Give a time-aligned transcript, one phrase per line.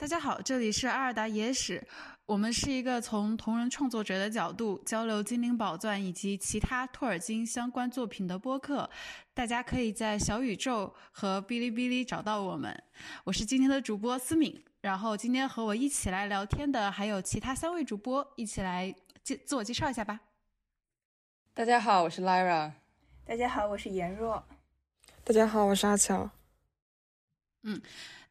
[0.00, 1.86] 大家好，这里是阿尔达野史，
[2.24, 8.88] 我们是一个从同人创作者的角度交流精灵宝钻以及其他托尔金相关作品的播客。
[9.34, 12.82] 大家可以在小宇宙和哔哩哔哩找到我们。
[13.24, 20.18] 我是今天的主播思敏，然后今天和我一起来聊天的还有其他三位主播，一起来介自我介绍一下吧。
[21.52, 22.72] 大家好，我是 Lyra。
[23.26, 24.42] 大家好，我是颜若。
[25.22, 26.30] 大家好，我是阿乔。
[27.64, 27.78] 嗯。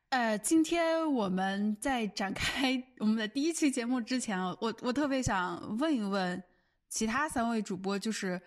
[0.09, 6.41] 呃，今天我们在展开 我们的第一期节目之前，我我特别想问一问
[6.87, 8.41] 其他三位主播，就是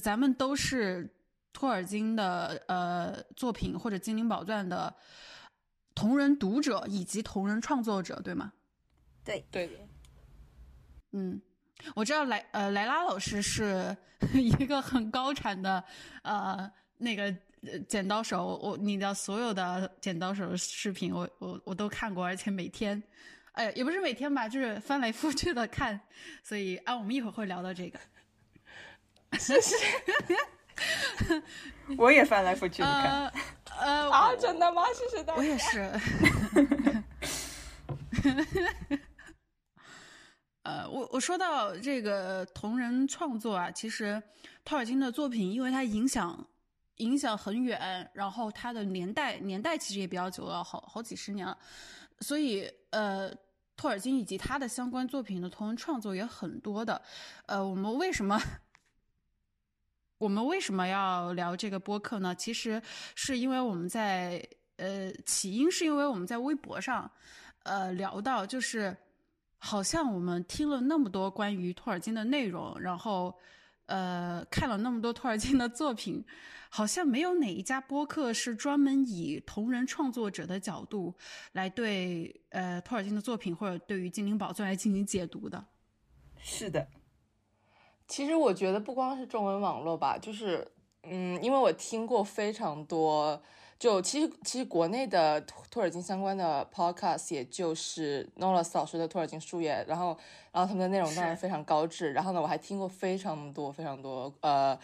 [0.00, 1.12] 咱们都是
[1.52, 4.94] 托尔金的呃作品或者精灵宝钻的
[5.96, 8.52] 同人读者以及同人创作者，对吗？
[9.24, 9.72] 对，对的。
[11.10, 11.42] 嗯，
[11.96, 13.96] 我知道莱呃莱拉老师是
[14.32, 15.82] 一个很高产的
[16.22, 17.34] 呃那个。
[17.88, 23.02] 剪刀手，我你的所有的剪刀手视频，我我我都看过，而且每天，
[23.52, 26.00] 哎，也不是每天吧，就是翻来覆去的看，
[26.42, 27.98] 所以啊，我们一会儿会聊到这个。
[29.38, 29.76] 谢谢，
[31.98, 33.32] 我也翻来覆去的看。
[33.80, 34.82] 呃啊，真的吗？
[34.94, 35.38] 谢谢大家。
[35.38, 35.90] 我也是。
[40.62, 44.22] 呃，我我说到这个同人创作啊，其实
[44.64, 46.46] 托尔金的作品，因为它影响。
[46.98, 51.58] 影响很远，然后它的年代年代其实也比较久了，好好几十年了。
[52.20, 53.32] 所以，呃，
[53.76, 57.02] 托尔金以及他的相关作品的同人创作也很多的。
[57.46, 58.40] 呃，我们为什么
[60.18, 62.34] 我们为什么要聊这个播客呢？
[62.36, 62.80] 其实
[63.16, 64.40] 是因为我们在
[64.76, 67.10] 呃起因是因为我们在微博上
[67.64, 68.96] 呃聊到，就是
[69.58, 73.36] 好像我们听了那么多关于托尔金的内容，然后
[73.86, 76.24] 呃看了那么多托尔金的作品。
[76.70, 81.14] 好像没有哪一家播客是专门以同人创作者的角度
[81.52, 85.64] 来对呃托尔金的作品或者对于精灵宝钻来进行解读的。
[86.36, 86.88] 是的，
[88.08, 90.66] 其实我觉得不光是中文网络吧，就是
[91.04, 93.40] 嗯，因为我听过非常多，
[93.78, 95.40] 就其实其实国内的
[95.70, 100.16] 托尔金相关的 podcast，也就是 Nolas 老师的托尔金书页，然后
[100.52, 104.78] 然后他们的内容当然非常高质，然后呢，我还听过非常多非常多呃。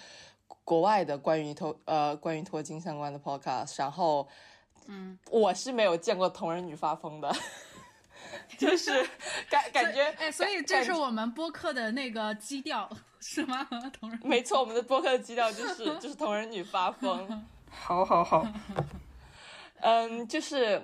[0.62, 4.28] 国外的关于托呃关于托金相关的 podcast，然后，
[4.86, 7.34] 嗯，我是没有见过同人女发疯的，
[8.56, 8.92] 就是
[9.50, 13.66] 感感觉哎，所以这是我们播客的那个基调是吗？
[13.98, 18.46] 同人没错，我们的播客的基调就是就是同人女发疯，好好好，
[19.80, 20.82] 嗯，就是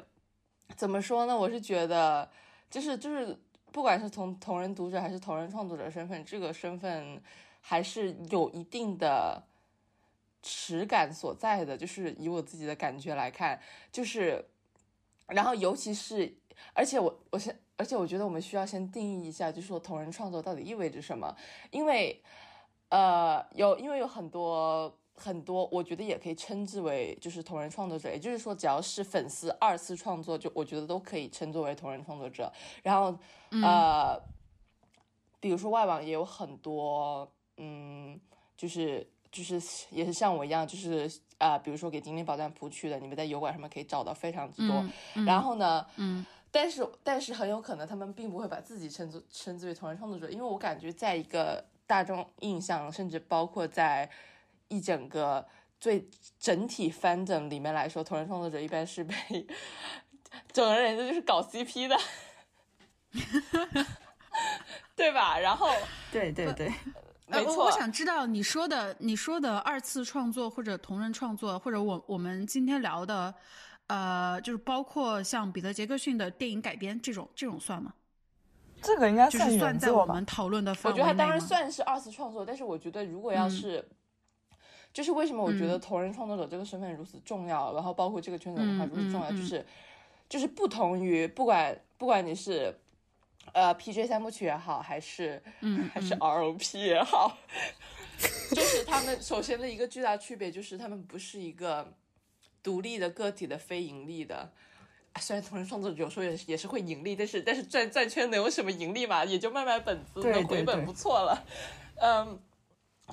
[0.74, 1.36] 怎么说呢？
[1.36, 2.30] 我是觉得
[2.70, 3.38] 就是就是
[3.72, 7.22] 不管是从同人读者还是同人创作者身份，这个身份
[7.60, 9.42] 还是有一定的。
[10.48, 13.60] 耻感所在的，就是以我自己的感觉来看，
[13.90, 14.46] 就是，
[15.26, 16.36] 然后尤其是，
[16.72, 21.34] 而且我我先，而且我觉得我们需要先定义一下，就是说同人创作到底意味着什么？
[21.72, 22.22] 因为，
[22.90, 32.52] 呃，有因为有很多很多，我觉得也可以称之为就是同人创作者，也就是说，只要是粉丝二次创作，就我觉得都可以称作为同人创作者。
[32.82, 33.18] 然后，
[33.62, 34.20] 呃，
[35.40, 38.20] 比如说外网也有很多，嗯，
[38.56, 39.06] 就是。
[39.28, 39.60] 就是
[39.90, 44.82] 也是像我一样，就是啊，比如说给精灵宝藏谱曲的，你们在油管上面可以找到非常之多。
[45.26, 54.08] 然后呢，嗯，但是但是很有可能他们并不会把自己称作称之为同人创作者，因为我感觉在一个大众印象，甚至包括在
[54.68, 55.46] 一整个
[55.78, 56.08] 最
[56.38, 59.14] 整体 fandom 里面来说，同人创作者一般是被
[60.52, 61.96] 整个人就是搞 CP 的，
[64.96, 65.38] 对吧？
[65.38, 65.68] 然后
[66.12, 66.72] 对对对。
[67.28, 73.34] 没错，我想知道你说的你说的二次创作或者同人创作，或者我我们今天聊的，
[73.88, 77.92] 呃，就是包括像彼得杰克逊的电影改编这种这种算吗？
[78.80, 83.84] 这个应该就是算在我们讨论的范围内我觉得它当然算是二次创作，但是我觉得如果要是，
[84.96, 89.62] 就是为什么我觉得同人创作者这个身份如此重要，然后包括这个圈子文化如此重要，就是
[90.26, 92.74] 就是不同于不管不管你是。
[93.52, 97.38] 呃，P J 三部曲也好，还是嗯，还是 R O P 也好，
[98.50, 101.94] 就是他们首先的一个巨大区别就是他们不是一个
[102.60, 104.50] 独立的个体的非盈利的。
[105.20, 109.24] 虽然同人创作者有时候也也是会盈利，但是但是转转圈能有什么盈利嘛？
[109.24, 111.44] 也就卖卖本子能回本不错了。
[112.02, 112.36] 嗯，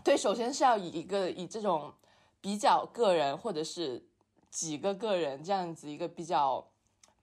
[0.01, 1.94] 对，首先是要以一个以这种
[2.40, 4.01] 比较个人或者是
[4.50, 6.66] 几个个人这样子一个比较。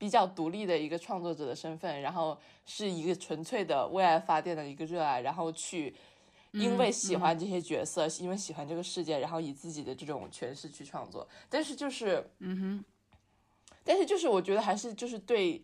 [0.00, 2.34] 比较独立的一个创作者的身份，然后
[2.64, 5.94] 是一个纯粹的为爱发电的一个热爱，然后去
[6.52, 11.28] 因为喜欢这些角色，因为喜欢这个世界，然后以自己的这种诠释去创作。
[11.50, 12.84] 但是就是，嗯哼，
[13.84, 15.62] 但是就是我觉得还是就是对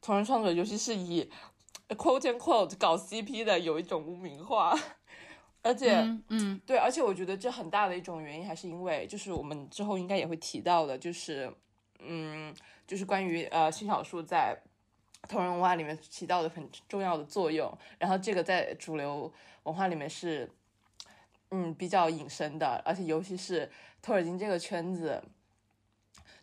[0.00, 1.28] 同人创作者，尤其是以
[1.88, 4.78] quote and quote 搞 CP 的，有一种污名化。
[5.66, 5.96] 而且，
[6.28, 11.52] 嗯，对，而且我觉得这很大的一种原因，还是因为就是我们之后应该也会提到的，就是
[11.98, 12.54] 嗯，
[12.86, 14.56] 就是关于呃新小说在
[15.28, 17.76] 同人文化里面起到的很重要的作用。
[17.98, 19.32] 然后这个在主流
[19.64, 20.48] 文化里面是
[21.50, 23.68] 嗯比较隐身的，而且尤其是
[24.00, 25.20] 托尔金这个圈子，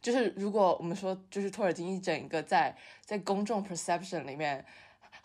[0.01, 2.75] 就是如果我们说就是托尔金一整个在
[3.05, 4.65] 在公众 perception 里面。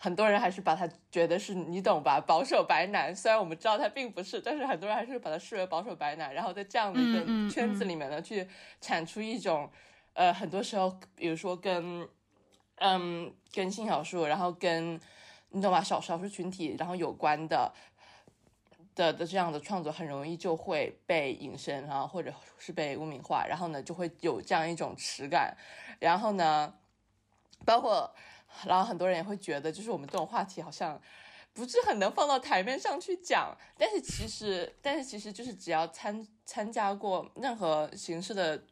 [0.01, 3.13] 很多人还是把他觉得是你懂吧，保守白男。
[3.13, 6.33] 虽然我们知道他并不是，但是很多人还是把他视为保守白男。
[6.33, 8.47] 然后在这样的一个圈子里面呢，去
[8.79, 9.69] 产出一种，
[10.13, 12.07] 呃，很多时候，比如说跟，
[12.75, 14.97] 嗯，跟性少数，然后跟
[15.49, 17.73] 你懂吧，少少数群体，然后有关的
[18.95, 25.57] 的的这样的创作，很容易就会被隐身，然后或者是被污名化，然后呢，就会有这样一种耻感。
[25.99, 26.73] 然后呢，
[27.65, 28.09] 包括。
[28.65, 31.01] 然后很多人也会觉得，就是我们这种话题好像
[31.53, 33.55] 不是很能放到台面上去讲。
[33.77, 38.63] 但是其实，但是其实就是只要参参加过任何形式的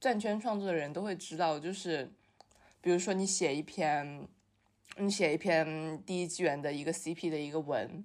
[0.00, 2.12] 转圈创作的人都会知道，就是
[2.80, 4.28] 比如说你写一篇，
[4.96, 8.04] 你写一篇第一纪元的一个 CP 的一个文，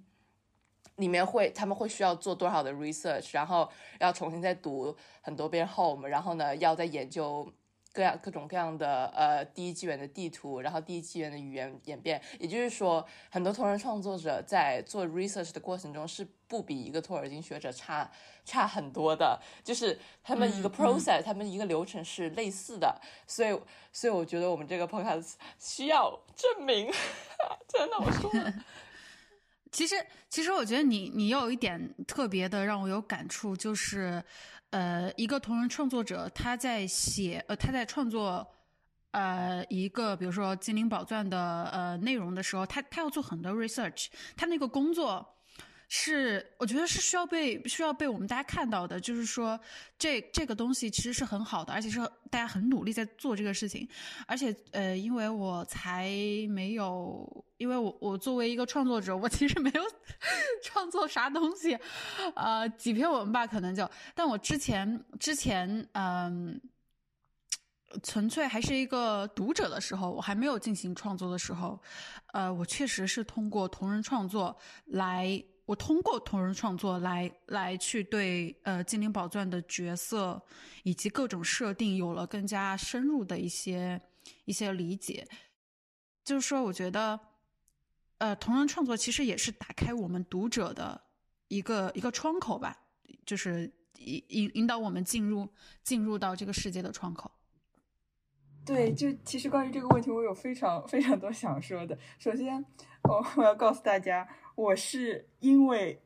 [0.96, 3.70] 里面会他们会需要做多少的 research，然后
[4.00, 7.52] 要重新再读很多遍 home，然后呢要再研究。
[7.98, 18.08] 各样各种各样的呃第一纪元的地图，然后第一纪元的语言演变，也就是说，很多同人创作者在做 research 的过程中是不比一个托尔金学者差
[18.46, 23.60] 差很多的，就是他们一个 process，他们一个流程是类似的，所以
[23.92, 26.86] 所以我觉得我们这个 podcast 需要证明，
[27.68, 28.32] 真的我说。
[29.72, 29.96] 其实
[30.30, 34.24] 其实我觉得你你有一点特别的让我有感触，就是。
[34.72, 38.46] 呃，一个同人创作者，他在写，呃，他在创作，
[39.12, 45.34] 呃，一个比如说《精灵宝钻》的呃内容的时候，他他要做很多 research，他那个工作。
[45.90, 49.58] 是，我觉得是需要被需要被我们大家看到的，就是说，
[49.98, 51.98] 这这个东西其实是很好的，而且是
[52.30, 53.88] 大家很努力在做这个事情，
[54.26, 56.10] 而且呃，因为我才
[56.50, 59.84] 没有，因为我我作为一个创作者，我其实没有
[60.62, 61.80] 创作啥东西，
[62.36, 66.60] 呃，几篇文吧，可能就，但我之前之前嗯，
[68.04, 71.82] 纯粹还是一个读者的时候，我还没有进行创作的时候，
[72.34, 74.54] 呃，我确实是通过同人创作
[74.88, 75.42] 来。
[75.68, 80.42] 我通过同人创作来来去对呃《精灵宝钻》的角色
[80.84, 84.02] 以及各种设定有了更加深入的一些
[84.46, 85.28] 一些理解。
[86.24, 87.20] 就是说，我觉得，
[88.20, 91.02] 呃，同人创作其实也是打开我们读者的
[91.50, 92.74] 一个一个窗口吧，
[93.26, 95.50] 就是引引引导我们进入
[95.84, 97.30] 进入到这个世界的窗口。
[98.66, 101.98] 对，就其实关于这个问题，我有非常非常多想说的。
[102.20, 102.66] 首先，
[103.08, 104.28] 我我要告诉大家。
[104.56, 106.02] 我是因为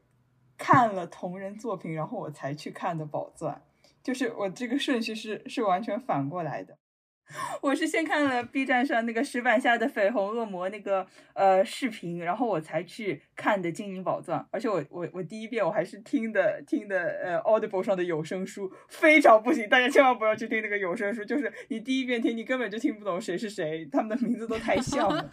[0.58, 3.62] 看了同人作品，然后我才去看的《宝钻》，
[4.04, 6.78] 就是我这个顺序是是完全反过来的。
[7.62, 25.30] 我是先看了 B 站上那个石板下的绯红恶魔那个呃视频，然后我才去看的《精灵宝钻》，而且我我我第一遍我还是听的听的呃 Audible 上的有声书，非常不行，大家千万不要去听那个有声书，就是你第一遍听你根本就听不懂谁是谁，他们的名字都太像了。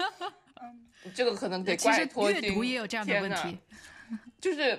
[1.14, 2.42] 这个可能得怪托金。
[2.42, 3.58] 阅读也有这样的问题，
[4.40, 4.78] 就是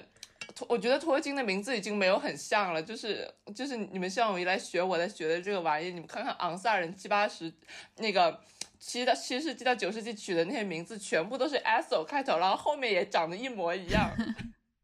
[0.67, 2.83] 我觉得托金的名字已经没有很像了。
[2.83, 7.51] 就是就是你们像我一来学我在学的这个玩意，你们看看昂萨人七八十
[7.97, 8.39] 那个
[8.79, 14.11] 七到七世纪到九世纪取的那些名字，全部都是 s o 开头，然后后面也长得一模一样。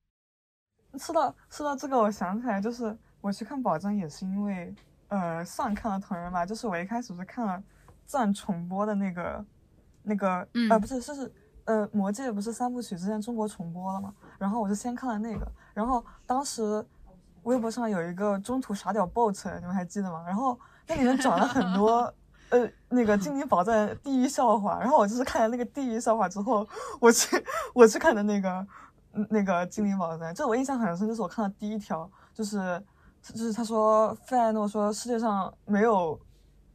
[0.97, 4.73] 说到说到这个，我想起来，就是我去看宝藏也是因为
[5.09, 7.61] 呃上看了同人嘛，就是我一开始是看了
[8.05, 9.45] 赞重播的那个。
[10.05, 11.33] 那个呃不是是是
[11.65, 14.13] 呃魔戒不是三部曲之前中国重播了嘛？
[14.37, 16.85] 然后我就先看了那个，然后当时
[17.43, 20.23] 微博上有一个中途傻屌 bot，你们还记得吗？
[20.25, 22.13] 然后那里面转了很多
[22.49, 26.67] 呃那个精灵宝藏地狱笑话，然后我就是看了那个地狱笑话之后，
[26.99, 27.43] 我去
[27.73, 28.67] 我去看的那个
[29.29, 32.83] 那个精灵宝藏，就我印象很深，就是我看到第一条就是
[33.23, 36.19] 就是他说费艾诺说世界上没有。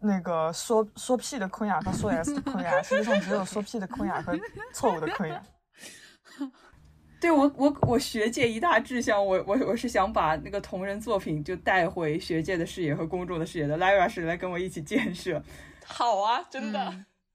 [0.01, 4.39] 那个说说屁的坤雅和说 S 的坤雅，实际上只有说屁的坤雅和
[4.73, 5.43] 错误的坤雅。
[7.21, 13.77] 对我我我学界一大志向，我我我是想把那个同人作品就带回学界的视野和公众的视野的。
[13.77, 15.43] Lara 是来跟我一起建设。
[15.85, 16.95] 好啊，真的。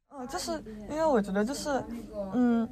[0.10, 0.54] 嗯，就是
[0.90, 1.70] 因为我觉得就是，
[2.34, 2.68] 嗯，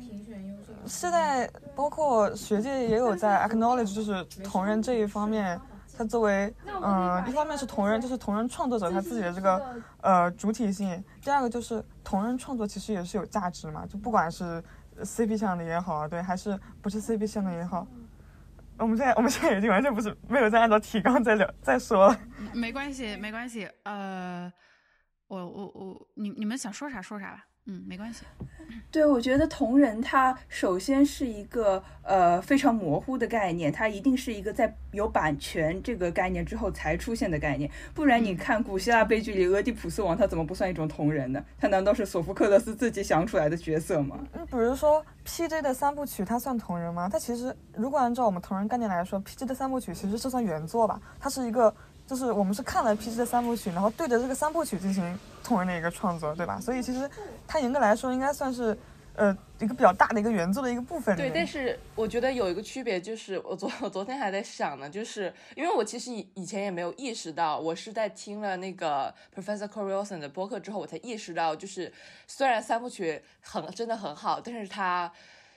[0.87, 5.59] 现在包括学界也有在 acknowledge，就是同人这一方面，
[5.95, 14.63] 它作为，嗯、一方面是同人，就是同人创作者他自己的这个呃主体性，第二个就是同人创作其实也是有价值嘛，就不管是
[14.97, 17.85] CP 向的也好啊，对，还是不是 CP 向的也好。
[18.77, 22.19] 我们现在我们现在已经完全不是没有在按照提纲在聊在说了。
[22.53, 23.69] 没关系，没关系。
[23.83, 24.51] 呃，
[25.27, 27.45] 我我我，你你们想说啥说啥吧。
[27.65, 28.25] 嗯，没关系。
[28.91, 41.43] 对，我觉得同人它首先是一个呃非常模糊的概念，它一定是一个在有版权这个概念之后才出现的概念，不然你看古希腊悲剧里俄狄浦斯王，他怎么不算一种同人呢？
[41.57, 44.19] 他难道是索福克勒斯自己想出来的角色吗？
[44.33, 47.07] 嗯，比如说 PJ 的三部曲，它算同人吗？
[47.09, 51.73] 它其实如果按照我们同人概念来说，PJ 的三部曲其实是算原作吧，它是一个。
[52.05, 56.59] 就是我们是看了 PG 的三部曲，然后对着这个三部曲进行同人的一个创作，对吧？
[56.59, 57.09] 所以其实
[57.47, 58.77] 它严格来说应该算是
[59.15, 61.15] 呃一个比较大的一个原作的一个部分。
[61.15, 71.91] 对，但是我觉得有一个区别就是，我昨我昨天还在想呢，就是因为我其实以以前也没有意识到，我是在听了那个 Professor Corey Wilson 的播客之后，我才意识到，就是
[72.27, 75.11] 虽然三部曲很真的很好，但是它，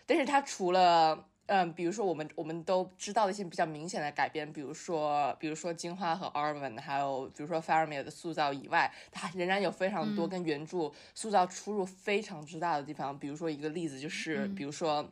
[0.07, 13.19] 但是它除了嗯，比如说我们我们都知道的一些比较明显的改编，比如说比如说金花和 Arvin，还有比如说 Faramir 的塑造以外，它 仍然有非常多跟原著塑造出入非常之大的地方。
[13.19, 15.09] 比如说一个例子就是，比如说。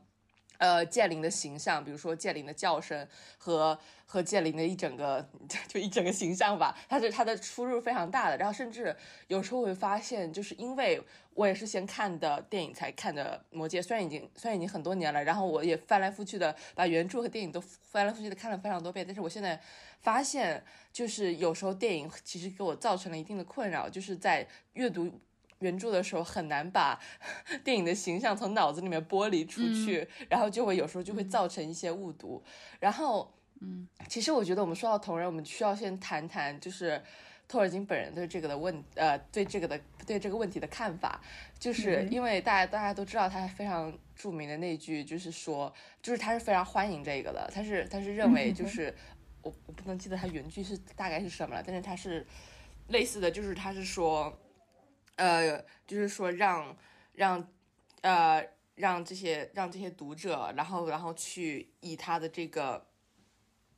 [0.59, 3.07] 呃，剑灵的形象，比如说剑灵的叫声
[3.37, 5.29] 和和剑灵的一整个
[5.67, 8.37] 就一整个形象吧，它是它的出入非常大的。
[8.37, 8.95] 然后甚至
[9.27, 11.03] 有时候会发现，就是因为
[11.35, 19.61] 我也是先看的电影才看的《魔戒》，虽然已经虽然已经很多年了，然后我也翻来覆去的把原著和电影都翻来覆去的看了非常多遍，但是我现在
[20.01, 25.11] 发现，就是有时候电影其实给我造成了一定的困扰，就是在阅读。
[25.65, 27.01] 原著的时候很难把
[27.65, 32.43] 电影的形象从脑子里面剥离出去，嗯、然后就会有时候就会造成一些误读。
[32.79, 37.03] 然后，嗯，其实我觉得我们说到同人，我们需要先谈谈就是
[37.49, 41.19] 托尔金本人对这个的问呃对这个的对这个问题的看法，
[41.59, 48.95] 就是因为大家、嗯、大家都知道他非常著名的那句就是说，就是他是非常欢迎这个的，他是他是认为就是、嗯、
[49.43, 52.27] 我我不能记得他原句是大概是什么了，但是他是
[52.89, 54.39] 类似的就是他是说。
[55.17, 56.77] 呃，就是说让
[57.13, 57.49] 让
[58.03, 58.45] 呃
[58.75, 62.87] 让这些让这些读者，然后然后去以他的这个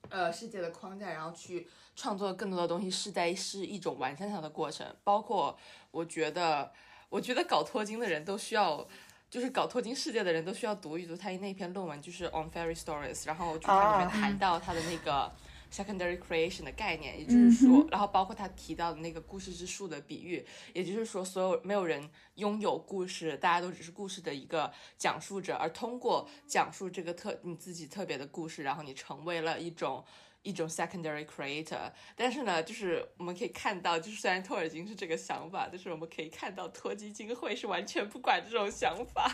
[0.08, 4.86] 呃世界的框架，然后去创作更多的东西，是在是一种完善它的过程。
[5.04, 5.58] 包括
[5.90, 6.72] 我觉得，
[7.08, 8.86] 我觉得搞托金的人都需要，
[9.28, 15.30] 就是搞托金世界的人都需要读一读他那篇论文，就是 On Fairy Stories，然后就它里面谈到他的那个。
[15.76, 20.42] Secondary creation 的概念，也就是说，嗯、然后包括他提到的那个故事之树的比喻，
[20.72, 30.02] 也就是说，所有没有人拥有故事，大家都只是故事的一个讲述者，而通过讲述这个特你自己特别的故事，然后你成为了一种
[30.42, 31.92] 一种 secondary creator。
[32.16, 39.30] 但是呢，就是我们可以看到，就是虽然托尔金是这个想法，但是我们可以看到托基金会是完全不管这种想法，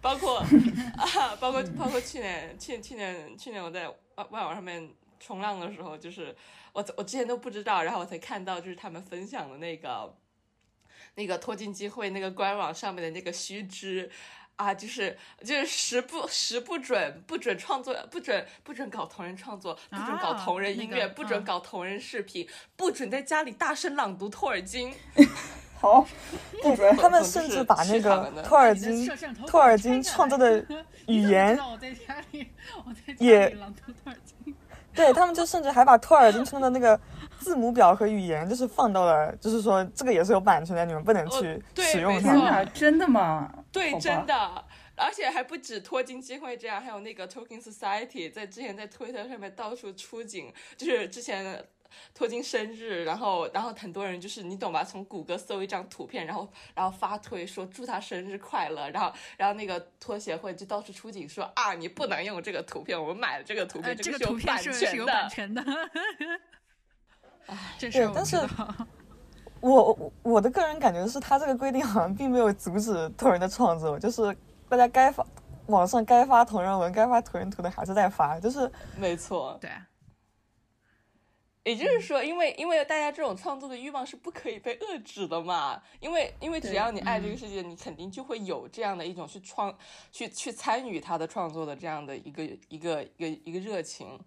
[0.00, 0.38] 包括
[0.96, 4.88] 啊，包括包括去年去去年去年我在外外网上面。
[5.24, 6.36] 冲浪的时候，就是
[6.72, 10.14] 我我之前都不知道，然后我才看到，就是他们分享的那个
[11.14, 14.10] 那个脱金机会那个官网上面的那个须知
[14.56, 24.94] 啊，就是就是十不十不准不准创作，不准不准搞同人创作，不准搞同人音乐，啊那个、不准搞同人视频，不准在家里大声朗读托尔金。
[25.80, 26.06] 好，
[26.62, 26.94] 不准。
[26.96, 29.08] 他们甚至把那个托尔金
[29.46, 30.64] 托尔金创作的
[31.08, 32.48] 语言我在家里，
[32.86, 34.33] 我在也朗读托尔金。
[34.94, 36.98] 对他们就甚至还把托尔金村的那个
[37.38, 42.32] 字母表和语言，就是放到了，就是说这个也是有版权的，你们不能去使用它。
[42.32, 43.52] 天哪，真的吗？
[43.72, 44.64] 对，真的。
[44.96, 51.64] 而且还不止托金机会这样，还有那个 Tolkien Society 在之前在推特上面到处出警，就是之前
[52.14, 65.62] 托金生日，然后然后很多人就是你懂吧，从谷歌搜一张图片，然后然后发推说祝他生日快乐，然后然后那个拖鞋会就到处出警说啊，你不能用这个图片，我们买了这个图片，呃、这个图片是是有版权的。
[67.46, 68.38] 哎这是但是
[69.60, 74.34] 我我我的个人感觉是他这个规定好像并没有阻止同人的创作，就是
[74.68, 75.26] 大家该发
[75.66, 79.70] 网上该发同人文、该发同人图的还是在发，就是没错，对。
[81.64, 89.76] 也就是说，因为因为大家这种创作的欲望是不可以被遏制的嘛，因为因为只要你爱这个世界，你肯定就会有这样的一种去创、
[90.12, 94.20] 去去参与他的创作的这样的一个一个一个一个热情。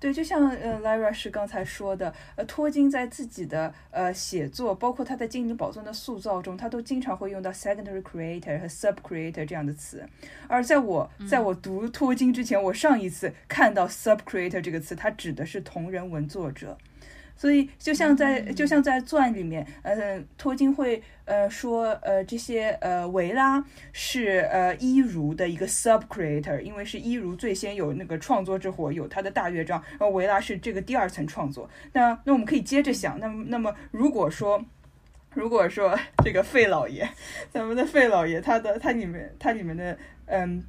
[0.00, 10.08] 对，就像呃，Lara 是刚才说的，呃，托金在自己的呃写作，包括他在精灵宝钻的塑造中，他都经常会用到 secondary creator 和 sub creator 这样的词。
[10.48, 16.78] 而在我在我读托金之前，我上一次看到 sub creator 这个词，它指的是同人文作者。
[17.40, 31.66] 所以，就像在就像在钻里面，呃，托金会呃说，呃，这些呃维拉是呃伊如的一个 sub creator，因为是伊如最先有那个创作之火，有他的大乐章，然后维拉是这个第二层创作。
[31.94, 34.62] 那那我们可以接着想，那么那么如果说
[35.32, 37.08] 如果说这个费老爷，
[37.50, 40.62] 咱们的费老爷，他的他里面他里面的嗯。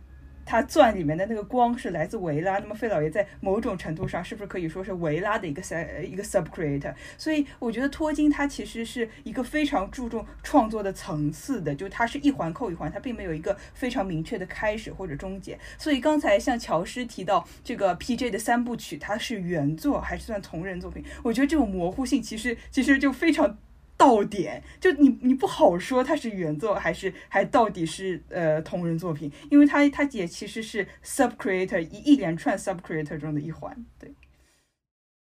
[0.46, 6.94] 他钻里面的那个光是来自维拉，那么费老爷在某种程度上是不是可以说是维拉的一个赛一个 sub creator？
[7.18, 15.58] 所以我觉得托金他其实是一个非常注重创作的层次的，就它是一环扣一环，它并没有一个非常明确的开始或者终结。
[15.78, 21.04] 所以刚才像乔师提到这个 PJ 的三部曲，它是原作还是算同人作品？
[21.24, 23.58] 我觉得这种模糊性其实其实就非常。
[24.02, 34.16] 到点就你你不好说它是原作还是还到底是呃同人作品，因为它它也其实是 sub creator 一一连串 sub creator 中的一环，对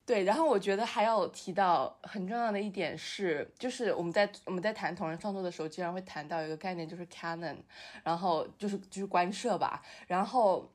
[0.04, 0.24] 对。
[0.24, 7.56] 然后我觉得还要提到很重要的一点是，就是我们在我们在谈同人创作的时候，经常会谈到一个概念，就是 canon，
[8.02, 10.68] 然后就是就是官设吧，然后。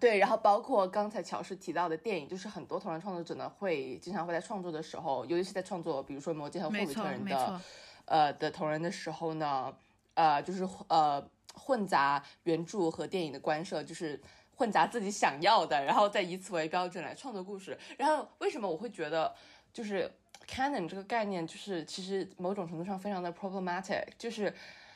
[0.00, 7.60] 对，然后包括刚才乔氏提到的电影，就是很多同人创作者呢会经常会在创作的时候，尤其是在创作，比如说《魔戒》和《霍比特人》的，
[8.06, 9.72] 呃的同人的时候呢，
[10.14, 11.22] 呃就是呃
[11.54, 14.18] 混杂原著和电影的关涉，就是
[14.56, 17.78] 混杂自己想要的，然后再以此为标准来创作故事。
[17.98, 19.32] 然后为什么我会觉得
[19.72, 20.10] 就是
[20.48, 24.52] canon 这个概念，就是其实某种程度上非常的 problematic，就是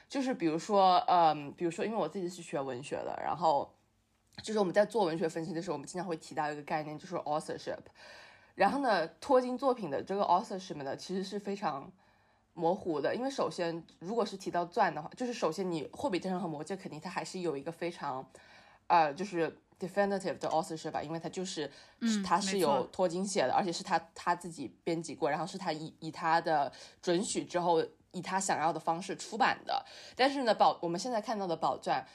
[0.08, 3.70] 就是比如说，嗯，比如说因为我自己是学文学的，然后。
[4.42, 7.78] 就是我们在做文学分析的时候，我们经常会提到一个概念，就是 authorship。
[8.54, 11.90] 然后呢，托金作品的这个 authorship 呢，其实是非常
[12.54, 13.14] 模糊的。
[13.14, 18.26] 因为首先，如果是提到钻的话，就是首先你霍比特人和魔戒肯定它还是有一个非常，
[18.86, 21.70] 呃，就是 definitive 的 authorship 吧，因为它就是，
[22.24, 26.72] 它是有托金写的，而且是他他自己编辑过，然后是他以以他的
[27.02, 29.84] 准许之后，以他想要的方式出版的。
[30.14, 32.06] 但是呢，宝我们现在看到的宝钻。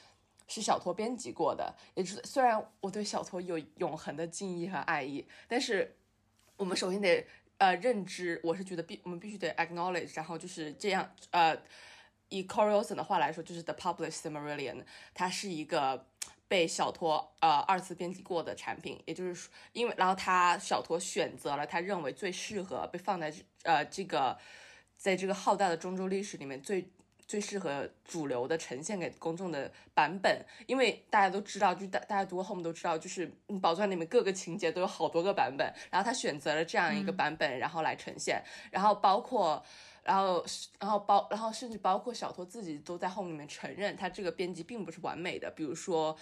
[0.48, 5.96] 是小托编辑过的，也就是虽然我对小托有永恒的敬意和爱意，但是
[6.56, 7.26] 我们首先得
[7.58, 11.56] 呃认知，我是觉得必我们必须得 acknowledge，然后就是这样呃，
[12.28, 16.06] 以 c o r i o s o n 的话来说，就是 the published Silmarillion，它是一个
[16.48, 24.38] 被小托呃二次编辑过的产品，也就是说，因为然后他小托选择了他认为最适合被放在呃这个
[24.96, 26.88] 在这个浩大的中州历史里面最。
[27.32, 33.26] 最适合主流的呈现给公众的版本，因为大家都知道，就大大家读过后面都知道，就是
[33.62, 39.64] 宝钻里面各个情节都有好多个版本，然后他选择了这样一个版本，然后来呈现，然后包括，
[40.02, 40.44] 然后
[40.78, 46.14] 然后包，然后甚至包括小托自己都在后面承认，他这个编辑并不是完美的，比如说，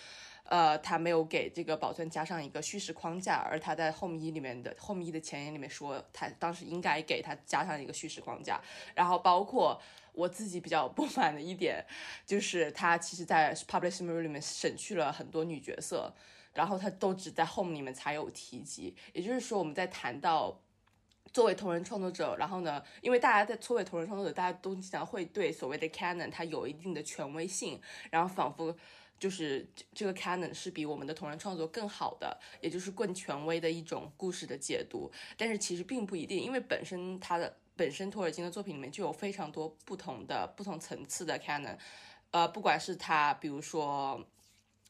[0.45, 8.63] 呃，他没有给这个宝钻加上一个叙事框架，而他在后面一里面的后面一的前言里面说，他当时应该给他加上一个叙事框架，
[8.95, 9.77] 然后包括。
[10.13, 11.85] 我自己比较不满的一点，
[12.27, 16.13] 就是他其实，在 Public s i m r 里面省去了很多女角色，
[16.53, 18.95] 然后他都只在 Home 里面才有提及。
[19.13, 20.61] 也就是说，我们在谈到
[21.33, 28.77] 作为同人创作者，然后呢，因为大家在作为同人创作者，大家都经常会对所谓的 Canon 它有一定的权威性，然后仿佛
[29.19, 35.11] 就是这个 Canon 是比我们的同人创作更好的，也就是更权威的一种故事的解读。
[35.37, 37.57] 但是其实并不一定，因为本身它的。
[37.81, 41.79] 本身托尔金的作品里面就有非常多不同的、不同层次的 canon，
[42.31, 44.23] 呃，不管是他，比如说，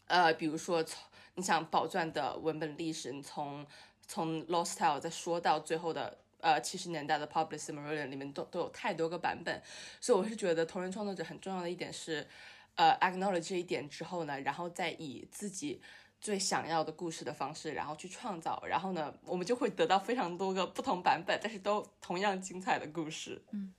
[0.08, 1.00] 呃，比如说从
[1.36, 3.64] 你想宝钻的文本历史，你从
[4.08, 9.62] 从 Lost Tale 再说到最后的呃七十年代的 Public m a r i l i o n 里面都都有太多个版本，
[10.00, 12.26] 所以我是觉得同人创作者很重要的一点是，
[12.74, 15.80] 呃，acknowledge 这一点之后呢，然后再以自己。
[16.20, 23.42] 最想要的故事的方式，然后去创造，然后呢，我们就会得到非常多个不同版本，但是都同样精彩的故事。
[23.52, 23.72] 嗯，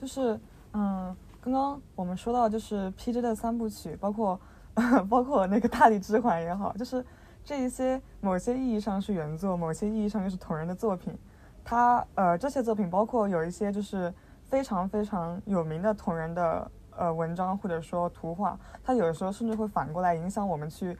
[0.00, 0.40] 就是
[0.72, 4.40] 嗯，刚刚我们说到就是 PJ 的三部曲，包括
[5.10, 7.04] 包括那个大地之环也好，就是
[7.44, 11.14] 这一些某些意义上是原作，某些意义上又是同人的作品。
[11.62, 14.12] 它呃这些作品包括有一些就是
[14.44, 20.96] 非常非常有名的同人的呃文章或者说图画，它有的时候甚至会反过来影响我们去。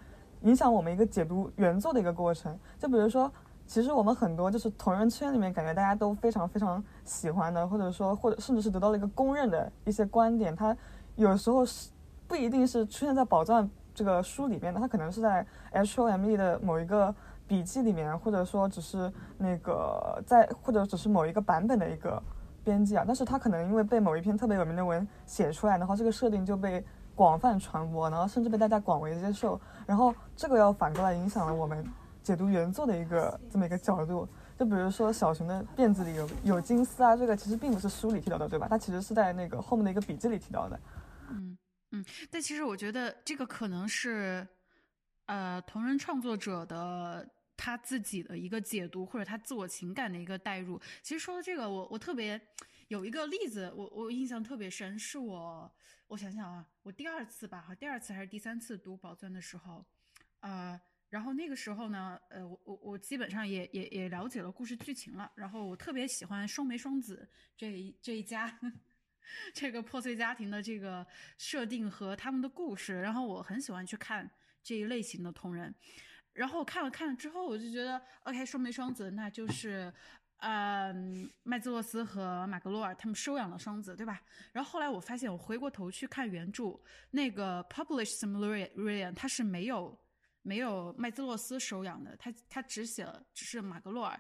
[0.47, 3.31] 影响我们一个解读原作的一个过程，就比如说，
[3.67, 10.75] 其实我们很多就是同人圈里面感觉大家都非常非常喜欢的，或者说或者甚至是得到了一个公认的一些观点，它
[11.17, 11.91] 有时候是
[12.29, 17.13] 不一定是出现在宝藏这个书里面的，它可能是在 H O M E 的某一个
[17.49, 22.23] 笔记里面，或者说只是那个在或者只是某一个版本的一个
[22.63, 26.85] 编辑啊，但是他可能因为被某一篇特别有名的文写出来，然后这个设定就被
[27.17, 31.87] 广泛传播，然后甚至被大家广为接受，然后这个要反过来影响了我们
[32.22, 34.29] 解读原作的一个这么一个角度。
[34.59, 38.66] 就比如说小熊的辫子里有有金丝啊，这个其实并不是书里提到的，对吧？
[38.66, 40.81] 它其实是在那个后面的一个笔记里提到的。
[41.29, 41.59] 嗯
[41.90, 44.49] 嗯，但其实我觉得这个可能是，
[45.27, 50.81] 呃，同人创作者的他自己的一个解读，或者他自我情感的一个代入。
[51.03, 52.40] 其实说到这个，我我特别
[52.88, 55.70] 有一个例子，我我印象特别深，是我
[56.09, 59.85] 我想想啊，我第二次吧，第二次还是第三次读宝钻的时候，
[60.40, 60.81] 呃。
[61.09, 65.31] 然后那个时候呢，呃，我我我基本上也也也了解了故事剧情了。
[65.37, 68.59] 然后我特别喜欢双梅双子这一这一家，
[69.55, 71.07] 这个破碎家庭的这个
[71.38, 73.01] 设定和他们的故事。
[73.01, 74.29] 然后我很喜欢去看
[74.64, 75.73] 这一类型的同人。
[76.33, 79.90] 然后看了看了之后，我就觉得，OK，双梅双子那就是，
[80.38, 84.20] 嗯，麦兹洛斯和马格洛尔他们收养了双子，对吧？
[84.53, 89.99] 然后后来我发现，我回过头去看原著，那个 Publish Silmarillion 它是没有。
[90.49, 94.16] 没有麦兹洛斯收养的，他他只写了只是马格洛尔。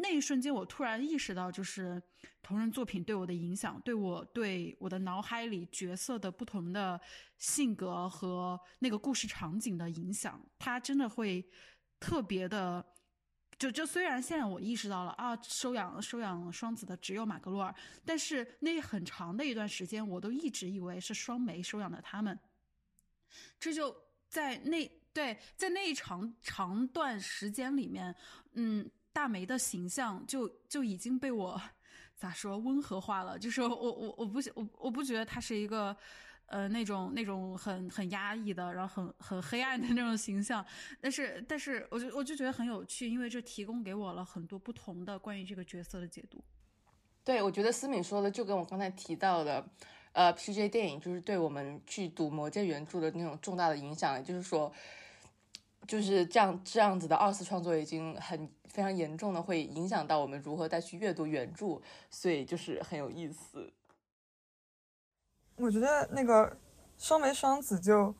[0.00, 2.02] 那一瞬间，我突然意识到，就是
[2.40, 6.98] 同人作品对我的影响，对我对我的脑海里角色的不同的
[7.36, 11.46] 性格和那个故事场景的影响，它真的会
[11.98, 12.82] 特别的。
[13.60, 22.36] 就就虽然现在我意识到了啊，收养收养双子的只有马格洛尔，但是那很长的一段时间，我都一直以为是双梅收养的他们。
[23.58, 23.94] 这就
[24.28, 24.90] 在那。
[25.12, 28.14] 对，在那一长长段时间里面，
[28.52, 31.60] 嗯，大梅的形象就就已经被我
[32.14, 33.36] 咋说温和化了。
[33.36, 35.94] 就是我我我不我我不觉得他是一个
[36.50, 40.62] 呃那种那种很很压抑的，然后很很黑暗的 那种形象。
[41.00, 46.44] 但是但是，我就我就觉得很有趣，因为这提供给我了很多不同的关于这个角色的解读。
[47.24, 49.66] 对，我觉得思敏说的就跟我刚才提到的。
[50.12, 50.68] 呃，P.J.
[50.68, 54.72] 电影就是对我们去读《魔戒》原著的那种重大的影响，就是说，
[55.86, 63.72] 就是这样这样子的二次创作已经很非常严重的会影响到我们如何再去阅读原著，所以就是很有意思。
[65.60, 66.50] 我觉得那个
[66.96, 68.14] 双眉双子就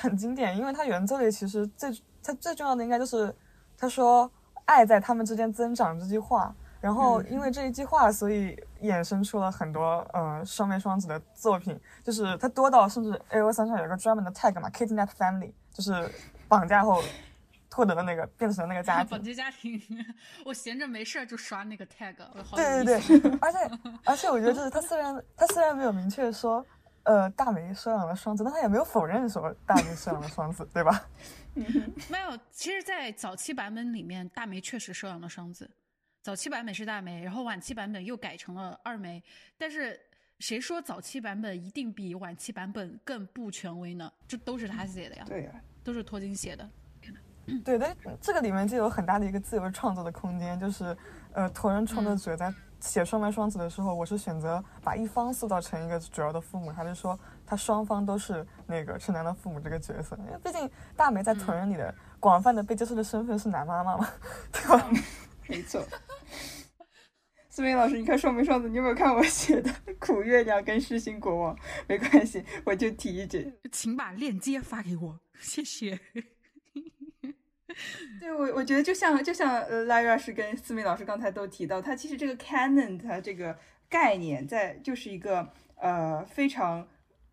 [0.00, 1.90] 很经典，因为它原作里其实最
[2.22, 3.34] 它最重要的应该就是
[3.76, 4.30] 他说
[4.66, 6.54] “爱在他们之间增长”这句话。
[6.80, 16.08] 然后因为这一句话，所以衍生出了很多呃双眉双子的作品，就是它多到甚至 A O 三上有一个专门的 tag 嘛，Kidnap Family，就是
[16.46, 17.02] 绑架后
[17.78, 19.10] 获得的那个变成那个家 庭。
[19.10, 19.80] 本地家庭，
[20.44, 22.16] 我闲着没事就刷那个 tag，
[22.56, 23.58] 对对对，而且
[24.04, 26.66] 而且我觉得就是他虽然他虽然没有明确说
[27.04, 31.08] 呃大梅收养了双子，但他也没有否认说大梅收养了双子，对吧？
[32.08, 35.70] 没有，其实，在早期版本里面，大梅确实收养了双子。
[36.20, 39.22] 早期版本是大梅，然后晚期版本又改成了二梅。
[39.56, 39.98] 但是
[40.40, 44.12] 谁说早期版本一定比晚期版本更不权威呢？
[44.26, 45.52] 这都是他写的呀，对呀，
[45.84, 46.68] 都是托金写的。
[47.64, 50.96] 对，但这个里面就有很大的一个自由创作的空间，就是
[51.32, 60.16] 呃，同人创作者在写双白双子的时候，我是选择把一方塑造成一个主要的父母，还是说他双方都是那个是男的父母这个角色？
[60.26, 64.08] 因为毕竟大梅在同人里的广泛的被接受的身份是男妈妈嘛，
[64.52, 64.90] 对吧？
[65.48, 65.82] 没错。
[67.48, 71.56] 思明老师，你看双眉双子，你有没有看我写的《苦月亮》跟《失心国王》？
[71.88, 75.98] 没关系，我就提一句，请把链接发给我，谢谢。
[78.20, 83.56] 对我，我觉得就像就像呃，拉瑞是跟思敏老师刚才都提到，他其实这个 canon 它这个
[83.88, 86.86] 概念在就是一个呃非常。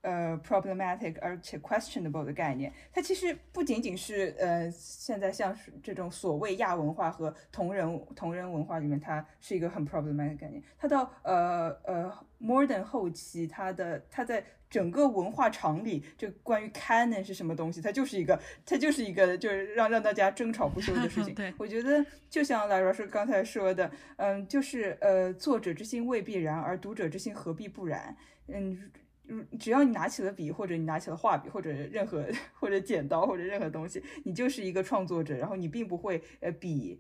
[0.08, 10.62] 呃，problematic 而且 questionable 的概念，它其实不仅仅是呃，现在像是这种所谓亚文化和同人同人文化里面，它是一个很 problematic 的概念。
[10.77, 14.45] 它到呃呃 modern 后期，它的它在
[14.76, 21.34] 整个文化场里，就关于 canon 是什么东西，它就是一个它就是一个就是让让大家争吵不休的事情。
[21.40, 28.18] 对，我觉得就像来老师刚才说的，嗯，就是呃，作者之心未必然，而读者之心何必不然？
[28.50, 28.92] 嗯。
[29.28, 32.24] 嗯，只要你拿起了笔，或者你拿起了画笔，或者任何
[32.60, 35.36] 或者剪刀，或者任何东西，你就是一个创作者。
[35.36, 37.00] 然后你并不会呃比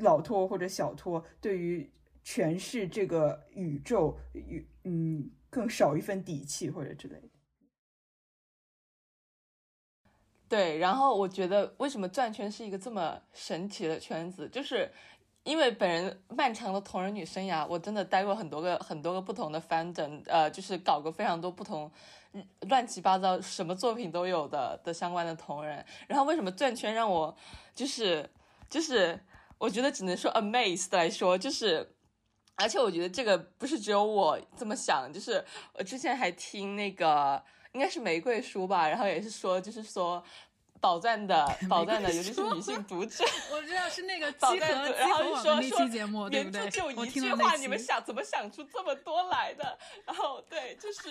[0.00, 1.88] 老托或者小托对于
[2.22, 5.30] 诠释这个宇宙与嗯
[5.68, 7.28] 少一份底气或者之类的。
[10.48, 14.90] 对，然后我觉得为什么转圈是一个这么神奇的圈子，就是。
[15.44, 21.90] 因为本人漫长的同人女生涯，我真的待过很多个很多个不同的 fandom，呃，就是搞过非常多不同
[22.68, 25.84] 乱七八糟什么作品都有的的相关的同人。
[26.06, 27.36] 然后为什么转圈让我
[27.74, 28.30] 就是
[28.70, 29.18] 就是
[29.58, 31.92] 我觉得只能说 amazed 来说，就是。
[32.56, 40.22] 而且我觉得这个不是只有我这么想，就是我之前还听那个应该是玫瑰书吧，然后也是说，就是说
[40.80, 46.86] 宝钻的 宝钻的，尤其是女性读者， 我知道是那个 宝集合集钻的，然后说说期节目，对不对原著只有？
[46.86, 49.78] 我一句话，你们想怎么想出这么多来的？
[50.04, 51.10] 然后对，就是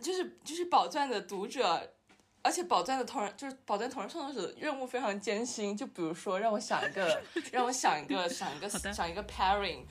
[0.00, 1.94] 就是就是宝钻的读者。
[2.42, 9.84] 而且宝钻的同人就是宝钻同人创作者任务非常艰辛，就比如说让我想一个， 让我想一个，想一个，想一个 pairing。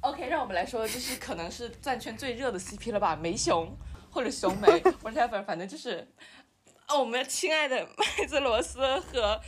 [0.00, 3.74] OK，让我们来说，就是可能是钻圈最热的 CP 了吧，梅熊
[4.10, 4.68] 或者熊梅，
[5.02, 6.06] whatever，反正就是，
[6.86, 9.40] 哦，我们亲爱的麦子罗斯和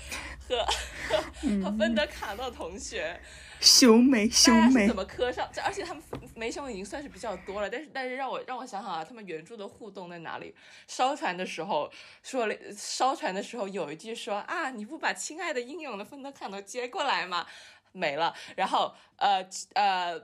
[0.49, 0.67] 和
[1.09, 1.17] 和
[1.63, 3.21] 和芬德卡诺同学，
[3.61, 5.49] 熊眉大熊眉怎，么磕上？
[5.53, 6.03] 这而且他们
[6.35, 10.55] 眉熊已经算是比较多了，但是但是让我让我想想啊，他们原著的互动在哪里？
[10.87, 11.91] 烧船的时候
[12.23, 17.47] 说了，烧船的时候有一句说啊，你不把亲爱的英勇的芬德卡都接过来吗？
[17.93, 18.35] 没了。
[18.57, 19.45] 然后呃
[19.75, 20.21] 呃，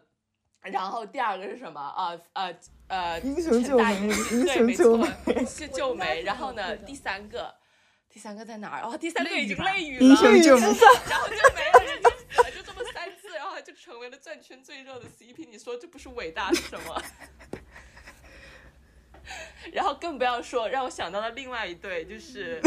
[0.62, 2.16] 然后第二个是什么啊？
[2.34, 2.54] 呃
[2.86, 4.08] 呃，英雄救美陈大英
[4.44, 6.22] 对，没错救美，是救美。
[6.22, 7.54] 然后呢，第三个。
[8.08, 8.82] 第三个在哪儿？
[8.82, 10.62] 哦，第三个已经泪泪雨了，英雄救美
[11.10, 15.48] 然后就没了，人家死了，就这么三次，然后就成为了转圈最热的 CP。
[15.50, 17.02] 你说这不是伟大是什么？
[19.72, 22.60] 然后更不要说，让我想到了另外一对，就是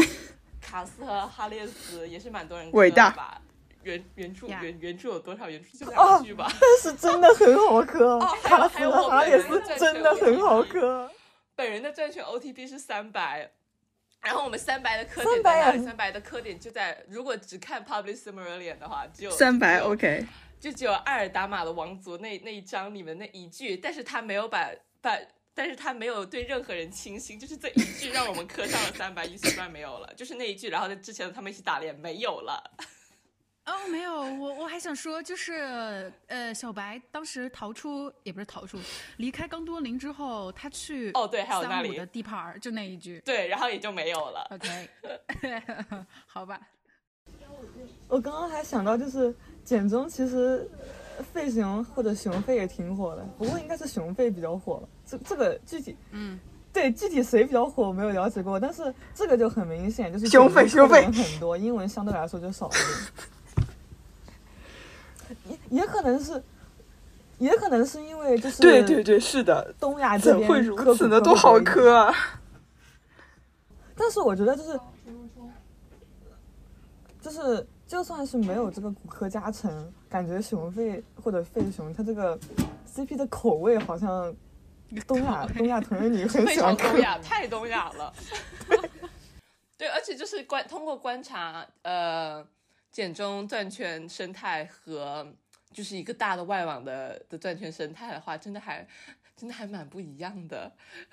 [0.60, 3.42] 卡斯和哈列斯，也是蛮多人伟大磕的吧。
[3.84, 5.48] 原原著原原著有多少？
[5.48, 6.50] 原著就哦两句吧。
[6.60, 11.10] 但是真的很好 磕，哦还有哈斯还有我和哈列斯真的很好磕。
[11.54, 13.50] 本人的钻圈 OTP 是三百，
[14.20, 15.84] 然后我们三白的磕点在哪里？
[15.84, 20.26] 三白的磕点就在，如果只看 Public Silmarillion 的话，只有三百 OK，
[20.60, 25.16] 就只有艾尔达玛的王族那那一章里面那一句，但是他没有把把，
[25.54, 32.62] 但是他没有对任何人倾心，就是这一句让我们磕上了三百，一四段没有了，就是那一句，然后在之前他们一起打脸没有了。
[33.66, 38.78] 哦，没有，我我还想说，就是呃，小白当时逃出也不是逃出，
[39.18, 43.20] 离开刚多林之后，他去哦对还有那里的地盘儿，就那一句。
[43.26, 44.46] 对，然后也就没有了。
[44.52, 44.88] OK，
[46.24, 46.58] 好吧，
[48.08, 49.34] 我刚刚还想到，就是
[49.68, 50.66] 简中其实
[51.18, 54.82] 呃费熊或者熊费也挺火的，不过应该是熊费比较火。
[55.06, 56.40] 这这个具体嗯，
[56.72, 62.82] 对具体谁比较火我没有了解过，但是这个就很明显，就是熊费熊费很多，英文相对来说就少一点。
[65.70, 66.42] 也也可能是，
[67.36, 71.20] 也可能是因为就是对对对，是的，东亚这边怎会如刻苦此呢？
[71.20, 72.14] 多好磕啊！
[73.94, 74.80] 但是我觉得就是，
[77.20, 82.38] 就是就算是没有这个骨科加成，感觉熊费或者费熊，它这个
[82.86, 84.32] CP 的口味好像
[85.06, 87.00] 东亚东亚同人女很非喜欢东。
[87.00, 88.12] 亚，太东亚了。
[89.78, 92.46] 对，而且就是观通过观察，呃，
[92.90, 95.26] 简中钻圈生态和
[95.72, 98.86] 就是一个大的外网的的钻圈生态的话，真的还
[99.34, 100.70] 真的还蛮不一样的。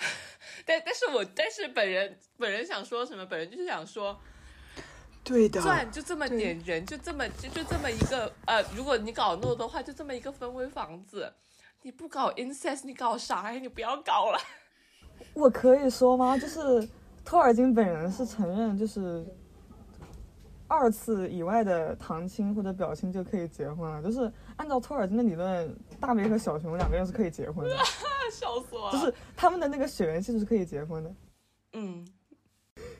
[0.65, 3.25] 但但是我但是本人本人想说什么？
[3.25, 4.19] 本人就是想说，
[5.25, 11.33] 对的，赚就这么点人，就这么就就这么一个呃，如果你搞诺的话，就这么一个氛围房子。
[11.81, 13.59] 你不搞 incest，你搞啥呀？
[13.59, 14.39] 你不要搞了。
[15.33, 16.38] 我可以说吗？
[16.38, 16.88] 就是
[17.23, 19.25] 托尔金本人是承认，就是
[20.67, 24.01] 二次以外的堂亲或者表亲就可以结婚了。
[24.01, 27.75] 就是按照托尔金的理论，大梅和小熊两个人是可以结婚的，
[28.31, 28.91] 笑死我了。
[28.91, 31.15] 就是他们的那个血缘系是可以结婚的。
[31.73, 32.07] 嗯。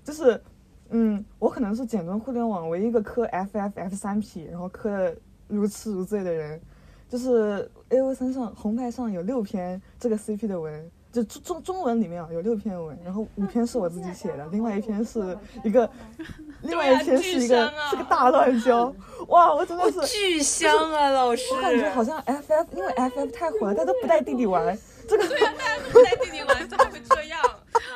[0.04, 0.42] 就是，
[0.90, 5.16] 嗯，我可能是简中互联网唯一一个磕 FF F 三 P，然后磕的
[5.48, 6.62] 如痴如醉的人。
[7.08, 15.88] 就是 A O 三上红牌上有六篇这个 CP 的文，就中中中文里面啊有六篇文，然后五篇是我自己写的，另外一篇是一个，
[16.64, 18.94] 另外一篇是一个、对啊是个大乱交。
[19.28, 21.44] 哇，我真的是，巨香啊，老师！
[21.54, 27.40] 我感觉好像 FF 因为 FF 太火了，大家都不带弟弟玩，这个对啊，大家都不带弟弟玩，怎么会这样？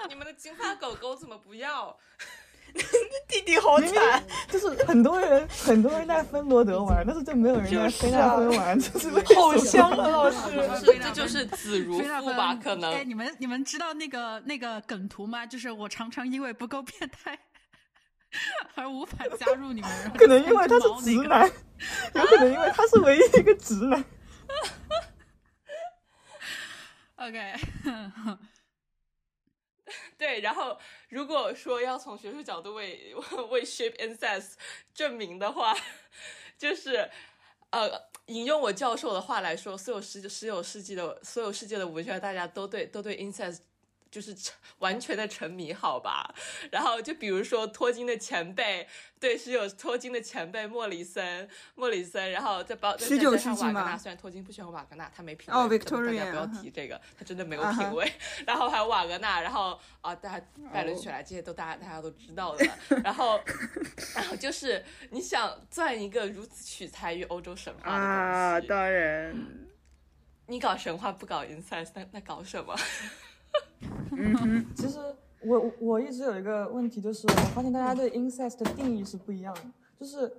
[0.08, 1.98] 你们的金发狗狗怎么不要？
[3.28, 10.38] 弟弟好明明惨，就是很多人很多人在芬罗德玩， 但是就没有人在就是菲纳芬玩，就是为 好香啊，老师。
[10.80, 12.56] 是 这就是子如父吧？
[12.56, 15.46] 可哎，能你们你们知道那个那个梗图吗？
[15.46, 17.38] 就是我常常因为不够变态
[18.76, 21.50] 而无法加入你们，可能因为他是直男，
[22.16, 24.04] 有可能因为他是唯一一个直男。
[27.18, 27.54] OK，
[30.20, 30.42] 对。
[30.42, 30.78] 然后，
[31.10, 33.16] 如果说要从学术角度为
[33.50, 34.52] 为 shape incest
[34.94, 35.76] 证明的话，
[36.60, 37.10] 就是
[37.72, 37.90] 呃，
[38.26, 43.60] 引用我教授的话来说，所有世十九世纪的所有世界的文学，大家都对都对 incest
[44.12, 44.36] 就是
[44.80, 46.34] 完全的沉迷，好吧？
[46.72, 48.88] 然后就比如说托金的前辈，
[49.20, 55.78] 对，是有托金的前辈莫里森，莫里森，然后再包再19再加上世纪吗瓦格纳，虽然托金不喜欢瓦格纳，他没品味，哦大
[56.14, 58.12] 家不要提这个，他真的没有品味。
[58.48, 62.66] 然后还有瓦格纳，然后啊，大家拜伦雪莱这些都大家大家都知道的。
[63.04, 63.40] 然后，
[64.16, 69.36] 然后就是你想钻一个如此取材于欧洲神话的东啊，当然，
[70.48, 72.76] 你搞神话不搞 incest，那那搞什么？
[74.76, 75.00] 其实
[75.46, 79.62] 我我一直有一个问题，就是我发现大家对 incest 的定义是不一样的，
[79.98, 80.32] 就是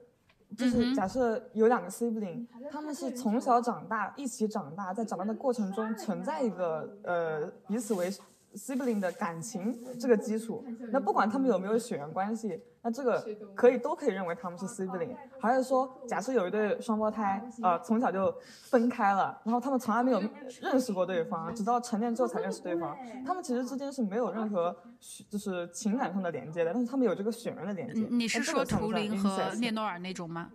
[0.57, 8.11] 就是假设有两个 sibling，他们是从小长大，一起长大，在长大的过程中存在一个呃彼此为
[8.55, 15.15] sibling 的感情这个基础，那不管他们有没有血缘关系，那这个可以都可以认为他们是 sibling。
[15.41, 18.35] 还是说，假设有一对双胞胎，呃，从小就
[18.65, 20.23] 分开了，然后他们从来没有
[20.61, 28.07] 认识过对方，直到成年之后才认识对方，他们其实之间是没有任何血就是情感上的连接的，但是他们有这个血缘的连接。
[28.11, 29.51] 你是这说图灵和？
[29.61, 30.51] 列诺尔那种吗？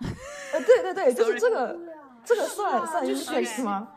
[0.00, 1.78] 呃，对对对，就是这个，
[2.24, 3.88] 这个算算就是 incest 吗？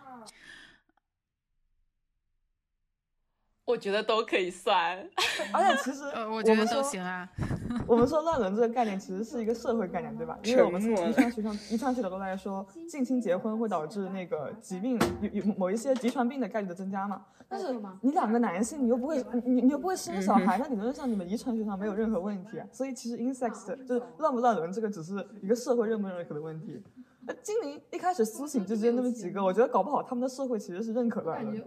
[3.70, 4.98] 我觉得都可以算。
[5.54, 7.30] 而且其实呃，我觉得都们说行啊。
[7.86, 10.38] 我们说乱伦这个概念其实是一个社会概念，对吧？
[10.44, 17.22] 因为我们从遗传学上、遗传学角度来说，近亲结婚会导致那个疾病有有某一些遗传病的概率的增加嘛。
[17.48, 22.66] 但是你两个男性，你又不会，你你又不会生小孩，那理论上你们遗传学上没有任何问题啊。
[22.72, 26.82] 所以其实 incest 就是乱不乱伦这个只是一个社会认不认可的问题。
[27.22, 31.64] 那精灵一开始苏醒之间那么几个，我觉得搞不好他们的社会其实是认可乱伦的。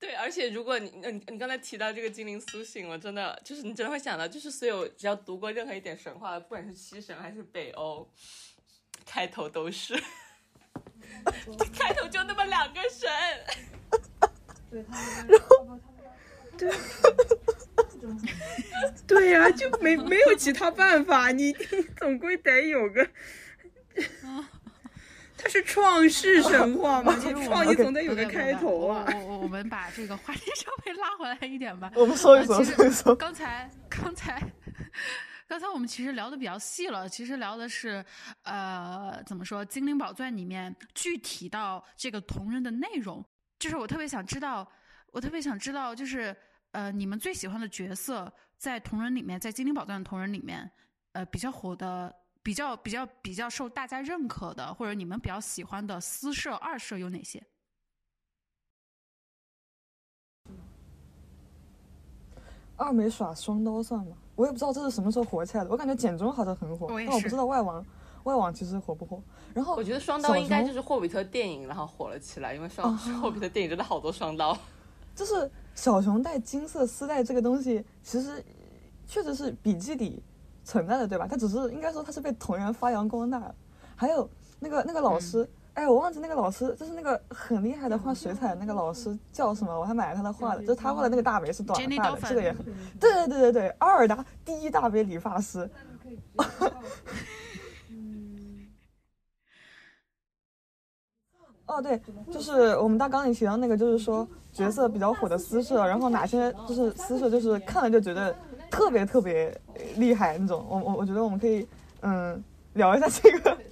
[0.00, 8.10] 对，而且如果你你你刚才提到这个精灵苏醒，我真的就是你真的会想到，就是所有只要读过任何一点神话的，不管是西神还是北欧，
[9.04, 9.94] 开头都是，
[11.72, 13.08] 开头就那么两个神。
[16.56, 16.72] 对对。
[19.06, 23.06] 对呀、就没没有其他办法，你你总归得有个。
[25.42, 29.24] 它是创世神话吗，你创意总得有个开头啊我。
[29.26, 31.90] 我我们把这个话题稍微拉回来一点吧。
[31.94, 33.14] 我们说一说，呃其实。
[33.14, 34.42] 刚才刚才
[35.48, 38.04] 刚才我们其实聊的比较细了，其实聊的是
[38.42, 43.24] 呃怎么说《精灵宝钻》里面具体到这个同人的内容，
[43.58, 44.70] 就是我特别想知道，
[45.06, 46.36] 我特别想知道，就是
[46.72, 50.70] 呃你们最喜欢的角色在同人里面，在《精灵宝钻》的同人里面，
[51.12, 52.14] 呃比较火的。
[52.42, 57.42] 比较比较比较受大家认可的，或者你们比较喜欢的私设、二设有哪些？
[62.76, 64.16] 二美耍双刀算吗？
[64.34, 65.68] 我也不知道这是什么时候火起来的。
[65.68, 67.84] 我感觉简中好像很火，我但我不知道外网
[68.24, 69.22] 外网其实火不火。
[69.52, 74.56] 然后我觉得双刀应该就是霍比特电影，然后火了起来，因为双、哦霍比特电影真的好多双刀。
[75.14, 78.42] 就是小熊带金色丝带这个东西，其实
[79.06, 80.22] 确实是笔记里
[80.64, 81.26] 存在的，对吧？
[81.28, 83.54] 他只是应该说他是被同人发扬光大的。
[83.96, 89.78] 还有那个那个老师，哎，我忘记那个老师，就是那个很厉害的画水彩的那个老师叫什么？
[89.78, 92.64] 我还买了他的画的，就是他画的那个大美是短发的，这个也很，
[92.98, 95.68] 对对对对对，阿尔达第一大美理发师。
[101.66, 102.00] 哦，对，
[102.32, 108.34] 就是我们大纲里提到那个，就是说角色比较火的私设，然后哪些就是私设，就是看了就觉得
[108.70, 110.64] 特别特别呃厉害那种。
[110.68, 111.66] 我我我觉得我们可以
[112.02, 112.42] 嗯
[112.74, 113.58] 聊一下这个。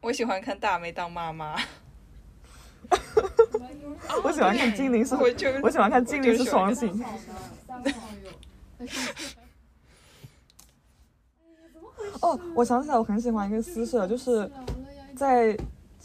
[0.00, 1.56] 我喜欢看大梅当妈妈，
[4.22, 7.04] 我喜欢看精灵是，我就我喜欢看精灵是双性。
[12.20, 14.48] 哦，我想起来，我很喜欢一个私设，就是
[15.16, 15.56] 在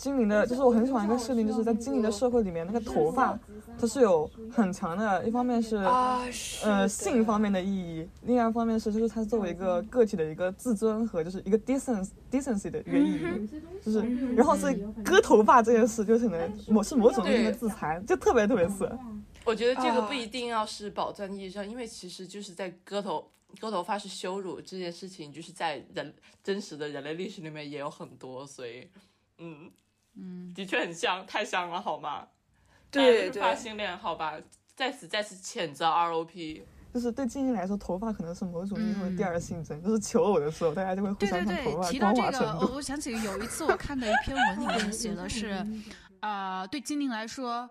[0.03, 3.39] 精灵的，就是我很喜欢一个设定，就是在精灵的社会里面，那个头发
[3.79, 13.49] 它是有很强的，一方面是呃性方面的意义，另外一方面是就是它作为一个个体的一个自尊和就是一个 decency decency 的一个意义，
[13.81, 14.01] 就是
[14.35, 18.99] 然后所以割头发这件事就可能某是某种意义的自残，就特别特别色。
[19.45, 23.25] 我觉得这个啊不一定要是宝钻意义上，因为其实就是在割头
[23.61, 26.13] 割头发是羞辱这件事情，就是在人
[26.43, 28.85] 真实的人类历史里面也有很多，所以
[29.37, 29.71] 嗯
[30.15, 32.27] 嗯，的确很像，太像了好吗？
[32.91, 34.33] 对发性恋，好吧，
[34.75, 36.61] 在此再次谴责 ROP。
[36.93, 42.59] 就是对精灵来说，头发可能是某种意义上的嗯第二性征，就是求偶的时候，大家就会互对对相看头对，发光提到这个。
[42.59, 45.65] 我我想起有一次我看的一篇文里面写的是，
[46.19, 47.67] 呃， 对精灵来说，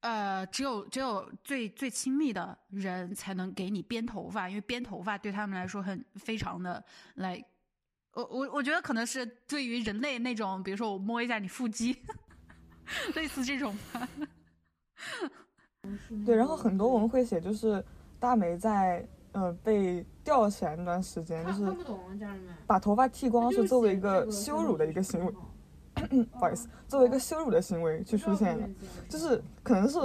[0.00, 6.82] 呃，只有只有最最亲密的人才能给你编头发，因为编头发对他们来说很非常的
[7.16, 7.44] 来
[8.14, 11.96] 我我我觉得可能是对于人类那种，比如说我摸一下你腹肌，
[13.14, 14.08] 类似这种吧。
[16.26, 17.82] 对，然后很多文会写，就是
[18.18, 21.64] 大梅在呃被吊起来那段时间，就是
[22.66, 25.32] 把头发剃光是作为一个羞辱的一个行为，
[26.32, 28.68] 不好意思，作为一个羞辱的行为去出现的，
[29.08, 29.98] 就是可能是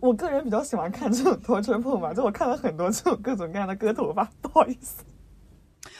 [0.00, 5.02] 我个人比较喜欢看这种 拖车碰吧，就我看了很多这种各种各样的割头发，不好意思。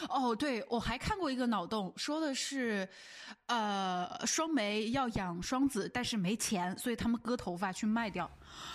[0.08, 2.88] 哦，对，我还看过一个脑洞，说的是，
[3.46, 8.30] 呃，双梅要养双子，但是没钱，所以他们割头发去卖掉。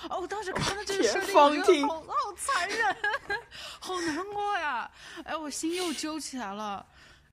[0.10, 2.96] 哦，我当时看到这个设定，我觉得好好残忍，
[3.80, 4.90] 好难过呀！
[5.24, 6.86] 哎，我心又揪起来了。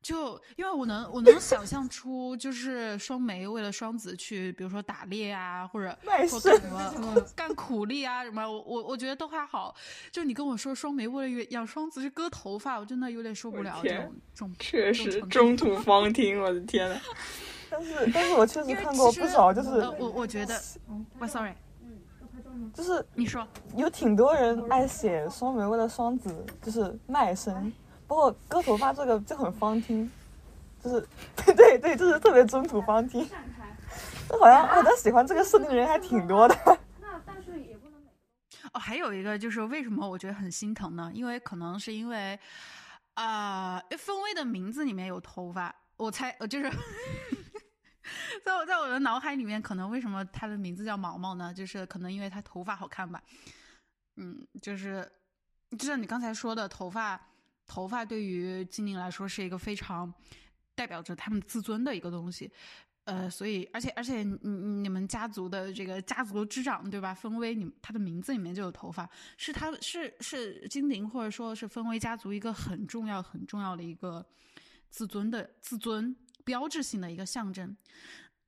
[0.09, 5.95] 就因为我能，我能想象出，就是双梅为了双子去，比如说打猎啊，或者
[6.31, 6.59] 或干
[6.91, 9.75] 什么干苦力啊什么，我我我觉得都还好。
[10.11, 14.55] 就你跟我说双梅为了养双子去割头发，我真的有点受不了这种这种。
[14.59, 16.99] 确实中途 方听，我的天呐。
[17.69, 20.59] 但是但是我确实看过不少，就是我我觉得，
[21.19, 21.53] 我 sorry，
[22.73, 23.47] 就是你说
[23.77, 27.71] 有挺多人爱写双梅为了双子就是卖身。
[28.09, 30.11] 不过割头发这个就很方听，
[30.83, 31.07] 就是
[31.37, 33.29] 对对对，就是特别中土方听。
[34.27, 36.57] 这好像好像喜欢这个设定的人还挺多的。
[37.01, 38.01] 那但是也不能。
[38.73, 41.11] 哦，还有一个就是为什么我觉得很心疼呢？
[41.13, 42.39] 因为可能是因为
[43.13, 46.71] 啊，风威的名字里面有头发，我猜呃就是
[48.43, 51.53] 在我在我的脑海里面，可能为什么他的名字叫毛毛呢？
[51.53, 53.23] 就是可能因为他头发好看吧。
[54.17, 55.07] 嗯，就是
[55.79, 57.21] 就像你刚才说的头发。
[57.69, 60.13] 头发对于精灵来说是一个非常
[60.75, 62.51] 代表着他们自尊的一个东西，
[63.05, 67.15] 呃，所以而且而且你你们家族的这个家族之长对吧？
[67.15, 74.25] 风威，你他的名字里面就有头发，是他是是精灵或者说是风威家族一个很重要很重要的一个
[74.89, 77.77] 自尊的自尊标志性的一个象征。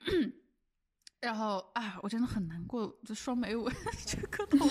[1.20, 3.70] 然后啊，我真的很难过，这双眉纹
[4.06, 4.66] 这个头，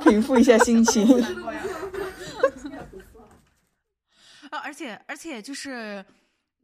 [0.00, 1.06] 平复一下心情。
[4.52, 6.04] 啊，而且而且就是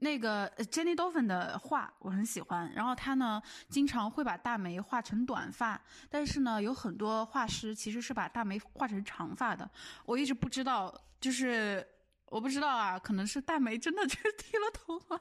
[0.01, 5.81] 那个 Jenny Dolphin 的画我很喜欢，然后他呢经常会把大梅画成短发，
[6.11, 9.69] 但是呢有很多画师其实是把大梅画成长发的，
[10.05, 11.83] 我一直不知道，就是
[12.27, 15.19] 我不知道啊，可能是大梅真的去 剃了头发。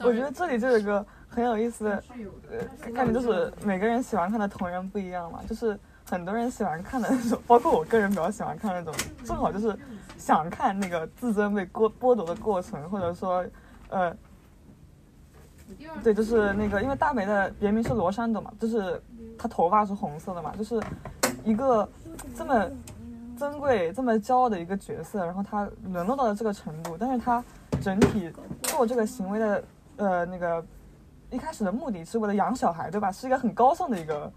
[0.00, 2.02] 我觉得这里就有一个很有意思的，
[2.50, 5.78] 呃，感觉就是每个人喜欢看的同人不一样嘛，就是。
[6.12, 8.92] 很多人喜欢看的那种，包括我个人比较喜欢看那种，
[9.24, 9.74] 正好就是
[10.18, 13.42] 想看那个自尊被剥剥夺的过程，或者说，
[13.88, 14.14] 呃，
[16.04, 19.02] 对，就是那个，因为大美的别名是罗珊朵嘛，就是
[19.38, 20.78] 她头发是红色的嘛，就是
[21.44, 21.88] 一个
[22.36, 22.68] 这么
[23.38, 27.42] 珍贵、这么骄傲的一个角色，然后她沦落到了这个程度，但是她
[27.80, 29.64] 整体做这个行为的，
[29.96, 30.62] 呃，那个
[31.30, 33.10] 一开始的目的是为了养小孩，对吧？
[33.10, 34.30] 是一个很高尚的一个。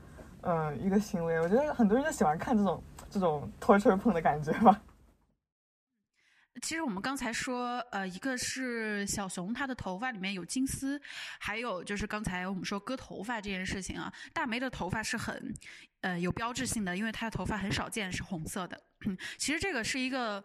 [0.45, 4.79] 嗯，一个行为，我觉得很多人就喜欢看这种这种拖车碰的感觉吧。
[6.61, 11.01] 其实我们刚才说，呃，一个是小熊，它的头发里面有金丝，
[11.39, 15.53] 还有就是刚才我们说割头发这件事情啊，大梅的头发是很，
[16.01, 18.79] 呃，有标志性的，因为她的头发很少见是红色的。
[19.39, 20.43] 其实这个是一个，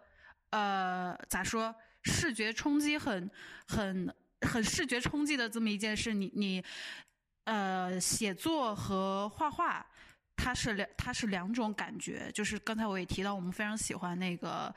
[0.48, 1.74] 呃，咋说，
[2.04, 3.30] 视觉冲击很
[3.68, 6.64] 很很视觉冲击的这么一件事，你你。
[7.44, 9.84] 呃，写作和画画，
[10.42, 12.32] 它是两，它是两种感觉。
[12.32, 14.74] 就是刚才我也提到，我们非常喜欢那个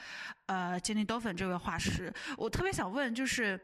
[0.48, 2.14] 呃，Jenny Dolphin 这位画师。
[2.38, 3.58] 我特别想问，就是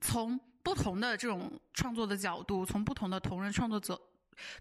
[0.00, 4.00] 从不同的这种创作的角度，从不同的同人创作者，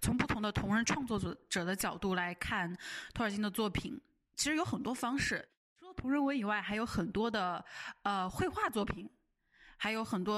[0.01, 2.75] 从不同的同人创作者者的角度来看
[3.13, 4.01] 托尔金的作品，
[4.35, 5.47] 其实有很多方式。
[5.79, 7.63] 除了同人文以外，还有很多的
[8.01, 9.07] 呃绘画作品。
[9.83, 10.33] 还有很多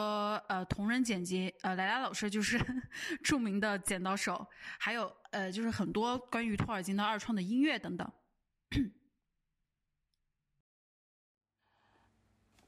[0.47, 2.59] 呃同人剪辑，呃莱拉老师就是
[3.23, 4.43] 著名的剪刀手，
[4.79, 8.11] 还有呃就是很多关于托尔金的二创的音乐等等。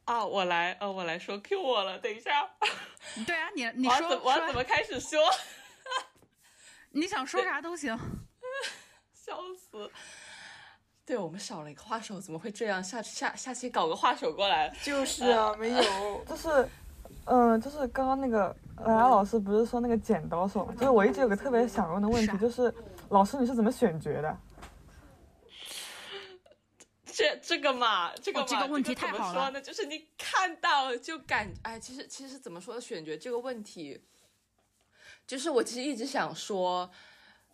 [0.05, 2.47] 啊，我来，呃，我来说，Q 我了，等一下。
[3.25, 5.19] 对啊，你 你说，我要怎么开始说？
[6.93, 7.97] 你想说啥都行。
[9.11, 9.91] 笑死。
[11.08, 12.84] 对我们少了一个画手，怎么会这样？
[12.84, 14.68] 下下下期搞个画手过来。
[14.84, 16.68] 就是啊，没有，就是，
[17.24, 18.53] 嗯，就是刚刚那个
[18.84, 20.70] 兰老师不是说那个剪刀手？
[20.74, 22.74] 就是我一直有个特别想问的问题，就是
[23.08, 24.38] 老师你是怎么选角的？
[27.05, 29.34] 这这个嘛，这个这个问题太好了。
[29.34, 29.62] 怎么说呢？
[29.62, 34.03] 就是你看到就感，哎，其实其实怎么说选角这个问题，
[35.26, 36.91] 就是我其实一直想说。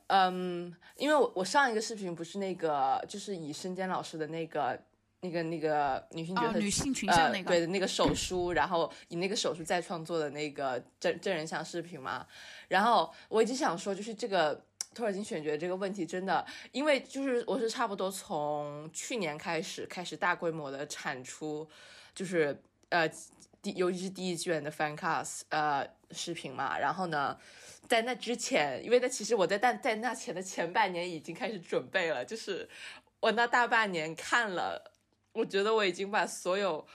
[0.08, 4.80] 嗯，因为我我上一个视频不是那个，就是以申坚老师的那个
[5.22, 12.28] 那个那个女性角色、哦女性群像那个呃、对的那个手书，然后以那个手书再创作的那个真真人像视频嘛。
[12.68, 14.62] 然后我一直想说，就是这个
[14.94, 21.68] 托尔金选角这个问题，真的，因为就是我是差不多从去年开始开始大规模的产出，
[22.14, 23.10] 就是呃
[23.62, 26.78] 第尤其是第一卷的 fan cast 呃视频嘛。
[26.78, 27.38] 然后呢，
[27.88, 32.68] 在那之前，因为那其实我在但在那前的前半年已经开始准备了，就是
[33.20, 34.92] 我那大半年看了。
[35.34, 36.86] 我觉得我已经把所有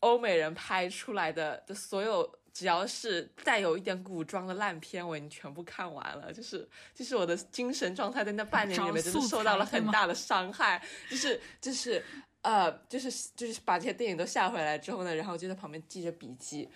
[0.00, 6.30] 欧美人拍出来的的所有，只要是带有一点古装的烂片，我已经全部看完了。
[6.30, 10.82] 就是就是我的精神状态在那半年里面真的受到了很大的伤害。
[11.10, 12.04] 就是就是
[12.42, 16.68] 呃就是就是把这些电影都下回来之后呢，然后就在旁边记着笔记。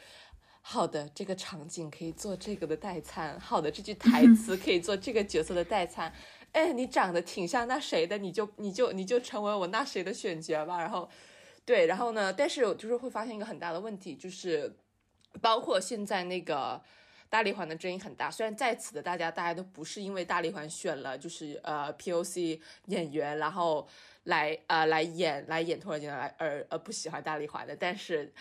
[0.63, 3.39] 好的，这个场景可以做这个的代餐。
[3.41, 6.13] 好的，这句 台词可以做这个角色的代餐。
[6.53, 10.79] 哎，你长得挺像那谁的，你就你就你就成为我那谁的选角吧。
[10.79, 11.09] 然后，
[11.65, 12.33] 对，然后呢？
[12.33, 14.77] 但是就是会发现一个很大的问题，就是
[15.41, 16.81] 包括现在那个
[17.29, 18.31] 大力环的争议很大。
[18.31, 23.89] 虽然在此的大家大家都不是因为大力环选了就是呃 POC 演员，然后
[24.25, 28.33] 来呃来演来演托尔金来而而不喜欢大力环的，但是。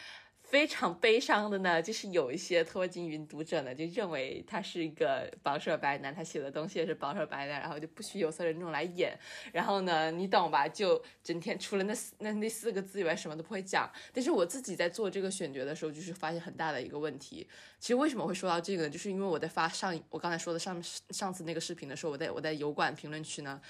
[0.50, 9.16] 非常悲伤的呢，就是有一些托金云读者呢，就认为他是一个保守白男，他写的东西也是保守白男，然后就不许有色人种来演。
[9.54, 10.68] 然后呢，你懂吧？
[10.68, 13.88] 就整天除了那四那那四个字以外，什么都不会讲。
[14.12, 17.48] 但是我自己在做这个选角的时候，就是发现很大的一个问题。
[17.80, 18.90] 其实为什么会说到这个呢？
[18.90, 20.82] 就是因为我在发上我刚才说的上
[21.12, 23.62] 上次那个视频的时候，我在我在油管评论区呢，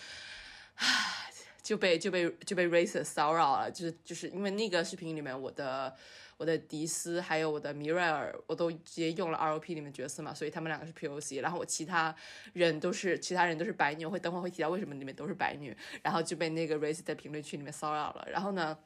[0.76, 0.86] 唉，
[1.62, 3.70] 就被就被就被 racist 骚扰了。
[3.70, 5.94] 就是就是因为那个视频里面我的。
[6.40, 12.16] 我的迪斯还有我的米瑞尔，我都直接用了 ROP 里面角色嘛，所以他们两个是 POC，然后我其他
[12.54, 18.78] 人都是其他人都是白女，会等会会提到为什么里面都是白女，然后就被那个 Race 在评论区里面骚扰了，然后呢，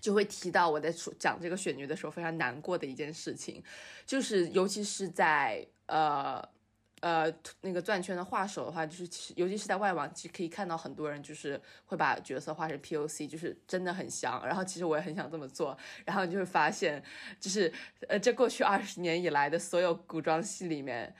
[0.00, 3.62] 就会提到我在讲这个选角的时候非常难过的一件事情，
[4.06, 6.55] 就是尤其是在呃。
[7.02, 7.30] 呃，
[7.60, 14.42] 那个钻圈的画手的话，就是其实尤其是在外网，其实可以看到很多人就是会把角色画成 POC，就是真的很香。
[14.46, 15.76] 然后其实我也很想这么做，
[16.06, 17.04] 然后你就会发现，
[17.38, 17.70] 就是
[18.08, 21.14] 呃，这过去二十年以来的所有古装戏里面，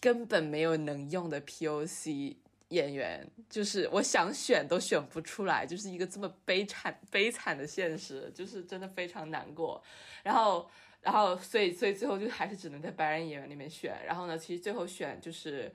[0.00, 2.36] 根本没有能用的 POC
[2.68, 9.82] 演员，就是我想选都选不出来，就是一个这么悲惨悲惨的现实，就是真的非常难过。
[10.22, 10.70] 然后。
[11.04, 13.94] 然后，所以，所以最后就还是只能在白人演员里面选。
[14.06, 15.70] 然后呢，其实最后选就是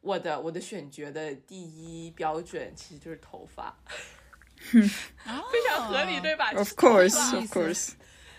[0.00, 3.76] 我的我的选角的第一标准，其实就是头发，
[4.56, 7.94] 非常合理，对吧？Of course, of course。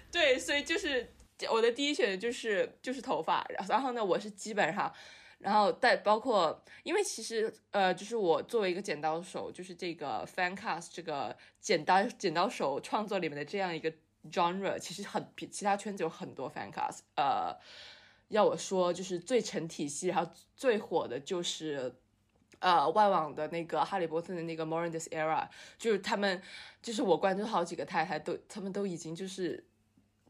[0.10, 1.12] 对，所以就是
[1.52, 3.46] 我的第一选择就是就是头发。
[3.68, 4.90] 然后呢，我是基本上，
[5.40, 13.94] 然后带包括，因为其实呃，就是我作为一个剪刀手，就是这个 fan cast 这个剪刀剪刀手创作里面的这样一个。
[14.32, 17.56] Genre 其实很比其他圈子有很多 fan cast，呃，
[18.28, 21.96] 要我说就是最成体系，然后最火的就是
[22.60, 25.48] 呃外网的那个哈利波特的那个 m o r a n d i s era，
[25.78, 26.42] 就是他们
[26.82, 29.64] 就是我关注好几个太太都他们都已经就是。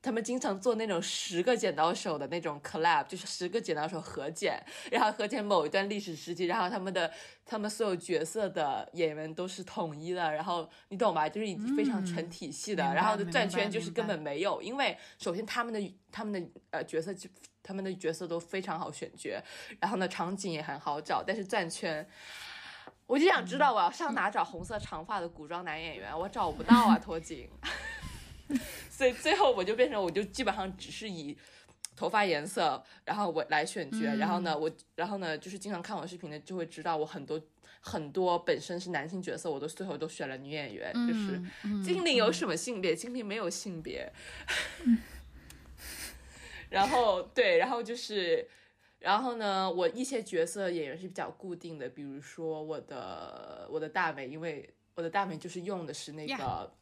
[0.01, 4.57] 他们经常做那种十个剪刀手的那种 collab，就是十个剪刀手合剪，
[4.91, 7.11] 然后合剪某一段历史时期，然后他们的
[7.45, 11.27] 他们所有角色的演员都是统一的，然后你懂吧？
[11.27, 17.29] 就是已经非常成体系的，然后的转圈就是根本没有，因为首先他们的他们的呃角色就
[17.61, 19.41] 他们的角色都非常好选角，
[19.79, 22.07] 然后呢场景也很好找，但是转圈，
[23.05, 27.49] 我就想知道我要上哪找红色长发的古装男演员，我找不到啊， 托景。
[28.89, 31.37] 所以最后我就变成，我就基本上只是以
[31.95, 37.39] 头发颜色，然后我来选角，然后呢，我然后呢，就是经常看我视频的就会知道，我很多
[37.79, 41.41] 很多本身是男性角色，我都最后都选了女演员，就是
[41.83, 42.95] 精灵有什么性别？
[42.95, 44.11] 精灵没有性别。
[46.69, 48.47] 然后对，然后就是，
[48.99, 56.73] 然后呢，我一些角色演员是比较固定的，比如说我的我的大美，因为我的大美就是用的是那个。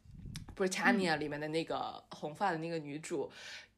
[0.58, 3.32] Britannia 里面的那个红发的那个女主，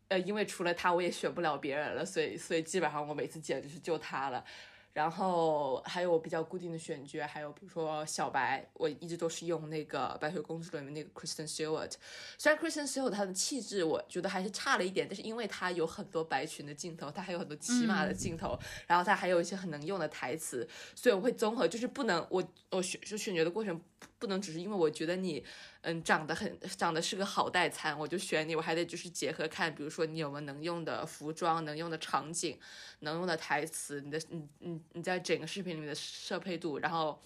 [0.07, 4.43] 呃，因为除了她我也选不了别人了，所以所以基本上我每次剪就是就她了。
[4.91, 11.93] 然后还有我比较固定的选角，还有比如说小白，我一直都是用那个白雪公主里面那个 Kristen Stewart。
[12.39, 18.57] 虽然 Kristen Stewart 她的气质我觉得还是差了一点，但是因为她有很多白裙的镜头，她还有很多骑马的镜头，
[18.87, 23.79] 然后她还有一些很能用的台词，所以我会综合，就是不能我我选就选角的过程
[24.17, 25.43] 不能只是因为我觉得你。
[25.81, 28.53] 嗯，长得很，长得是个好代餐，我就选你。
[28.53, 32.59] 我还得就是结合看，比如说你有没有能用的服装、能用的场景、
[32.99, 37.17] 能用的台词，你的，你你你在整个视频里面的适配度，然后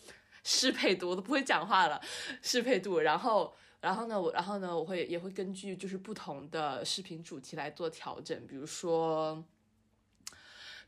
[0.44, 2.00] 适配度，我都不会讲话了，
[2.44, 3.00] 适配度。
[3.00, 3.52] 然后，
[3.82, 9.44] 然后呢，我然后呢，我会也会根据就是不同的视频主题来做调整，比如说，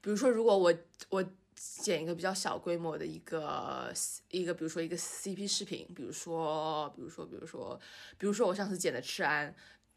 [0.02, 0.72] 比如说，如果我
[1.10, 1.26] 我
[1.56, 3.92] 剪一个比较小规模的一个
[4.30, 7.80] 一个，比如说一个 CP 视频，比如说，比如说，比如说，
[8.18, 9.56] 比如说我上次剪的赤安。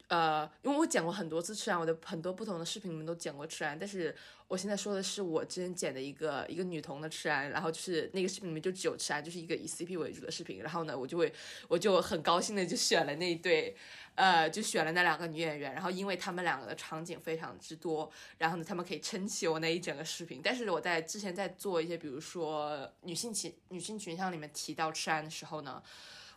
[0.09, 4.13] 呃，因为我剪过很多次赤安，我的很多不同的视频里面都剪过赤安，但是
[4.47, 11.31] 我现在说的是我之前剪的一个一个女童的赤安，然后就是那个视频里面就只有赤安，就是一个以 CP 为主的视频，然后呢，我就会
[11.67, 13.77] 我就很高兴的就选了那一对，
[14.15, 20.41] 呃，就选了那两个女演员，然后因为他们两个的场景非常之多，然后呢，他们可以撑起我那一整个视频。
[20.43, 25.83] 但是我在之前在做一些，比如说女性群女性群像里面提到赤安的时候呢。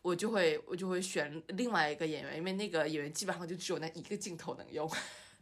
[0.02, 4.90] 我就会我就会选另外一个演员，因为那个演员基本上就只有那一个镜头能用，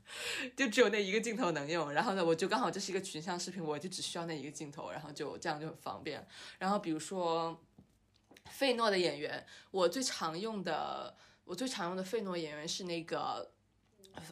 [0.55, 1.91] 就只有那一个镜头能用。
[1.91, 6.27] 然后呢，我就刚好这是一个群像视频，我就只需要那一个镜头，然后就这样就很方便。
[6.59, 7.59] 然后比如说
[8.51, 13.51] 费诺的演员，我最常用的我最常用的费诺演员是那个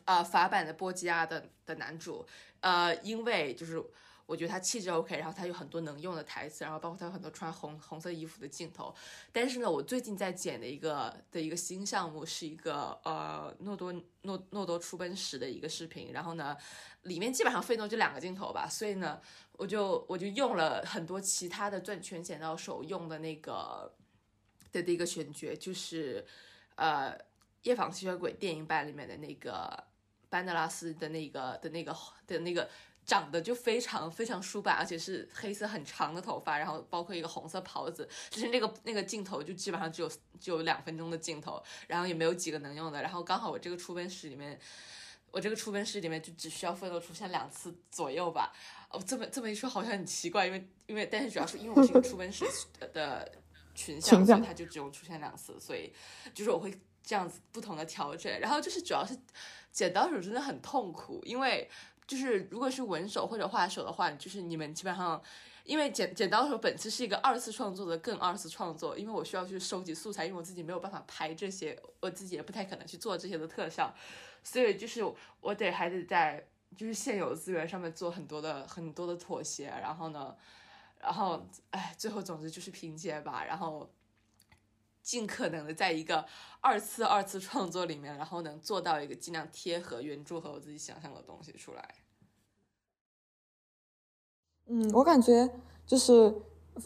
[0.04, 2.26] 呃法版的波吉亚的的男主，
[2.60, 3.82] 呃，因为就是。
[4.28, 8.94] 我觉得他气质 OK，然后他有很多能用的台词，然后包括他有很多穿红红色衣服的镜头。
[9.32, 13.90] 但是呢，我最近在剪的一个的一个新项目是一个呃诺多
[14.22, 16.54] 诺诺多出奔时的一个视频，然后呢，
[17.04, 19.18] 里面基本上费诺就两个镜头吧，所以呢，
[19.52, 23.90] 我就我就用了很多其他的钻圈剪刀手用的那个
[24.70, 26.22] 的的一个选角，就是
[26.74, 27.18] 呃
[27.62, 29.84] 夜访吸血鬼电影版里面的那个
[30.28, 32.68] 班德拉斯的那个的那个的那个。
[33.08, 44.60] 长得就非常非常舒板，而且是黑色很长的头发，然后包括一个红色袍子，就是那个那个镜头就基本上只有只有两分钟的镜头，然后也没有几个能用的，然后刚好我这个出分室里面，
[45.30, 48.52] 我这个出分室里面就只需要奋斗出现两次左右吧。
[48.90, 52.44] 哦，这么这么一说好像很奇怪，因为因为但是主要是因为我是一个出分室
[52.92, 53.32] 的
[53.74, 55.90] 群像，所以它就只用出现两次，所以
[56.34, 59.18] 就是我会这样子不同的调整，然后就是主要是
[59.72, 61.70] 剪刀手真的很痛苦，因为。
[62.08, 65.22] 就是如果是文手或者画手的话，就是你们基本上，
[65.62, 73.94] 因为剪剪刀手本次是一个二次创作的更二次创作，因为我需要去收集素材，因为我自己没有办法拍这些，我自己也不太可能去做这些的特效，
[74.42, 75.04] 所以就是
[75.40, 76.42] 我得还得在
[76.74, 80.34] 就是现有资源上面做很多的很多的妥协，然后呢，
[80.98, 83.88] 然后哎，最后总之就是拼接吧，然后。
[85.08, 86.22] 尽可能的在一个
[86.60, 91.94] 二次二次创作里面，然后能做到一个尽量贴合原著和我自己想象的东西出来。
[94.66, 95.50] 嗯，我感觉
[95.86, 96.42] 就是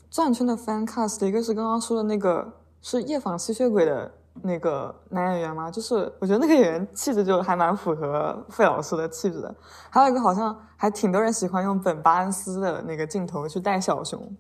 [0.08, 9.52] 转圈的 fan cast，一个是刚刚说的那个是夜访吸血鬼的那个男演员嘛，就是我觉得那个演员气质就还蛮符合费老师的气质的。
[9.90, 14.32] 还有一个好像还挺多人喜欢用本巴恩斯的那个镜头去带小熊。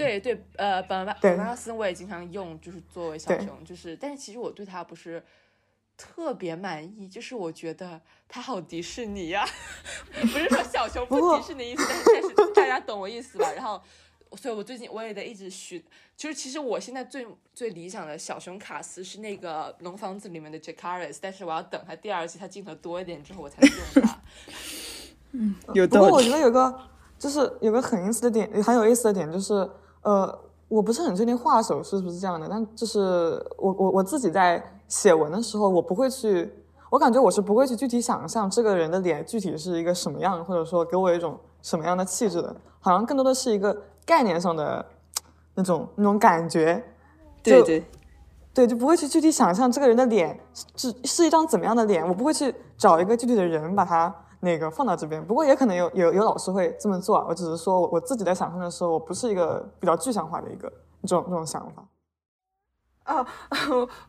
[0.00, 5.22] 对对，呃，本巴本拉斯我也经常用，就是作为小熊，就是，但是其实我对它不是
[5.94, 9.46] 特别满意，就是我觉得它好迪士尼呀，
[10.22, 13.52] 不是说小熊不迪士尼意思，但是但是大家懂我意思吧？
[13.52, 13.82] 然后，
[14.36, 15.84] 所以我最近我也在一直寻，
[16.16, 24.22] 就是其实我现在最最理想的小熊卡斯是那个龙房子里面的 Jakaris，但是我要等他第二季他镜头多一点之后我才能用他。
[25.32, 26.06] 嗯，有道理。
[26.06, 26.80] 不过我觉得有个
[27.18, 29.70] 就是有个很意思的点，很有意思的点就是。
[30.02, 30.38] 呃，
[30.68, 36.52] 我不是很确定画手是不是这样的，但就是我我我自己在写文的时候，我不会去，
[36.88, 43.76] 我感觉我是不会去具体想象这个人的脸具体是一个什么样，或者说给我一种什么样的气质的，好像更多的是一个
[44.06, 44.84] 概念上的
[45.54, 46.82] 那种那种感觉，
[47.42, 47.84] 对对
[48.54, 50.38] 对，就不会去具体想象这个人的脸
[50.76, 54.14] 是是一张怎么样的脸，我不会去找一个具体的人把他。
[54.40, 57.24] 那个放到这边，不过也可能有有有老师会这么做。
[57.28, 60.72] 我只是说我自己在想象的时候，我不是一个比较具象化的一个
[61.02, 61.86] 这种这种想法。
[63.04, 63.26] 哦，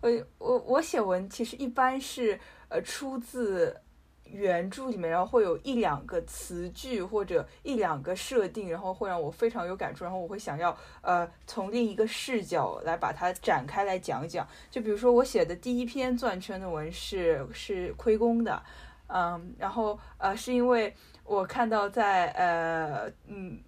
[0.01, 3.75] 我我我写文其实一般是呃出自
[4.23, 14.47] 原著里面，然后会有一两个词句或者一两个设定，然后会让我非常有感触，然后我会想要呃从另一个视角来把它展开来讲讲。
[14.69, 18.63] 就比如说我写的第一篇钻圈的文是是亏公的。
[19.13, 20.93] 嗯，然后呃，是因为
[21.23, 23.61] 我看到在呃嗯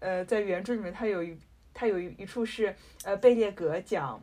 [0.00, 1.38] 呃在原著里面，它有一
[1.74, 2.74] 它有一一处是
[3.04, 4.20] 呃贝列格讲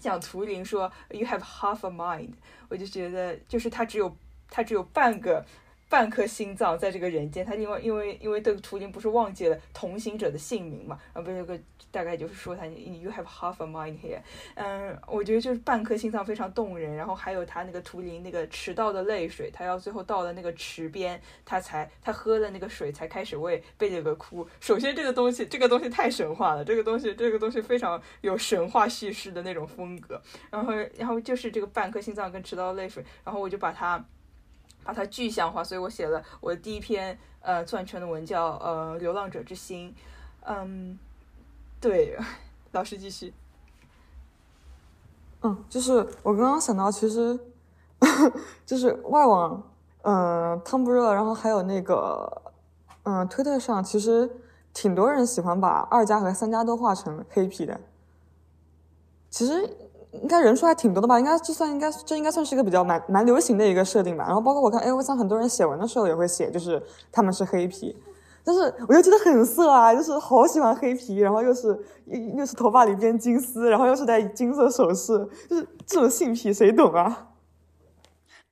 [0.00, 2.32] 讲图灵说 you have half a mind，
[2.68, 4.16] 我就觉得就是他只有
[4.48, 5.44] 他只有半个
[5.94, 7.46] 半颗心脏在这个人间。
[7.46, 11.56] 他因为因为因为这个图灵不是忘记了同行者的姓名嘛，然后不是个
[11.92, 14.18] 大概就是说他 you have half a mind here。
[14.56, 16.96] 嗯，我觉得就是半颗心脏非常动人。
[16.96, 24.44] 然后还有他那个图灵那个迟到的泪水，他要最后到了那个池边，他才他喝了那个水才开始为贝勒格哭。
[24.58, 30.20] 首先这个东西这个东西太神话了，这个东西这个东西非常有神话叙事的那种风格。
[30.50, 34.04] 然后然后就是这个半颗心脏跟迟到的泪水，然后我就把它。
[34.84, 39.94] 把它具象化，所以我写了我的第一篇呃钻圈的文叫呃流浪者之心，
[40.46, 40.98] 嗯，
[41.80, 42.16] 对，
[42.72, 43.32] 老师继续，
[45.42, 47.38] 嗯，就是我刚刚想到，其实
[48.66, 49.62] 就是外网，
[50.02, 52.42] 嗯，Tumblr，然后还有那个
[53.04, 54.30] 嗯推特上，其实
[54.72, 57.80] 挺多人喜欢把二加和三加都画成黑皮的，
[59.30, 59.76] 其实。
[60.22, 61.18] 应该人数还挺多的吧？
[61.18, 64.24] 应该就算应该这应该算是一个比较蛮蛮流行的一个设定吧。
[64.24, 67.96] 然后包括我看，哎，我想很多人写文的时候也会写，就是他们是黑皮，
[68.44, 71.68] 但是我又觉得很色啊，就是好喜欢黑皮，然后又是
[72.36, 77.30] 又是头发里编金丝，然后又是戴金色首饰，就是这种性癖谁懂啊？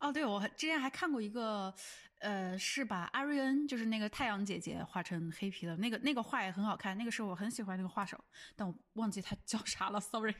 [0.00, 1.72] 哦，对，我之前还看过一个，
[2.18, 8.18] 呃，是把阿瑞恩，就是那个太阳姐姐画成黑皮的那个那个画也很好看，那个是我很喜欢那个画手，
[8.56, 10.34] 但我忘记他叫啥了，sorry。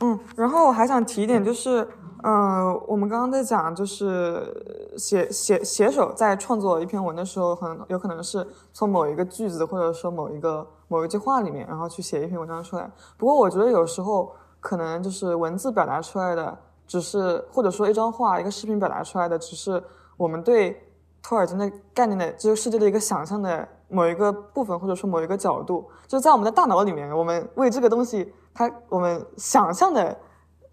[0.00, 1.86] 嗯，然后我还想提一点，就是，
[2.24, 12.90] 嗯，我们刚刚在讲，就是写写写手在创作一篇文的时候，很有可能是从某一个句子或者说某一个某一句话里面，然后去写一篇文章出来。
[13.16, 19.80] 不过我觉得有时候可能就是文字表达出来的，只是或者说一张画、一个视频表达出来的，只是
[20.16, 20.76] 我们对
[21.22, 28.32] 托尔金的概念的这个世界的一个想象的某一个部分，或者说某一个角度，就在我们的大脑里面，我们为这个东西。
[28.54, 30.16] 它我们想象的，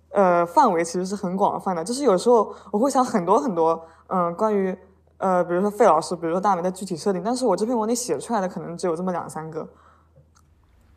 [0.10, 1.84] 呃，范围其实是很广泛的。
[1.84, 4.78] 就是有时候我会想很多很多，嗯，关于
[5.18, 9.68] 呃，比如说费老师，比如说大明的具体设定，但是我这篇文里写出来的可能只有这么两三个。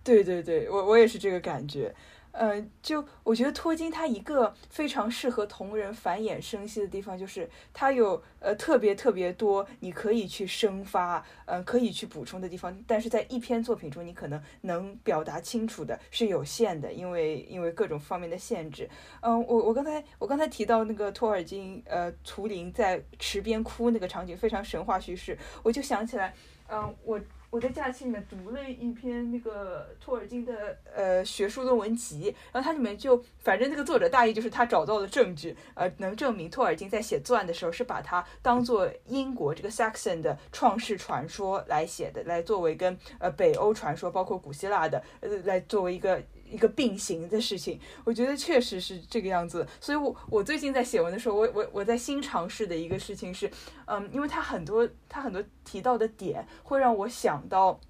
[0.05, 1.95] 对对对，我我也是这个感觉。
[2.33, 18.89] 呃，就我觉得托金他一个非常适合同人繁衍生息的地方，就是他有呃特别特别多你可以去生发，呃可以去补充的地方，但是在一篇作品中，你可能能表达清楚的是有限的，因为因为各种方面的限制。
[19.21, 26.35] 嗯，我我刚才我刚才提到那个托尔金呃图灵在池边哭那个场景，非常神话叙事，我就想起来，
[26.69, 27.21] 嗯我。
[27.53, 46.23] 我在假期里面读了一篇那个托尔金的呃学术论文集，然后它里面就反正那个作者大意就是他找到了证据，呃，能证明托尔金在写作案的时候是把它当做英国这个 Saxon 的创世传说来写的，来作为跟呃北欧传说，包括古希腊的，呃，来作为一个。
[46.53, 49.67] 一个并行的事情，我觉得确实是这个样子。
[49.81, 53.51] 所以，我我最近在写文的时候，我我我在新尝试的一个事情是，
[53.87, 57.81] 嗯，因为它很多它很多提到的点会让我想到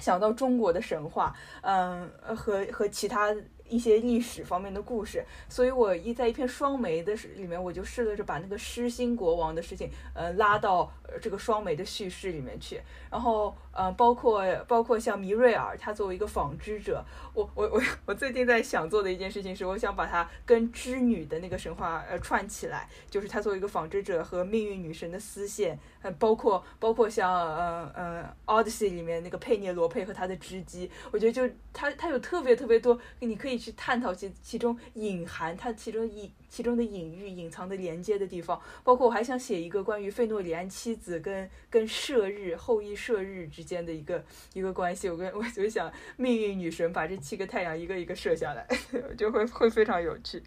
[0.00, 3.34] 想到中国的神话，嗯，和和其他。
[3.72, 10.92] 一些历史方面的故事，所以我一在一篇双眉的里面，我就试着把那个失心国王的事情，呃，拉到
[11.22, 12.82] 这个双眉的叙事里面去。
[13.10, 17.02] 然后，呃，包括包括像米瑞尔，他作为一个纺织者，
[17.32, 33.61] 我我我我最近在想做的一件事情是，我想把他跟织女的那个神话呃串起来，就是他作为一个纺织者和命运女神的丝线，呃，包括包括像呃呃《Odyssey》里面那个佩涅罗佩和他的织机，我觉得就他他有特别特别多，你可以。
[33.62, 45.08] 去探讨其其中隐含它其中隐其中的隐喻、隐藏的连接的地方，包括我还想写一个关于费诺里安妻子跟跟射日后羿射日之间的一个一个关系。
[45.08, 48.66] 我跟我就想命运女神把这七个太阳一个一个射下来，
[49.16, 50.42] 就会会非常有趣。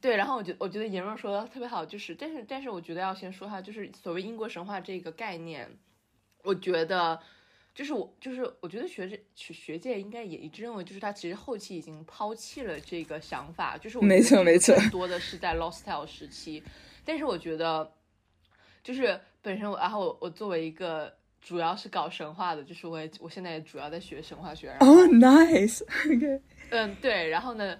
[0.00, 5.76] 对，然后我觉我觉得言若说的特别好，就是但是但是我觉得要先说哈，就是所谓英国神话这个概念，
[6.44, 7.20] 我觉得。
[7.76, 16.62] 就是我，就是我觉得学这学学界应该也一致认为，就是他其实后期已经抛弃了这个想法，就是没错没错，更多的是在 Lost Tale 时期。
[17.04, 17.92] 但是我觉得，
[18.82, 24.70] 就是本身我，然后我我作为一个主要是搞神话的，就是我也我现在也主要在学神话学。
[24.80, 27.78] 哦，nice，OK，嗯，对，然后呢？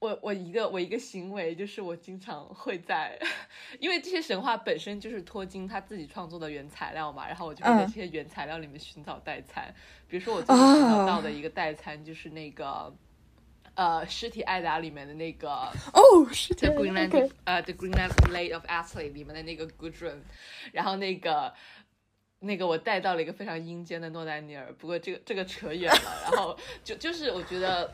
[0.00, 3.18] 我我一个我一个行为就是我经常会在，
[3.80, 9.74] 因为这些神话本身就是托金他自己创作的原材料嘛，然后我就会在这些原材料里面寻找代餐，
[10.06, 12.94] 比如说我最近寻找到的一个代餐就是那个
[13.74, 20.18] 呃尸体艾达里面的那个哦，The Greenland 呃 The Greenland Blade of Astley 里面的那个 Gudrun，
[20.70, 21.52] 然后那个
[22.38, 27.92] 那个我带到了一个非常阴间的诺丹尼尔，不过这个这个扯远了，然后就就是我觉得。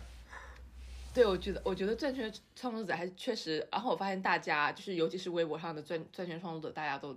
[1.14, 7.16] 对，我觉得，我觉得钻圈创作者还是确实，然后我发现大家就是，尤其是微博上的钻钻圈创作者，大家都。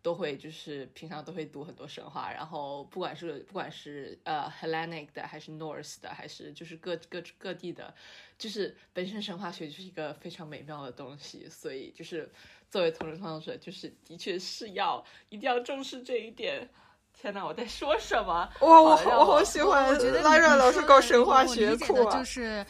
[0.00, 7.92] 都会就是平常都会读很多神话，然后不管是不管是呃 Hellenic 的还是 Norse 的，还是就是各各各地的，
[8.38, 12.30] 就是本身神话学就是一个非常美妙的东西，所以就是
[12.70, 16.70] 作为同人创作者，就是的确是要一定要重视这一点。
[17.12, 18.48] 天呐，我在说什么？
[18.60, 22.16] 哇，我好我好喜欢拉热老师搞神话学库啊！
[22.16, 22.64] 就是。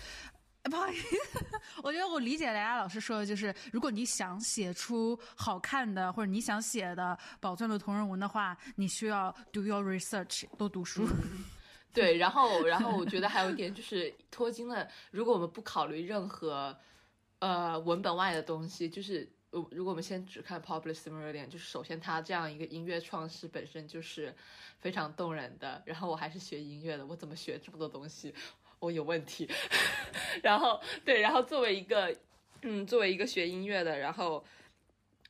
[0.65, 1.17] 不好意思，
[1.83, 11.09] 我觉得我理解雷亚老师说的就是，如果你想写出好看的，或者你想写的宝钻的同人文的话，你需要 do your research，多读书。
[11.95, 16.77] 对，然后，然后我觉得还有一点就 是托金了，如果我们不考虑任何
[17.39, 24.35] 呃文本外的东西，就是如果我们先只看 public s i m i l a r 就是首先他这样一个音乐创世本身就是
[24.79, 25.83] 非常动人的。
[25.87, 28.35] 然后我还是学音乐的，我怎么学这么多东西？
[28.81, 29.49] 我有问题，
[30.43, 32.15] 然后对，然后作为一个，
[32.63, 34.45] 嗯，作为一个学音乐的，然后，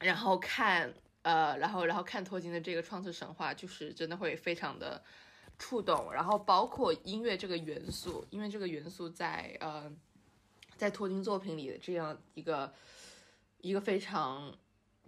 [0.00, 0.92] 然后看，
[1.22, 5.02] 呃，然后然后看托金的这个创世神话，就是真的会非常的
[5.58, 9.90] 触动，然后包括音乐这个元素，因为这个元素在呃，
[10.76, 12.72] 在托金作品里的这样一个
[13.60, 14.56] 一个非常。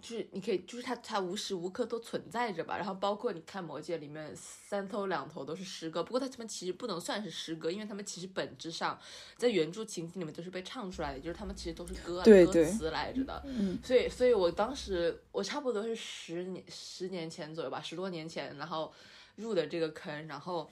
[0.00, 2.76] 就是你可以，就是它它无时无刻都存在着吧。
[2.76, 8.98] 然后包括你看《魔戒》里面三头两头都是诗歌，不过它们其实不能算是诗歌，因为它们其实本质上
[9.36, 13.42] 在原著情景里面都是被唱出来的，就是它们其实都是歌歌词来着的。
[13.46, 13.78] 嗯。
[13.84, 18.92] 所以，所以我当时我差不多是十年十年前左右吧，十多年前，然后
[19.36, 20.70] 入的这个坑，然后，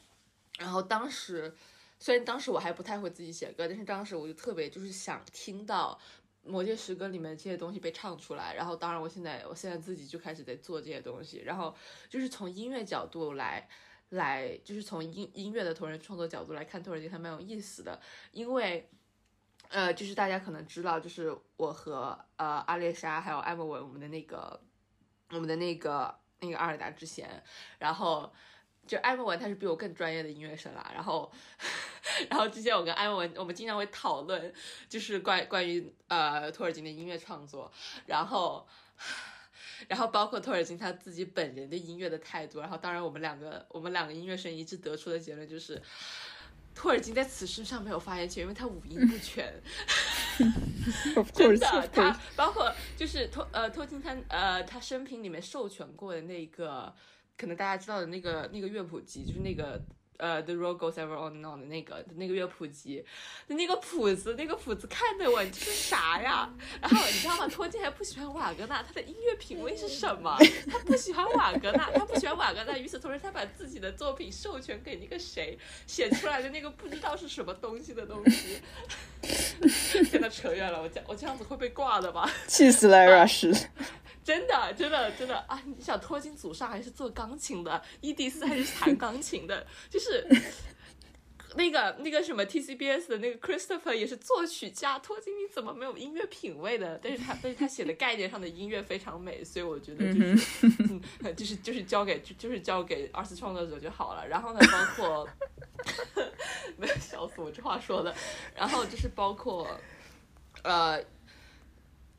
[0.58, 1.54] 然后当时
[1.98, 5.98] 虽然当时我还不太会自己写歌，但是当时我就特别就是想听到。
[6.48, 11.74] 魔戒诗歌里面这些东西被唱出来，然后当然我现在我现在自己就开始在做这些东西，然后
[12.08, 13.68] 就是从音乐角度来
[14.08, 18.00] 来，就是从音音乐的同人创作角度来看，托尔金还蛮有意思的，
[18.32, 18.88] 因为
[19.68, 24.60] 呃，就是大家可能知道，就是我和呃阿列莎还有艾莫文，我们的那个
[25.30, 27.42] 我们的那个那个阿尔达之弦，
[27.78, 28.32] 然后。
[28.88, 31.30] 就艾莫文他是比我更专业的音乐生啦，然后，
[32.30, 34.52] 然后之前我跟艾莫文，我们经常会讨论，
[34.88, 37.70] 就是关关于呃托尔金的音乐创作，
[38.06, 38.66] 然后，
[39.86, 45.80] 然后包括托尔金他自己本人的音乐的态度，然后当然我们两个我们两个音乐生一致得出的结论就是，
[46.74, 49.52] 托尔金在此事上没有发言权，因为他五音不全，
[51.34, 56.94] 真的，他包括就是托呃托金他呃他生平里面授权过的那个。
[57.38, 59.80] 可能大家知道的那个那个乐谱集，就是那个
[60.16, 63.04] 呃，The Road Goes Ever On and On 的那个那个乐谱集，
[63.46, 66.52] 那个谱子那个谱子看的我这是啥呀？
[66.82, 67.46] 然后你知道吗？
[67.46, 70.36] 托金还不喜欢瓦格纳，他的音乐品味是什么？
[70.68, 72.76] 他不喜欢瓦格纳，他不喜欢瓦格纳。
[72.76, 78.60] 与此同时，他把自己的作品授权给那个谁写出来的那个不知道是什么东西的东西。
[80.10, 82.28] 真的扯远了，我这我这样子会被挂的吧？
[82.48, 83.66] 气死了，Rush。
[84.28, 85.58] 真的，真的，真的啊！
[85.64, 90.22] 你想，托金祖上还是做钢琴的，伊迪丝还是弹钢琴的，就是
[91.56, 94.98] 那个那个什么 TCBS 的那个 Christopher 也是作曲家。
[94.98, 97.00] 托金你怎么没有音乐品味的？
[97.02, 104.28] 但是他但是他写的概念上的音乐非常美，所以我觉得就是，就是就是交给就就是交给二次创作者就好了。
[104.28, 105.26] 然后呢，包括
[106.76, 108.14] 没有笑死我这话说的，
[108.54, 109.66] 然后就是包括
[110.64, 111.02] 呃。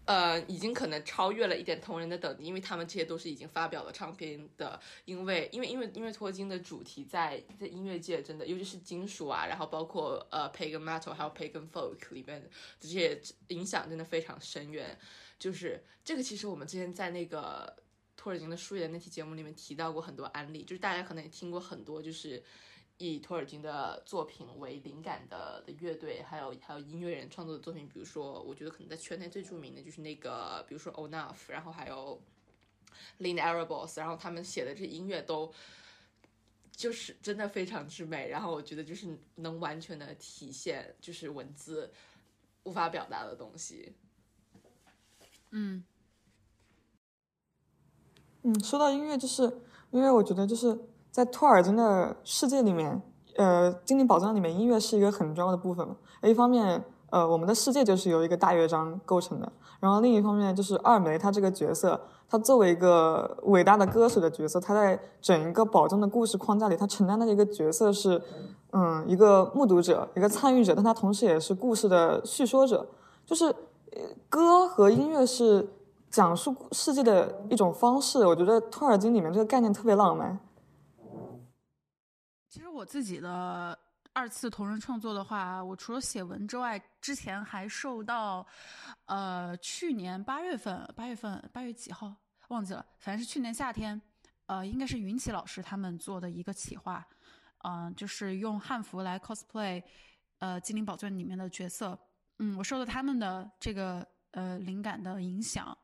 [0.09, 12.49] 呃，已经可能超越了一点同人的等级，因为他们这些都是已经发表了唱片的，因为因为因为因为托金的主题在在音乐界真的，尤其是金属啊，然后包括呃 pagan metal 还有 pagan folk 里面的
[12.79, 14.97] 这些影响真的非常深远。
[15.37, 17.71] 就是这个，其实我们之前在那个
[18.17, 22.43] 托尔金的书的那期节目里面提到过很多案例，就是大家可能也听过很多，就是。
[23.01, 32.21] 以托尔金的作品为灵感的的乐队，还有还有音乐人创作的作品，比如说，我觉得可能在圈内最著名的就是那个，比如说 Onuf，然后还有
[33.19, 35.49] Lin Arabos，然后他们写的这音乐都
[36.73, 41.93] 就是真的非常之美，然后我觉得就是能完全的体现就是文字
[42.63, 43.93] 无法表达的东西。
[45.51, 45.81] 嗯
[48.43, 49.43] 嗯，说到音乐，就是
[49.91, 50.77] 因为我觉得就是。
[51.11, 53.01] 在托尔金的世界里面，
[53.37, 55.87] 呃，精灵宝藏里面，音乐是一个很重要的部分。
[56.23, 59.51] 一方面，呃，我们的世界就是由一个大乐章构成的。
[59.79, 68.21] 然后另一方面，就是二梅她这个角色，她作为一个伟大的歌手的角色，她在整一个宝藏的故事框架里，她承担的一个角色是，
[68.73, 72.85] 嗯，一个目睹者，一个参与者，但她同时也是故事的叙说者。
[73.25, 73.55] 就是
[74.27, 75.67] 歌和音乐是
[76.09, 78.27] 讲述世界的一种方式。
[78.27, 80.37] 我觉得托尔金里面这个概念特别浪漫。
[82.49, 83.77] 其实我自己的
[84.11, 88.43] 二次同人创作的话，我除了写文之外，之前还受到，
[89.05, 92.11] 呃，去年八月份，八月份八月几号
[92.47, 94.01] 忘记了，反正是去年夏天，
[94.47, 97.07] 呃，应该是云奇老师他们做的一个企划，
[97.59, 99.83] 嗯，就是用汉服来 cosplay，
[100.39, 101.97] 呃，《精灵宝钻》里面的角色，
[102.39, 105.77] 嗯，我受到他们的这个呃灵感的影响。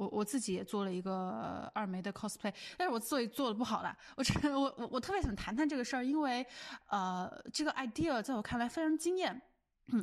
[0.00, 3.94] 我我自己也做了一个二梅的 cosplay，但是我做做的不好啦。
[4.16, 6.46] 我我我我特别想谈谈这个事儿，因为
[6.86, 9.38] 呃，这个 idea 在我看来非常惊艳。
[9.88, 10.02] 嗯，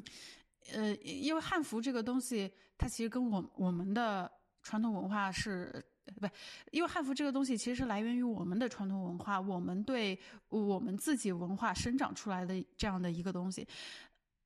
[0.72, 4.32] 呃，因为汉服这个东西，它其实跟我我们的
[4.62, 5.84] 传统文化是
[6.22, 6.28] 不，
[6.70, 10.20] 因为汉服这个东西其实是来源于我们的传统文化，我们对
[10.50, 13.68] 我们自己文化生长出来的这样的一个东西。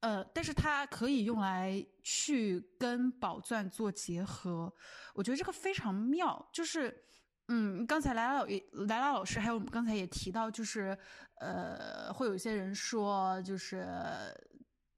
[0.01, 4.73] 呃，但是它可以用来去跟宝钻做结合，
[5.13, 6.49] 我觉得这个非常妙。
[6.51, 7.03] 就是，
[7.49, 8.45] 嗯，刚才莱拉老
[8.87, 10.97] 莱拉老师还有我们刚才也提到，就是
[11.35, 13.85] 呃，会有一些人说，就是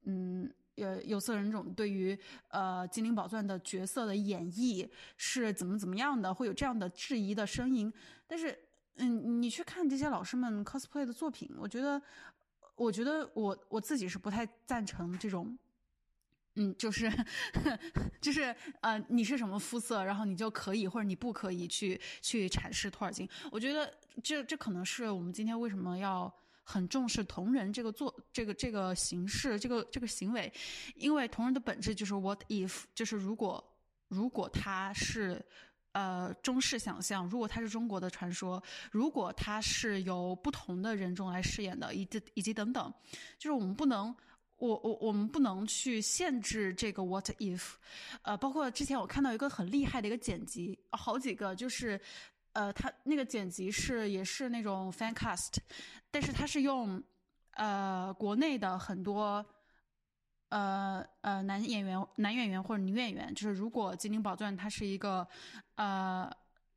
[0.06, 4.88] 嗯，有有色人种对于呃精灵宝钻的角色的演绎
[5.18, 7.92] 是怎么怎么样的，会有这样的质疑的声音。
[8.26, 8.58] 但是，
[8.96, 12.00] 嗯，你去看这些老师们 cosplay 的作品，我觉得。
[12.76, 15.56] 我觉得我我自己是不太赞成这种，
[16.56, 17.10] 嗯，就是
[18.20, 23.28] 就是呃，你是什么肤色，然后你就可以或者你不可以去去阐释托尔金。
[23.52, 30.52] 我觉得这这可能是我们今天为什么要很重视同人这个做这个这个形式这个这个行为，
[30.96, 33.62] 因为同人的本质就是 what if，就是如果
[34.08, 35.44] 如果他是。
[35.94, 42.92] 呃，中式想象，如果它是中国的传说，如果它是由不同的人种来饰演的，以及以及等等，
[43.38, 44.12] 就是我们不能，
[44.56, 47.74] 我我我们不能去限制这个 what if，
[48.22, 52.00] 呃，包括之前我看到一个很厉害的一个剪辑，好几个就是，
[52.54, 55.58] 呃，他那个剪辑是也是那种 fan cast，
[56.10, 57.00] 但是他是用
[57.52, 59.46] 呃国内的很多。
[60.54, 65.26] 呃呃，男演员、男演员或者女演员，就是如果《精灵宝钻》它是一个，
[65.74, 66.30] 呃，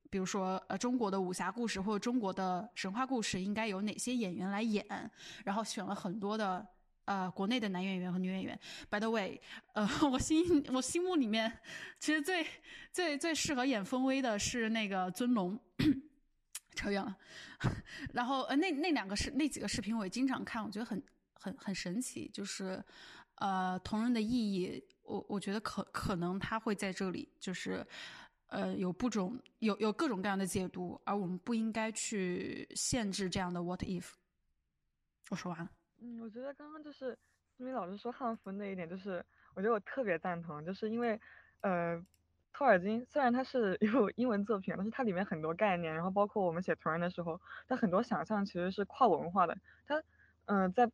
[0.09, 4.83] 比如说呃中国的武侠故事或者中国的神话故事，应该有哪些演员来演？
[5.45, 6.67] 然后选了很多的
[7.05, 8.59] 呃国内的男演员和女演员。
[8.89, 9.39] By the way，
[9.73, 11.59] 呃， 我心我心目里面
[11.99, 12.47] 其实最
[12.91, 15.59] 最最适合演风威的是那个尊龙，
[16.73, 17.15] 扯远了。
[18.11, 20.99] 然后呃那那两个视那几个视频我也经常看，我觉得很
[21.35, 22.83] 很很神奇，就是。
[23.39, 27.85] 呃，同人的意义，我我觉得可可能他会在这里，就是，
[28.47, 34.13] 呃，有不种有有各种各样的解读，而我们不应该去限制这样的 what if。
[35.29, 35.69] 我说完了。
[35.99, 37.15] 嗯，我觉得刚刚就是
[37.55, 39.23] 思明老师说汉服那一点，就是
[39.53, 41.19] 我觉得我特别赞同，就是因为，
[41.61, 42.03] 呃，
[42.53, 50.01] 托尔金虽然他是有英文作品，但是它里面很多概念，然后包括我们写同人的时候，它很多想象其实是跨文化的，它，
[50.45, 50.89] 嗯，在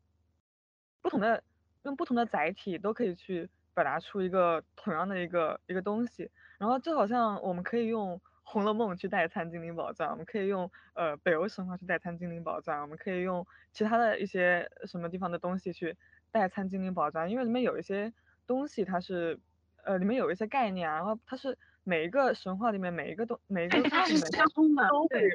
[1.01, 1.41] 不同的。
[1.83, 15.97] 用不同的载体都可以去表达出一个同样的一个一个东西，然后就好像我们可以用《红楼梦》去代餐《精灵宝藏》，我们可以用呃北欧神话去代餐《精灵宝藏》，我们可以用其他的一些什么地方的东西去
[16.31, 18.13] 代餐《精灵宝藏》，因为里面有一些
[18.47, 19.39] 东西它是
[19.83, 25.29] 呃里面有一些概念，然后它是每一个神话里面每一个东每一个它是相通的，都会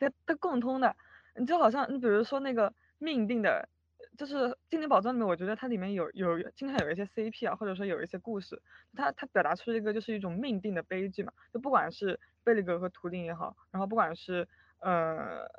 [0.00, 0.96] 它它共通的，
[1.36, 3.68] 你就好像你比如说那个命定的。
[4.16, 4.36] 就是
[4.68, 8.62] 《精灵宝藏》里面，我觉得它里面有有经常有一些 CP 啊，或者说有一些故事，
[8.94, 11.32] 它它表达出一个就是一种命定的悲剧嘛。
[11.52, 14.46] 就不管是贝利格和图灵也好，然后不管是
[14.78, 15.50] 呃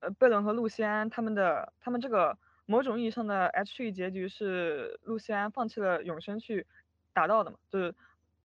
[0.00, 6.66] 呃贝伦和露西安他们的他们这个某种意义上的 H E 结局是露西安放弃了永生去
[7.12, 7.58] 达到的嘛。
[7.68, 7.94] 就是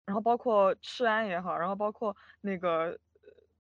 [0.05, 2.99] 然后包括赤安也好，然后包括那个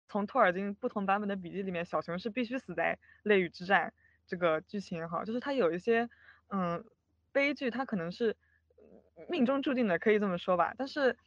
[0.07, 3.91] 从托尔金不同版本的笔记里面，小熊是必须死在泪雨之战。
[4.27, 6.09] 这个剧情也好，就是它有一些，
[6.49, 6.83] 嗯，
[7.31, 8.35] 悲剧，它可能是
[9.29, 10.73] 命中注定的，可以这么说吧。
[10.77, 11.17] 但是，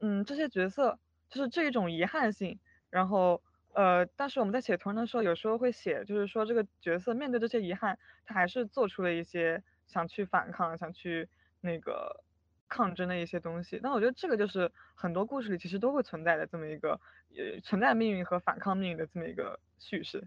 [0.00, 0.98] 嗯，这些角色
[1.28, 2.58] 就是这一种遗憾性。
[2.88, 3.42] 然后，
[3.74, 11.28] 呃，但是我们在写同人的时候，有时候会写，就是说这个角色面对这些遗憾，他还是做出了一些想去反抗、想去
[11.60, 12.24] 那个
[12.68, 13.78] 抗争的一些东西。
[13.82, 17.00] 但我觉得这个就是很多故事里其实都会存在的这么一个，
[17.36, 20.26] 呃，存在命运和反抗命运的这么一个叙事。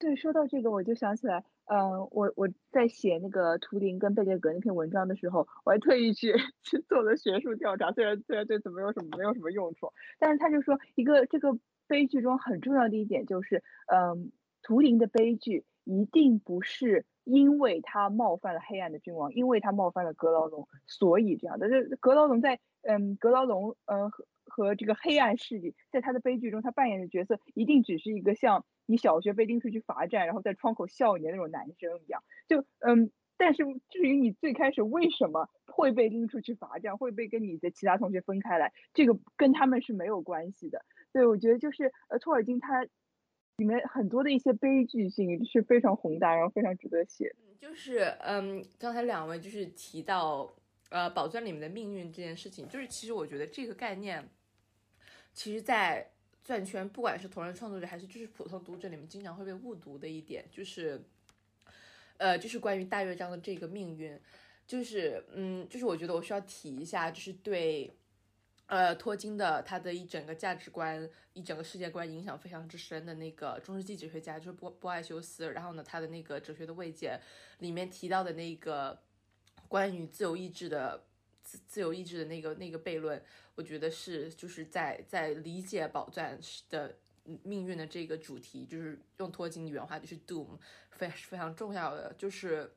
[0.00, 6.32] 对，说到这个，我就想起来，嗯，我我在写那个图灵跟贝列格那篇文章的时候，我还特意去
[6.64, 14.32] 去做了学术调查，虽然虽然对此没有什么没有什么用处，但是他就说一个这个悲剧中很重要的一点就是，嗯，
[14.62, 21.68] 图灵的悲剧一定不是因为他冒犯了黑暗的君王，因为他冒犯了格劳龙，所以这样的。
[21.68, 24.10] 这格劳龙在，嗯，格劳龙，嗯
[24.50, 28.66] 和这个黑暗势力，在他的悲剧中，他扮演的角色一定只是一个像。
[28.86, 32.24] 你小学被拎出去罚站，然后在窗口笑你的那种男生一样。
[32.48, 40.84] 就嗯，但是至于你最开始为什么会被拎出去罚站，会被跟你的其他同学分开来，这个跟他们是没有关系的。
[41.12, 42.82] 对，我觉得就是呃，托尔金他
[43.58, 47.32] 里面很多的一些悲剧性是非常宏大，然后非常值得写。
[47.60, 50.52] 就是嗯，刚才两位就是提到
[50.88, 54.28] 呃，宝钻里面的命运这件事情，就是其实我觉得这个概念，
[55.40, 56.06] 其实，在
[56.44, 61.02] 钻圈不管是同人创作者还是就是普通读者里面，经常会被误读的一点，就是
[62.18, 64.20] 呃，就是关于大乐章的这个命运，
[64.66, 67.90] 就是嗯，就是我觉得我需要提一下，就是对。
[68.66, 77.18] 呃，托金的他的一整个价值观、一整个世界观影响非常之深的那个中世纪哲学家就是波波艾修斯，然后呢，他的那个哲学的慰藉
[77.60, 78.96] 里面提到的那个
[79.66, 81.02] 关于自由意志的
[81.50, 83.20] 自自由意志的那个那个悖论，
[83.56, 86.38] 我觉得是就是在在理解宝钻
[86.68, 86.96] 的
[87.42, 90.56] 命运的这个主题，就是用托金原话就是 doom
[90.90, 92.72] 非非常重要的，就是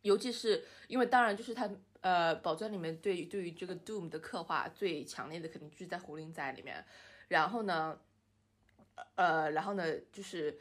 [0.00, 1.70] 尤其是因为当然就是他。
[2.00, 6.84] 呃，宝钻里面对对于这个 Doom 的刻画最强烈的肯定就是在胡灵仔里面，
[7.26, 7.98] 然后呢，
[9.16, 10.60] 呃，然后呢就是，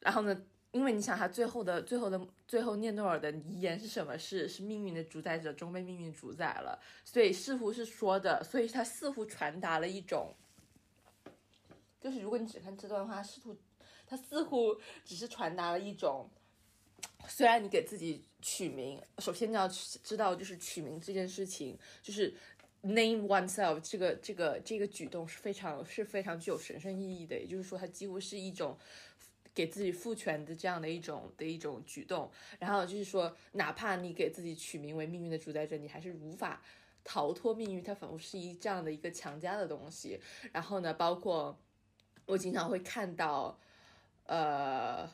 [0.00, 4.18] 然后呢，因为你想他最后的最后的最后聂诺尔的遗言是什么？
[4.18, 10.34] 是是命运的主宰者终被命运主宰了，所以似乎是说的，所以他似乎传达了一种，
[12.00, 13.56] 就是如果你只看这段话，试图
[14.06, 16.28] 他似乎只是传达了一种。
[17.28, 22.34] 虽然你给自己取名，首先你要知道，就是取名这件事情，就是
[22.82, 27.38] name oneself 这个这个这个举动是非常是非常具有神圣意义的。
[27.38, 28.76] 也就是说，它几乎是一种
[29.54, 32.30] 给自己赋权的这样的一种的一种举动。
[32.58, 36.62] 然后就是说，哪怕你给自己取名为命运的主宰者，你还是无法
[37.04, 37.82] 逃脱命运。
[37.82, 40.20] 它仿佛是一这样的一个强加的东西。
[40.52, 41.58] 然后呢，包括
[42.26, 43.58] 我经常会看到，
[44.26, 45.10] 呃。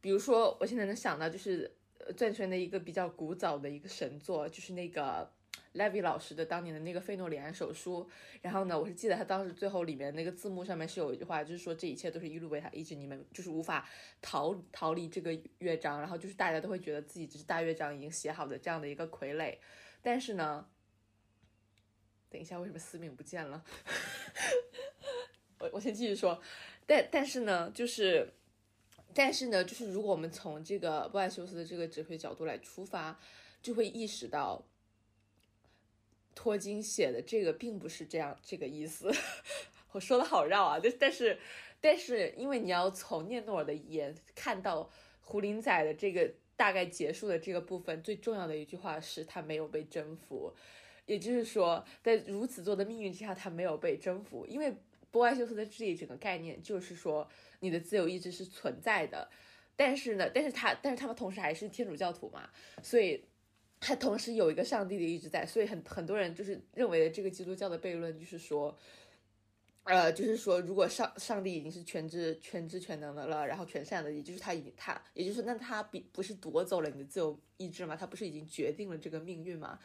[0.00, 1.78] 比如说，我现在能想到就是
[2.14, 5.32] 钻圈的一个比较古早的一个神作，就是那个
[5.74, 8.08] Levy 老师的当年的那个费诺里安手书。
[8.40, 13.88] 然后呢，我是记得他当时最后里面那个字幕上面是有一句话，就是说这一切都是一路为他一直，你们就是无法
[14.22, 15.98] 逃逃离这个乐章。
[16.00, 19.56] 然后就是大家都会觉得自己只是大乐章已经写好的这样的一个傀儡。
[20.02, 20.66] 但是呢，
[22.30, 23.64] 等一下，为什么思敏不见了？
[25.60, 26.40] 我我先继续说，
[26.86, 28.32] 但但是呢，就是。
[29.16, 33.16] 但是呢，就是如果我们从这个波爱修斯的这个哲学角度来出发，
[33.62, 34.60] 就会意识到，
[36.34, 39.12] 托金写的这个并不是这样这个意思。
[39.92, 41.38] 我说的好绕啊，但但是
[41.80, 50.52] 但是，因为你要从聂诺尔的言看到胡林仔的这个大概结束的这个部分，最重要的一句话是他没有被征服，
[51.06, 54.74] 也就是说，在如此多的命运之下，他没有被征服，因为。
[55.14, 57.30] 波爱修斯的这一整个概念就是说，
[57.60, 59.30] 你的自由意志是存在的，
[59.76, 62.50] 但是呢，但是他，但是他们同时还是天主教徒嘛，
[62.82, 63.24] 所以
[63.86, 68.74] 他同时有一个上帝的意志在，所以很很多人就是认为这个基督教的悖论就是说，
[69.82, 79.78] 呃，就是说如果上上帝已经是全知全知全能的了，然后全善的，也就是他已经他，也就是那他比不是夺走了你的自由意志吗，他不是已经决定了这个命运吗？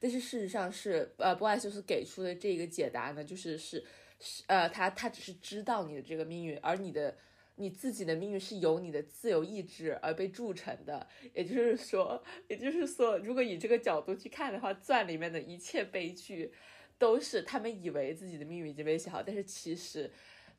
[0.00, 3.84] 但是事实上是，呃，波爱修斯给出的这个解答呢，就是是
[4.18, 4.42] 是。
[4.48, 7.16] 呃，他他只是知道你的这个命运，而你的
[7.56, 11.06] 你自己的命运是由你的自由意志而被铸成的。
[11.32, 16.52] 也就是说，也就是说，如果以这个角度去看的话，钻里面的一切悲剧，
[16.98, 20.10] 都是他们以为自己的命运已经被写好，但是其实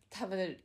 [0.09, 0.57] 他们的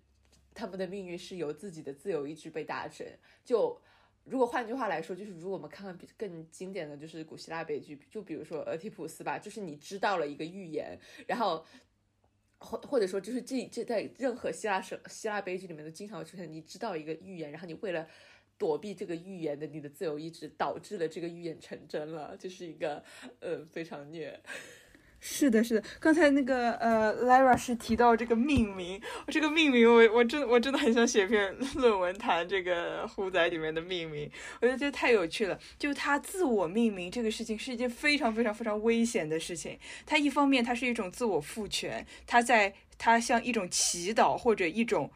[0.54, 3.06] 他们的命运是由自己的自由意志被达成。
[3.44, 3.80] 就
[4.24, 11.64] 如果换句话来说，就是如果我们看看比更经典的就是古希腊悲剧，就比如说俄狄浦斯吧，就是你知道了一个预言，然后。
[12.60, 16.50] 或或者说，就是这这在任何希腊神希腊悲剧里面都经常会出现。
[16.50, 18.06] 你知道一个预言，然后你为了
[18.58, 23.02] 躲避这个预言的你的自由意志，导致了这个预言成真了，就是一个
[23.40, 24.38] 呃非常虐。
[25.20, 34.30] 是的，是的，刚才那个呃，Lara 是提到这个命名，这个命名，我我真我真的很想写篇 论文谈这个虎仔里面的命名，
[34.60, 35.58] 我觉得这太有趣了。
[35.78, 39.78] 就他自我命名这个事情是一件非常非常非常危险的事情。
[40.06, 45.10] 他一方面，他是一种自我赋权，他在他像一种祈祷或者一种。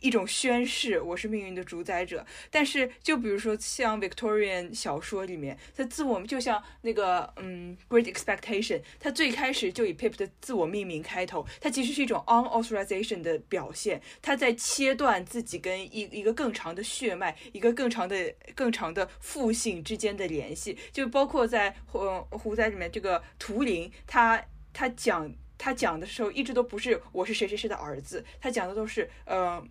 [0.00, 2.24] 一种宣誓，我是命运的主宰者。
[2.50, 14.00] 但是，就比如说像 Victorian 小说里面，他自我就像那个嗯，Great Expectation，他最开始就以 Pip 的自我命名开头，它其实是一种 unauthorization 的表现。
[14.22, 20.76] 他在切断自己跟一一个更长的血脉、一个更长的、更长的父性之间的联系。
[20.92, 29.62] 就包括在呃胡仔里面，这个图灵，他他讲他讲的时候，一直都不是我是谁谁谁的儿子，他讲的都是呃。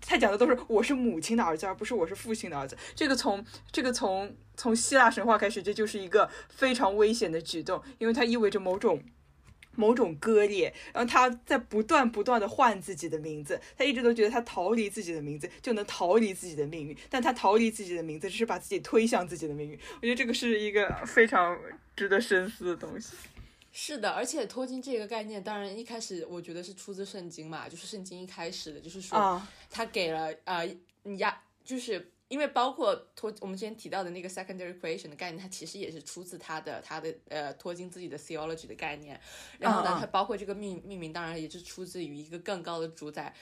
[0.00, 2.76] 他讲的都是我是母亲的儿子，而不是我是父亲的儿子。
[2.94, 9.02] 这个从这个从从希腊神话开始，这就是一个非常危险的举动，因为它意味着某种
[9.76, 10.74] 某种割裂。
[10.92, 19.78] 然后他在不断不断的换自己的名字，他一直都觉得他逃离自己的名字就能逃离自己的命运，但他逃离自己的名字只是把自己推向自己的命运。
[19.96, 21.58] 我觉得这个是一个非常
[21.96, 23.14] 值得深思的东西。
[23.72, 29.40] 是的，而且托金这个概念，当然一开始我觉得是出自圣经嘛，就是圣经一开始的，就是说
[29.70, 30.68] 他给了呃
[31.18, 39.20] 亚，就是因为包括托我们之前提到的那个 secondary creation 的概念，它其实也是出自他的他的呃托金自己的 theology 的概念，
[39.60, 43.32] 然后呢，它包括这个命命名，当然也是出自于一个更高的主宰，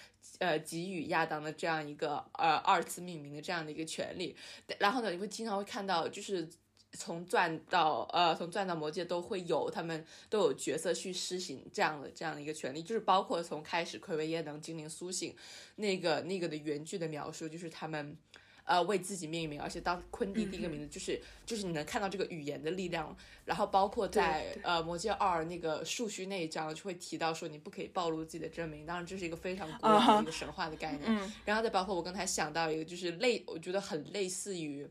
[0.40, 4.36] 呃给予亚当的这样一个呃二次命名的这样的一个权利，
[4.78, 6.46] 然后呢，你会经常会看到就是。
[6.92, 15.36] 从钻到呃，从钻到魔界都会有，他们都有角色去施行这样的这样的一个权利，就是包括从开始奎维耶能精灵苏醒，
[15.76, 18.16] 那个那个的原句的描述，就是他们
[18.64, 34.88] 呃为自己命名，而且当昆蒂第一个名字就是就是你能看到这个语言的力量，然后包括在呃魔界二那个树须那一章就会提到说你不可以暴露自己的真名，当然这是一个非常古老的一个神话的概念，然后再包括我刚才想到一个就是类我觉得很类似于。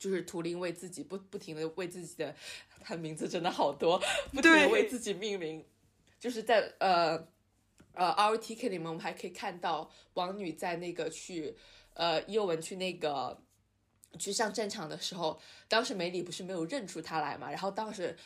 [0.00, 2.34] 就是图灵为自己不不停的为自己的，
[2.82, 3.98] 他名字真的好多，
[4.32, 5.62] 不停的为自己命名。
[6.18, 7.28] 就是在呃
[7.92, 11.54] 呃 R T K 里面，我们还可以看到王女在那个去
[11.92, 13.42] 呃伊欧文去那个
[14.18, 17.50] 去上战场的时候，当时梅里不是没有认出他来嘛？
[17.50, 18.16] 然后当时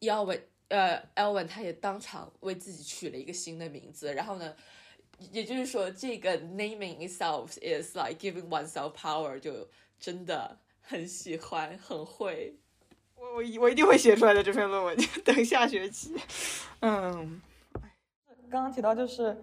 [0.00, 4.12] 伊奥文呃文他也当场为自己取了一个新的名字。
[4.12, 4.54] 然后呢，
[5.32, 9.66] 也就是说这个 naming itself is like giving oneself power，就
[9.98, 10.58] 真的。
[10.90, 12.56] 很喜欢，很会，
[13.14, 16.16] 我我一我一定会写出来的这篇论文，等下学期。
[16.80, 17.38] 嗯，
[18.48, 19.36] 刚刚提到就是，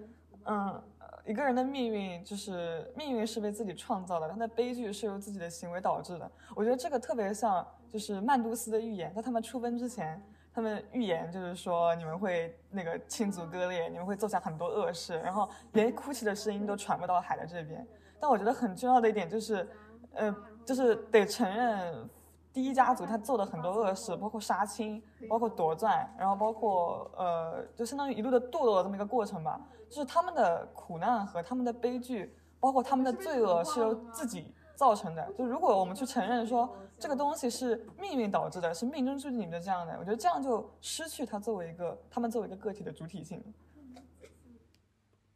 [0.45, 0.81] 嗯，
[1.23, 6.31] 一个人的命运就是命运是被自己创造的，他的悲剧是由自己的行为导致的。
[6.55, 10.19] 我觉得这个特别像就是曼都斯的预言，在他们出奔之前，
[10.51, 17.87] 他们预言就是说你们会那个亲族割裂，你们会做下很多恶事，然后连哭泣的声音都传不到海的这边。
[18.19, 19.69] 但我觉得很重要的一点就是，
[20.15, 20.35] 呃。
[20.65, 22.09] 就是得承认，
[22.51, 29.61] 第一家族他做的很多恶事，包括杀亲，包括夺钻，然后包括呃，就相当于一路的堕落的这么一个过程吧。
[29.87, 35.31] 就是他们的苦难和他们的悲剧，包括他们的罪恶是由自己造成的。
[35.37, 36.67] 就如果我们去承认说
[36.97, 43.41] 这个东西是命运导致的，是命中注定的这样的，我觉得这样就失去他作为一个他们作为一个个体的主体性。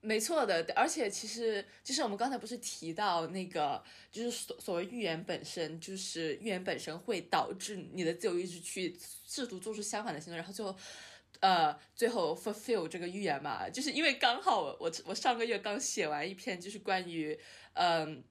[0.02, 8.98] 没错的，而且其实就是我们刚才不是提到那个，就是所所谓预言本身，就是预言本身会导致你的自由意志去
[9.28, 10.74] 试图做出相反的行为，然后最后，
[11.42, 17.38] 呃，最后 fulfill 这个预言嘛，就是因为刚好我我上个月刚写完一篇，就是关于，
[17.74, 18.24] 嗯，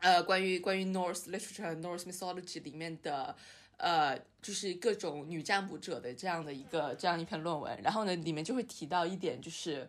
[0.00, 3.36] 呃，关于关于 North literature、North mythology 里面的，
[3.76, 9.88] 呃，就是各种女占卜者的这样的一个这样一篇论文，然后呢，里面就会提到一点，就是。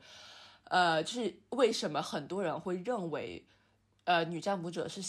[0.73, 3.45] 呃，就是为什么很多人会认为，
[4.05, 5.03] 呃，女占卜者是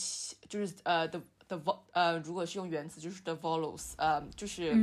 [0.47, 1.19] 就是呃的
[1.49, 4.77] 的 vol 呃，如果是用原词就是 the volos，呃，就是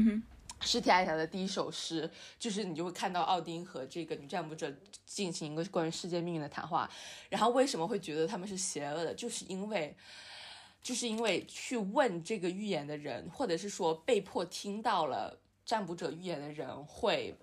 [0.60, 2.10] 尸体爱霞的第一首诗，
[2.40, 4.74] 就是你就会看到奥丁和这个女占卜者
[5.06, 6.90] 进行一个关于世界命运的谈话。
[7.30, 9.14] 然后为什么会觉得他们是邪恶的？
[9.14, 9.96] 就是因为，
[10.82, 17.38] 就是因为去问这个预言的人，或者是说被迫听到了占卜者预言的人会。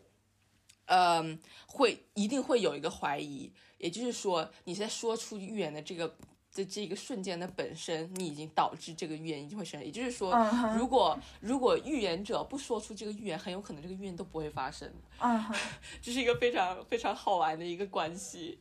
[0.89, 6.17] 嗯，会一定会有一个怀疑，也就是说，你在说出预言的这个
[6.55, 9.85] 的这个瞬间的本身，你已经导致这个预言一定会生。
[9.85, 10.35] 也就是说，
[10.77, 14.91] 如果如果预言者不说出这个预言，很有可能这个预言都不会发生。
[15.19, 15.55] 啊，
[16.01, 18.59] 这是一个非常非常好玩的一个关系。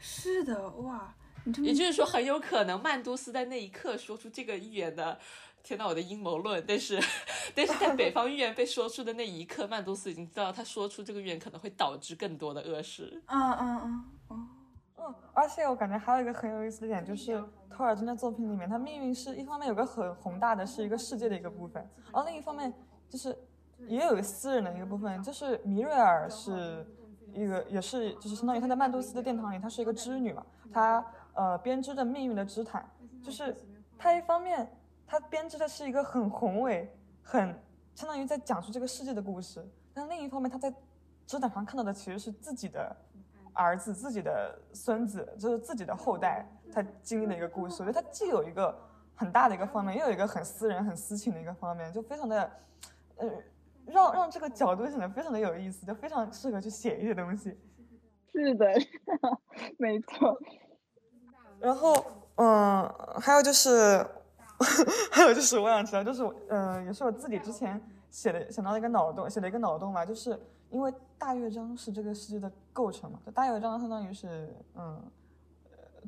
[0.00, 1.14] 是的，哇，
[1.58, 5.20] 也就是说，很有可能曼都斯在那一刻说出这个预言的。
[5.62, 6.62] 天呐，我的阴谋论！
[6.66, 7.00] 但是，
[7.54, 13.22] 但是在北方预言被说出的那一刻，曼多斯已经知道他说出这个预言可能会导致更多的恶事。
[13.28, 14.48] 嗯嗯嗯嗯
[14.98, 15.14] 嗯。
[15.32, 22.72] 而且我感觉还有一个很有意思的点，就是托尔金的作品里面，他命运是一方面有个很宏大的，是一个世界的一个部分，而另一方面
[23.08, 23.36] 就是
[23.86, 26.84] 也有一个私人的一个部分，就是米瑞尔是
[27.32, 32.84] 一个，也是就是相当于他在曼多斯的殿堂里，她是一个织女嘛，她呃编织着命运的织毯，
[33.22, 33.56] 就是
[33.96, 34.68] 她一方面。
[35.12, 36.90] 他编织的是一个很宏伟、
[37.20, 37.54] 很
[37.94, 39.62] 相当于在讲述这个世界的故事，
[39.92, 40.72] 但另一方面，他在
[41.26, 42.96] 织毯上看到的其实是自己的
[43.52, 47.82] 儿子、自己的孙子，就是自己的后代他经历的一个故事。
[47.82, 48.74] 我觉得他既有一个
[49.14, 52.50] 很大的一个方面，又有一个很私人、很私情的一个方面，就非常的，
[53.16, 53.28] 呃，
[53.84, 57.54] 让让这个角度显得非常的有意思，就非常适合去写一些东西。
[58.32, 58.66] 是的，
[59.76, 60.38] 没错。
[61.60, 61.94] 然后，
[62.36, 62.90] 嗯，
[63.20, 64.04] 还有就是，
[65.10, 67.80] 还有就是我想知道，就是呃，也是我自己之前
[68.10, 70.38] 写的想到一个脑洞，写了一个脑洞吧，就是
[70.70, 75.02] 因为大乐章是这个世界的构成嘛，大乐章相当于是嗯，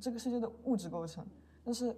[0.01, 1.25] 这个世界的物质构成，
[1.65, 1.95] 但是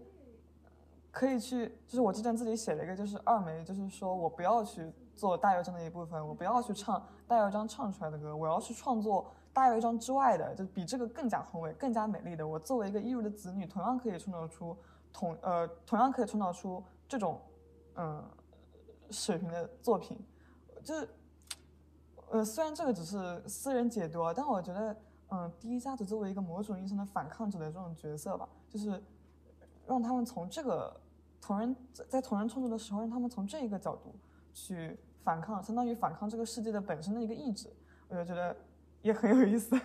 [1.11, 9.27] 可以去，就是我之前自己写了一个，就是二梅，就是说我不要去做大乐章的一部分，我不要去唱大乐章唱出来的歌，我要去创作。
[9.53, 12.47] 大乐章之外的，就比这个更加宏伟、更加美丽的。
[12.47, 14.77] 我作为一个异域的子女，同样可以创造出
[15.17, 17.41] 同呃，同样可以创造出这种
[17.95, 18.23] 嗯
[19.11, 20.19] 水平的作品。
[20.85, 21.09] 就是
[22.31, 24.95] 呃，虽然这个只是私人解读，但我觉得
[25.31, 29.03] 嗯，第一家族作为一个某种意义上的反抗者的这种角色吧，就是
[29.87, 30.95] 让他们从这个
[31.41, 31.75] 同人
[32.09, 34.15] 在同人创作的时候，让他们从这一个角度
[34.53, 37.75] 去反抗，相当于反抗这个世界的本身的一个意志，
[38.09, 38.55] 我就觉得。
[39.03, 39.79] 也很有意思，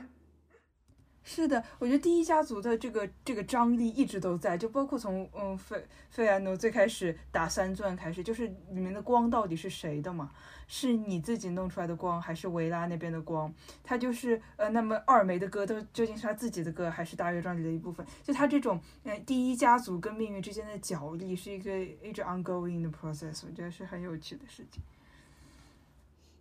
[1.24, 10.32] 是的，我觉得第一家族的这个这个张力一直都在，就包括从嗯费费安诺最开始打三钻开始，就是里面的光到底是谁的嘛？
[10.68, 13.54] 是你自己弄出来的光，还是维拉那边的光？
[13.84, 18.04] 他就是呃，那么二梅的歌都究竟是他自己的歌，还是大乐章里的一部分？
[18.24, 24.82] 就他这种呃第一家族跟命运之间的角力，是一个一直 ongoing 的 process，我觉得是很有趣的事情。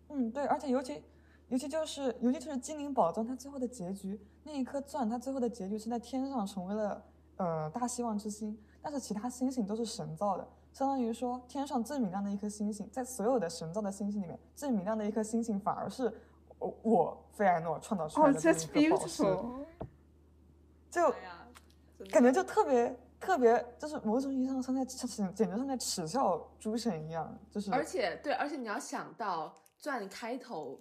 [0.08, 1.02] 嗯，对，而且尤其。
[1.48, 7.04] 尤其就是，尤其就是精灵宝藏，它最后的结局那一颗钻，它最后的结局是在天上成为了
[7.36, 16.12] 呃大希望之星，但是其他星星都是神造的，相当于说天上最明亮的一颗星星，在所有的神造的星星里面，最明亮的一颗星星反而是
[16.58, 19.22] 我我费艾诺创造出来的这一颗宝石，
[20.90, 21.14] 就
[22.10, 30.80] 感觉就特别特别，就是某种意义上像在简简直像在耻笑诸神一样，就是而且对，而且你要想到钻开头。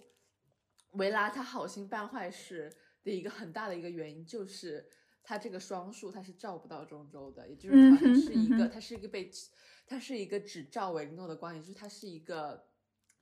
[0.94, 2.68] 维拉他好心办坏事
[3.02, 4.86] 的一个很大的一个原因，就是
[5.22, 9.30] 它这个双数它是照不到中州的，也就是它是一个，它是一个被，
[9.86, 12.66] 它是一个只照维诺的光，也就是它是一个，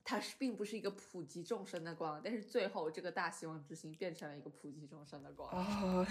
[0.03, 5.49] 它是并不是一个普及众生的光，但是最后这个大希望之星变成了一个普及众生的光。
[5.51, 6.05] 哦，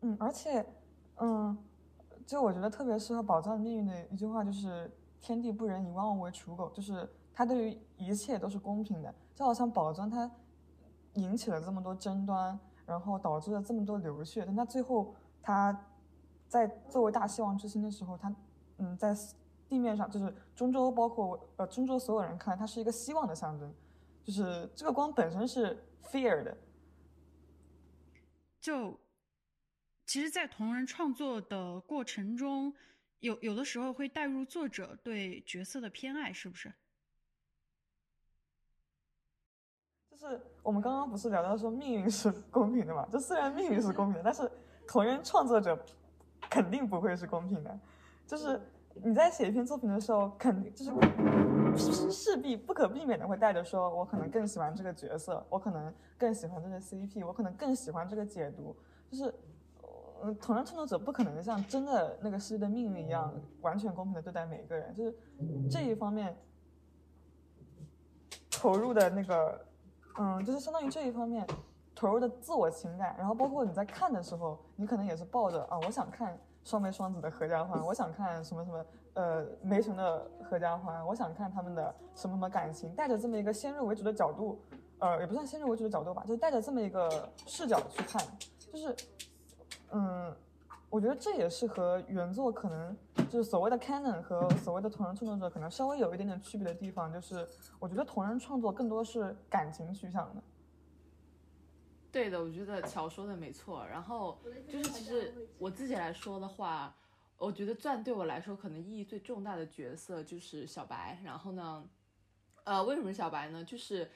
[0.00, 0.64] 嗯，而且，
[1.16, 1.56] 嗯，
[2.26, 7.08] 就我觉得特别适合宝藏命运的一句话就是“天地不仁，以万物为刍狗”，就是。
[7.36, 10.30] 他对于一切都是公平的，就好像宝藏它
[11.14, 15.86] 引起了这么多争端，然后导致了这么多流血，但他最后他
[16.48, 18.34] 在作为大希望之星的时候，他
[18.78, 19.14] 嗯在
[19.68, 23.74] 地面上就是中州，包括呃中州所有人看来，他是一个希望的象征，
[24.22, 26.56] 就是这个光本身是 fear 的。
[28.60, 28.98] 就
[30.06, 32.72] 其实，在同人创作的过程中，
[33.20, 36.72] 有有的时候会带入作者对角色的偏爱，是不是？
[40.16, 43.04] 就是我们刚刚不是聊到说命运是公平的嘛？
[43.10, 44.48] 就虽然命运是公平的，但是
[44.86, 45.76] 同人创作者
[46.48, 47.78] 肯定不会是公平的。
[48.24, 48.60] 就是
[49.02, 50.84] 你在写一篇作品的时候，肯定就
[51.76, 58.76] 是势必不可避免的会带着说，我可能更喜欢这个角色，我可能更喜欢这个 CP，我可能更喜欢这个解读。
[59.10, 59.34] 就是，
[60.22, 64.94] 嗯，同人创作者不可能像真的那个世界的命运一样完全公平的对待每一个人。
[64.94, 65.14] 就是
[65.68, 66.36] 这一方面
[68.48, 69.66] 投入的那个。
[70.16, 71.46] 嗯，就是相当于这一方面
[71.94, 84.60] 投入的自我情感，然后包括你在看的时候，你可能也是抱着啊，我想看双眉双子的合家欢，我想看什么什么呃梅城的合家欢，我想看他们的什么什么感情，带着这么一个先入为主的角度，
[84.98, 88.22] 呃，也不算先入为主的角度吧，就是带着这么一个视角去看，
[88.72, 88.96] 就是
[89.90, 90.34] 嗯。
[90.94, 92.96] 我觉得这也是和原作可能
[93.28, 97.44] 就是所谓的 canon 和所谓的同人创作者可能稍微有一点点区别的地方，就是
[97.80, 100.42] 我觉得同人创作更多是感情取向的。
[102.12, 103.84] 对的，我觉得乔说的没错。
[103.88, 104.38] 然后
[104.68, 106.94] 就是其实我自己来说的话，
[107.38, 111.20] 我觉得钻对我来说可能意义最重大的角色就是小白。
[111.24, 111.84] 然后呢，
[112.62, 113.64] 呃，为什么小白呢？
[113.64, 114.08] 就是。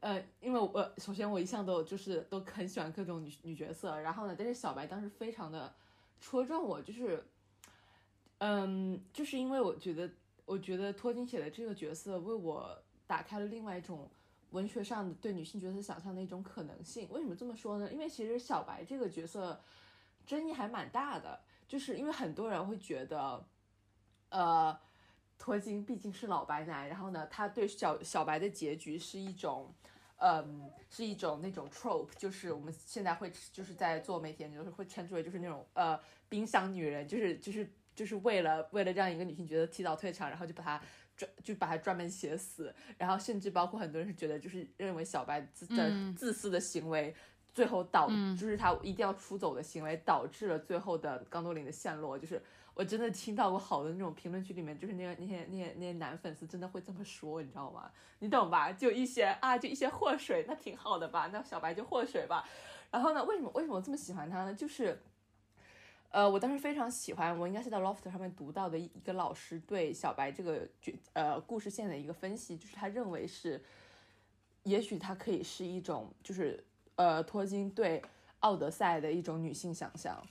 [0.00, 5.74] 呃，因为我首先我一向都就是都很喜欢各种女女角色，然后呢，但是小白当时非常的
[6.20, 7.26] 戳中我，就是，
[8.38, 10.10] 嗯，就是因为我觉得
[10.44, 14.08] 我觉得托金写的这个角色为我打开了另外一种
[14.50, 17.08] 文学上的对女性角色想象的一种可能性。
[17.10, 17.90] 为什么这么说呢？
[17.92, 19.60] 因为其实小白这个角色
[20.26, 23.44] 争议还蛮大的，就是因为很多人会觉得，
[24.28, 24.78] 呃，
[25.38, 29.72] 托金毕竟是老白男，然后呢，他对小小白的结局是一种。
[30.18, 40.80] 嗯，是一种那种 trope，就是我们现在会就是在做媒体研究会称之为就是那种呃冰箱女人，就是就是就是为了为了让一个女性角色提早退场，然后就把她
[41.14, 47.14] 专就把她专门写死，然后甚至包括很多人是觉得就是认为小白自的自私的行为
[47.52, 52.18] 最后导嗯就是他一定要出走的行为，导致了最后的冈多林的陷落。
[52.18, 52.42] 就是
[52.76, 57.90] 我真的听到过好多那种评论区里面，就是那个那些那些那些男粉丝真的会这么说，你知道吗？
[58.18, 58.70] 你懂吧？
[58.70, 61.30] 就一些啊，就一些祸水，那挺好的吧？
[61.32, 62.46] 那小白就祸水吧。
[62.90, 64.54] 然后呢，为什么为什么这么喜欢他呢？
[64.54, 65.00] 就是。
[66.10, 73.62] 呃，我当时非常喜欢，我应该是在 Loft 上面读到的一个老师对小白这个角呃故事线的一个分析，就是他认为是，
[74.62, 78.00] 也许它可以是一种就是呃托金对
[78.38, 80.24] 奥德赛的一种女性想象，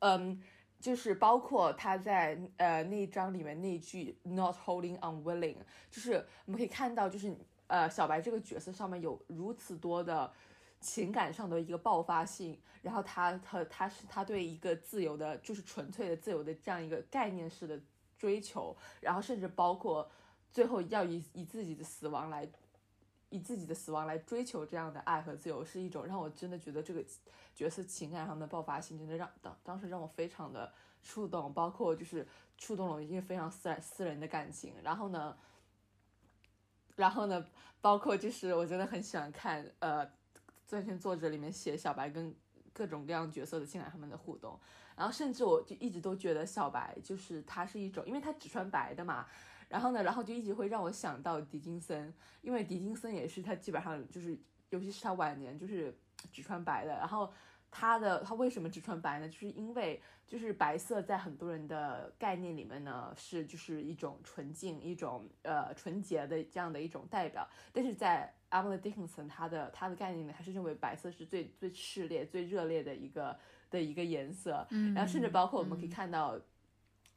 [0.00, 0.42] 嗯，
[0.86, 5.56] 就是包括他在呃那一章里面那句 not holding unwilling，
[5.90, 7.36] 就是我们可以看到，就是
[7.66, 10.32] 呃小白这个角色上面有如此多的
[10.78, 17.80] 情感上的一个爆发性，然后他他他是他对一个自由的，就是纯粹的自由的这样一个概念式的
[18.16, 20.08] 追求，然后甚至包括
[20.52, 22.48] 最后要以以自己的死亡来。
[23.36, 27.04] 以自己的死亡来追求这样的爱和自由，是一种让我真的觉得这个
[27.54, 30.72] 角色情感上的爆发性，真的让当当时让我非常的
[31.02, 32.26] 触动，包括就是
[32.56, 34.74] 触动了我一个非常私人私人的感情。
[34.82, 35.36] 然后呢，
[36.96, 37.46] 然后呢，
[37.80, 40.10] 包括就是我真的很喜欢看呃，
[40.66, 42.34] 这篇作者里面写小白跟
[42.72, 44.58] 各种各样角色的情感上面的互动，
[44.96, 49.26] 然后甚至我就一直都觉得小白就是他是一种，因为他只穿白的嘛。
[49.68, 54.38] 然后呢，然后就一直会让我想到狄金森，因为狄金森也是他基本上就是，
[54.70, 55.92] 尤其是他晚年就是
[56.30, 56.92] 只穿白的。
[56.92, 57.32] 然后
[57.70, 59.28] 他的他为什么只穿白呢？
[59.28, 67.48] 就是因为就是白色在很多人的概念里面呢是就是一种纯净、一种呃纯洁的这样的一种代表。
[67.72, 73.36] 但是在 Emily Dickinson 他的他的概念里面，他是认为白色是最最炽烈、最热烈的一个
[73.68, 74.64] 的一个颜色。
[74.70, 76.38] 嗯，然后甚至包括我们可以看到。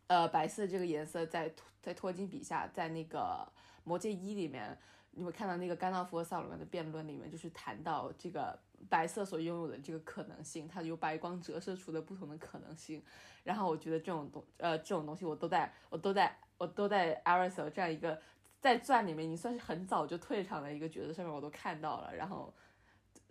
[0.10, 1.53] 呃，白色这个颜色在
[1.84, 3.48] 在托金笔下，在那个
[3.84, 4.76] 魔戒一里面，
[5.11, 8.60] 你会看到那个甘道夫和萨鲁曼的辩论里面，就是谈到这个
[8.90, 13.03] 白色所拥有的这个可能性，它由白光折射出的不同的可能性。
[13.44, 18.19] 然后我觉得这种东呃这种东西，我都在我都在我都在 a r i s 这样一个
[18.60, 22.15] 在钻里面，已经算是很早就退场的一个角色上面，我都看到了。
[22.15, 22.52] 然后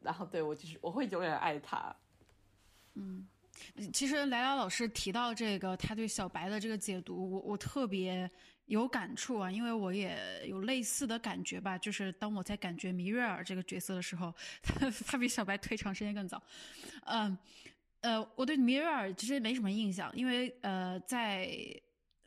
[0.00, 1.92] 然后对我就是我会永远爱他。
[2.94, 3.26] 嗯。
[3.92, 8.30] 其实莱拉老师提到这个，他对小白的这个解读，我我特别
[8.66, 11.76] 有感触啊，因为我也有类似的感觉吧。
[11.78, 16.42] 就是当我在感觉米瑞尔这个角色的时候，他他比小白退场时间更早。
[17.04, 17.36] 嗯
[18.00, 21.48] 呃，我对米瑞尔其实没什么印象，因为呃在。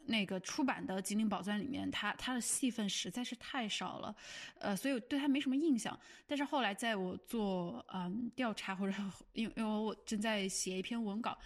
[0.06, 4.16] 那个出版的《吉林宝钻》里面，他他的戏份实在是太少了，
[4.60, 5.98] 呃，所以我对他没什么印象。
[6.28, 8.94] 但是后来在我做嗯调查或者
[9.34, 11.38] 因为因为我正在写一篇文稿，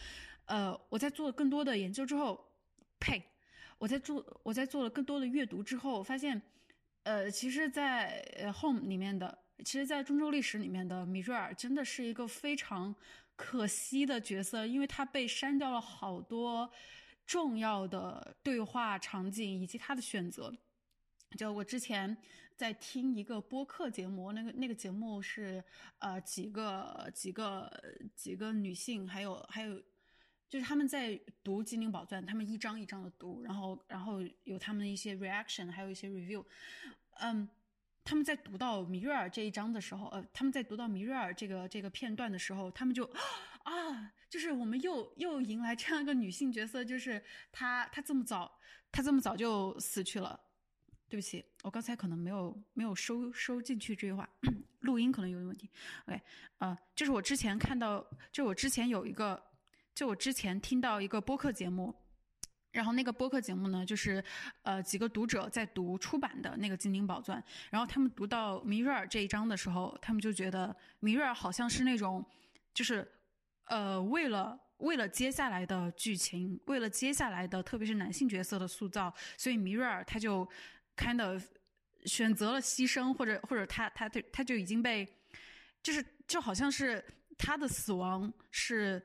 [0.46, 2.44] 呃，我在做更多的研究之后，
[3.00, 3.22] 呸，
[3.78, 6.42] 我在做我在做了更多的阅读之后，发现，
[7.04, 8.26] 呃，其实，在
[8.62, 12.96] 《Home》里面的，其实，在中州历史里面的米瑞尔真的是一个非常
[13.36, 16.70] 可惜的角色，因为他被删掉了好多。
[17.26, 20.56] 重要的对话场景以及他的选择，
[21.38, 22.16] 就我之前
[22.56, 25.64] 在听一个播客节目，那个那个节目是
[26.00, 27.72] 呃几个几个
[28.16, 29.82] 几个女性，还有还有
[30.48, 36.46] 就是他们在读《精灵宝钻》，他们一章一章的读，然后然后有他们的一些 reaction，还有一些 review，
[37.22, 37.50] 嗯，
[38.04, 43.20] 他们在读到米瑞尔这一章的时候，呃，他们在读到米瑞尔这个这个片段的时候，他们就啊。
[43.66, 48.60] 啊就是我们又又迎来这样一个女性角色，就是她，她这么早，
[48.92, 50.40] 她这么早就死去了。
[51.08, 54.28] 对不起，我刚才可能没有没有收收进去这句话，
[54.80, 55.70] 录音可能有点问题。
[56.08, 56.20] OK，
[56.58, 59.42] 呃，就是我之前看到，就我之前有一个，
[59.94, 61.94] 就我之前听到一个播客节目，
[62.72, 64.22] 然后那个播客节目呢，就是
[64.64, 67.40] 呃几个读者在读出版的那个《精灵宝钻》，
[67.70, 72.26] 然后他们读到米瑞尔这一章的时候，他们就觉得米瑞尔好像是那种，
[72.74, 73.08] 就是。
[73.66, 80.48] 呃，为了为了接下来的剧情，为了接下来的特别是男性角色的塑造，所以米瑞尔他就
[80.96, 81.44] kind of
[82.06, 85.08] 选择了牺牲，或者或者他他他他就已经被，
[85.82, 87.04] 就是就好像是
[87.38, 89.02] 他的死亡是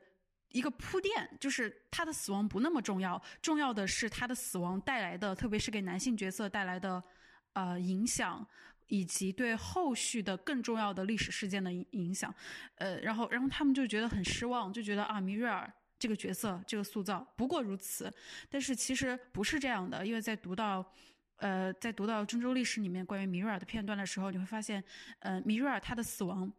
[0.49, 7.01] 一个铺垫，就是他的死亡不那么重要，重要的是他的死亡带来的，特别是给男性角色带来的
[7.53, 8.45] 呃影响。
[8.91, 12.33] 以及对后续的更重要的历史事件的影影响，
[12.75, 18.13] 呃，然后，然后他们就觉得很失望，就觉得啊，米瑞尔这个角色这个塑造不过如此。
[18.49, 20.85] 但是其实不是这样的，因为在读到，
[21.37, 24.83] 呃，在读到中州历史里面关于米瑞尔的片段的时候，你会发现，
[25.19, 26.51] 呃，米瑞尔他的死亡，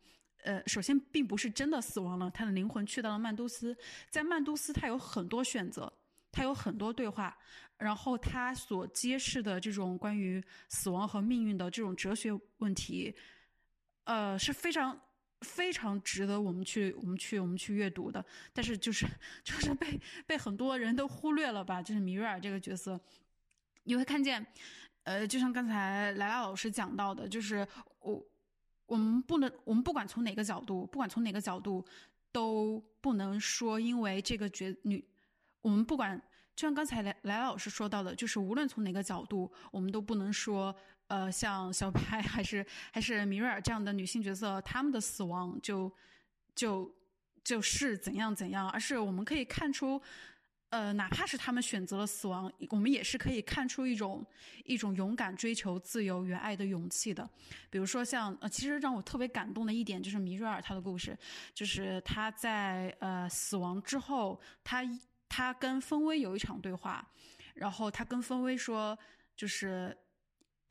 [0.45, 3.77] 呃，首先并不是真的死亡了，他的灵魂去到了曼都斯，
[4.09, 5.93] 在曼都斯他有很多选择。
[6.33, 7.37] 他有很多对话，
[7.77, 13.15] 然后他所揭示的这种关于死亡和命运的这种哲学问题，
[14.05, 14.99] 呃，是非常
[15.43, 19.07] 非常值得我们去我们去我们去阅读的，但是就是
[19.45, 22.99] 就是被被很多人都忽略了吧，就是米瑞尔这个角色，
[23.85, 24.45] 你会看见，
[25.03, 27.67] 呃，就像刚才莱拉老师讲到的，就是
[27.99, 28.25] 我
[28.87, 31.85] 我们不能我们不管从哪个角度，不管从哪个角度
[32.31, 35.05] 都不能说，因为这个角女，
[35.63, 36.21] 我们不管
[36.55, 40.75] 就像刚才莱莱老师说到的，就是无论从哪个角度，我们都不能说。
[41.09, 45.93] 呃，像小白还是还是米瑞尔这样的女性角色，她们的死亡就
[46.55, 46.91] 就
[47.45, 50.01] 就是怎样怎样，而是我们可以看出，
[50.71, 54.25] 呃，哪怕是他们选择了死亡，我们也是可以看出一种
[54.65, 57.29] 一种勇敢追求自由与爱的勇气的。
[57.69, 61.19] 比如说像呃，其实让我特别感动的一点就是米瑞尔她的故事，
[61.53, 64.83] 就是她在呃死亡之后，她
[65.33, 67.11] 他跟风威有一场对话，
[67.55, 68.99] 然后他跟风威说，
[69.35, 69.97] 就是。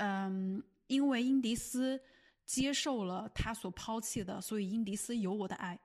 [0.04, 2.02] 嗯，因为英迪斯
[2.44, 5.78] 接受了他所抛弃的，所以英迪斯有我的爱。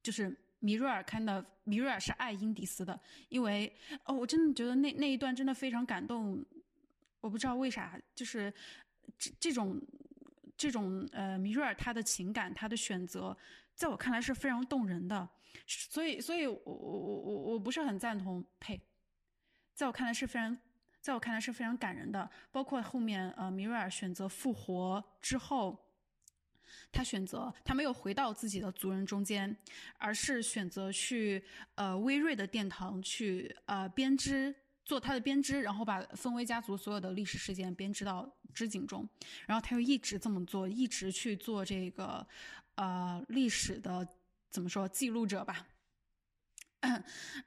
[0.00, 3.00] 就是米瑞尔看的，米瑞尔是爱英迪斯的，
[3.30, 6.44] 因为哦，我真的觉得那那一段真的非常感动。
[7.20, 8.52] 我不知道为啥，就是
[9.18, 9.80] 这这种
[10.56, 13.36] 这种呃，米瑞尔他的情感，他的选择，
[13.74, 15.28] 在我看来是非常动人的。
[15.66, 18.80] 所以，所以我我我我我不是很赞同呸，
[19.74, 20.56] 在我看来是非常。
[21.00, 25.78] 在我看来是非常感人的，包括后面呃，米瑞尔选择复活之后，
[26.92, 29.56] 他选择他没有回到自己的族人中间，
[29.96, 31.42] 而是选择去
[31.76, 34.54] 呃威瑞的殿堂去呃编织
[34.84, 39.08] 做他的编织，然后把芬威家族所有的历史事件编织到织锦中，
[39.46, 42.26] 然后他又一直这么做，一直去做这个
[42.74, 44.06] 呃历史的
[44.50, 45.66] 怎么说记录者吧，
[46.80, 47.04] 嗯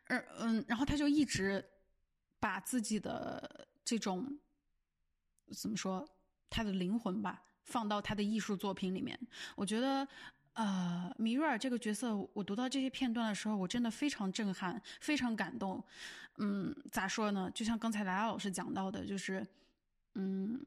[0.07, 1.64] 嗯，然后他就一直。
[2.41, 4.40] 把自己的这种
[5.56, 6.03] 怎么说，
[6.49, 9.15] 他的灵魂吧，放到他的艺术作品里面。
[9.56, 10.07] 我觉得，
[10.53, 15.86] 呃，米瑞尔这个角色，我读到这些片段的时候，我真的非常震撼，非常感动。
[16.40, 17.48] 嗯，咋说呢？
[17.53, 19.45] 就像刚才莱拉老师讲到的，就是，
[20.15, 20.65] 嗯，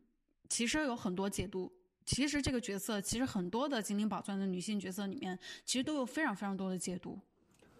[0.48, 1.72] 其实有很多解读。
[2.04, 7.18] 其实这个角色，其实很多的精灵宝钻的女性角色里面，其实都有非常非常多的解读。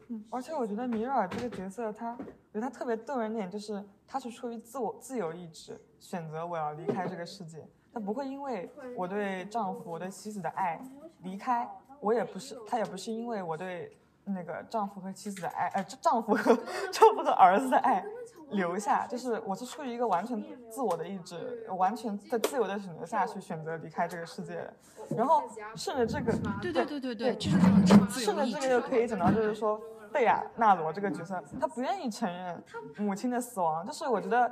[0.08, 10.80] 嗯，而且我觉得米瑞尔这个角色，她我觉得她特别动人点，就是她是出于自我自由意志选择我要离开这个世界，她不会因为我对丈夫、我对妻子的爱
[11.22, 11.66] 离开，
[12.00, 16.54] 我也不是，她也不是因为我对那个丈夫和妻子的爱，呃，丈夫和
[16.92, 18.04] 丈夫和儿子的爱
[18.50, 24.68] 留下，就是我是出于一个完全自我的意志，完全在自由的选择下去选择离开这个世界，
[25.16, 25.42] 然后
[25.76, 29.80] 顺着这个，对对对对对，就是顺着这个就可以讲到，就是说。
[30.12, 32.62] 贝亚纳罗这个角色，他不愿意承认
[32.98, 33.84] 母亲的死亡。
[33.84, 34.48] 就是我觉得，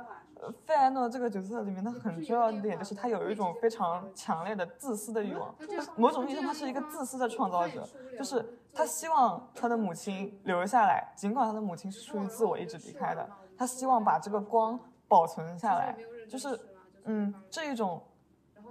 [0.65, 5.55] 费埃诺这个角色里面，他很重要的点就是他有一种非常强烈的自私的欲望。
[5.95, 7.87] 某种意义上，他是一个自私的创造者，
[8.17, 15.95] 就是他希望他的母亲留下来，尽管他的母亲是出于自我意志离开的，他希望把这个光保存下来。
[16.29, 16.59] 就是，
[17.05, 18.01] 嗯，这一种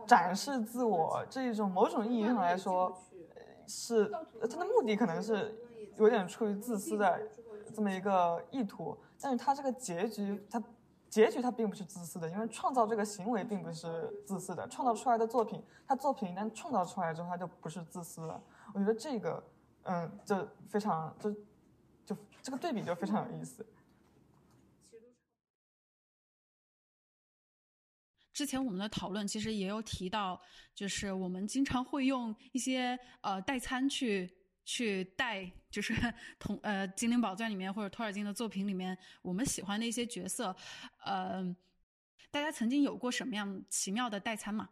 [0.06, 2.92] 展示自我，这一种某种意义上来说，
[3.66, 4.10] 是
[4.40, 5.58] 他的目的可能是。
[5.98, 7.20] 有点出于自私的
[7.76, 10.60] 这么一个意图，但是他这个结局，他
[11.10, 18.40] 结局他并不是自私的，因为创造这个行为并不是自私的，创造出来的作品，他作品一旦创造出来之后，他就不是自私了。
[18.72, 19.40] 我觉得这个，
[19.84, 21.32] 嗯，就非常，就
[22.04, 23.66] 就这个对比就非常有意思。
[28.32, 30.40] 之前我们的讨论其实也有提到，
[30.74, 34.38] 就是我们经常会用一些呃代餐去。
[34.64, 35.92] 去带就是
[36.38, 40.54] 同呃《精灵宝钻》里面或者托尔金的作品里面我们喜欢的一些角色，
[41.04, 41.42] 呃，
[42.30, 44.70] 大家曾经有过什么样奇妙的代餐吗？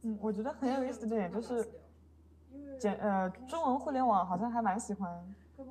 [0.00, 1.70] 嗯，我觉得很有意思的点就是，
[2.78, 5.10] 简呃中文互联网好像还蛮喜欢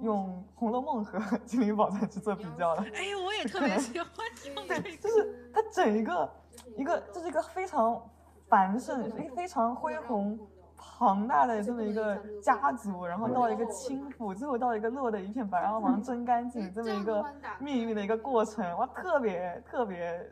[0.02, 0.28] 用
[0.60, 2.82] 《红楼梦》和《精灵宝钻》去做比较的。
[2.94, 4.10] 哎，我也 特别喜欢
[4.56, 6.30] 用这个， 就是 它整一个
[6.78, 8.02] 一个就是一个非常
[8.50, 10.38] 繁盛、一个非常恢宏。
[10.78, 17.26] 庞大的这么一个家族，然后到一个倾覆，最后到一个落得一片白茫茫、真干净这么一个
[17.60, 20.30] 命运的一个过程，哇，特别特别，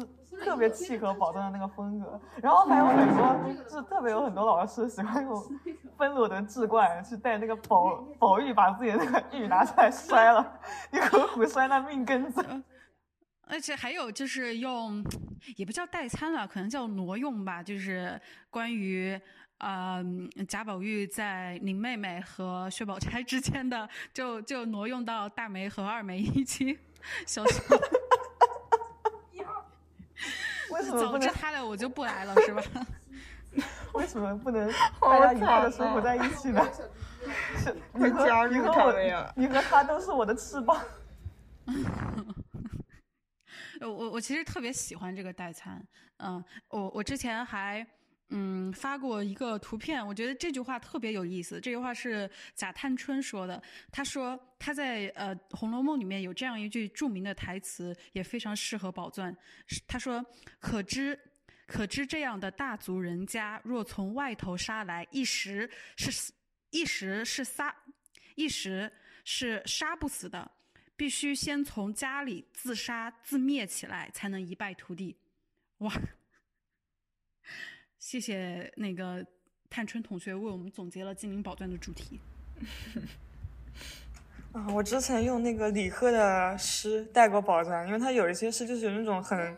[0.00, 2.20] 就是特别契合宝藏的那个风格。
[2.42, 5.34] 然后还有很多，就是特别有很多老师喜欢用
[5.96, 10.60] 芬罗德志冠去带那个宝宝玉，把自己的那个玉拿出来摔了，
[10.92, 12.44] 一口虎摔那命根子。
[13.48, 15.04] 而且还有就是用，
[15.56, 18.20] 也不叫代餐了，可能叫挪用吧，就是
[18.50, 19.20] 关于。
[19.58, 20.04] 呃，
[20.48, 26.76] 贾宝玉在林妹妹和薛宝钗之间的，就就挪用到大梅和二梅一起，
[27.28, 27.62] 小小。
[30.92, 32.62] 为什么早知他俩我就不来了， 是吧？
[33.94, 36.66] 为什么不能大家愉快的生活在一起呢？
[37.92, 40.80] 你和加入你和我他们呀你和他都是我的翅膀。
[43.80, 45.84] 呃我我其实特别喜欢这个代餐，
[46.18, 47.84] 嗯，我我之前还
[48.34, 51.60] 嗯发过一个图片，我觉得这句话特别有意思。
[51.60, 59.36] 这句话是贾探春说的，他说他在呃《红楼梦》里面有这样一句著名的台词，也非常适合宝钻。
[59.86, 60.24] 他说
[60.58, 61.18] ：“可知
[61.66, 66.32] 可知这样的大族人家，若从外头杀来，一时是
[66.70, 67.74] 一时是杀，
[68.34, 68.90] 一时
[69.24, 70.50] 是杀不死的。”
[70.94, 75.16] 必须先从家里自杀自灭起来，才能一败涂地。
[75.78, 75.92] 哇！
[78.02, 79.24] 谢谢那个
[79.70, 82.18] 探春同学为我们总结了精灵宝钻的主题。
[84.50, 89.56] 啊，我之前用那个李贺的诗带过宝藏，因为他有一些诗就是有那种很，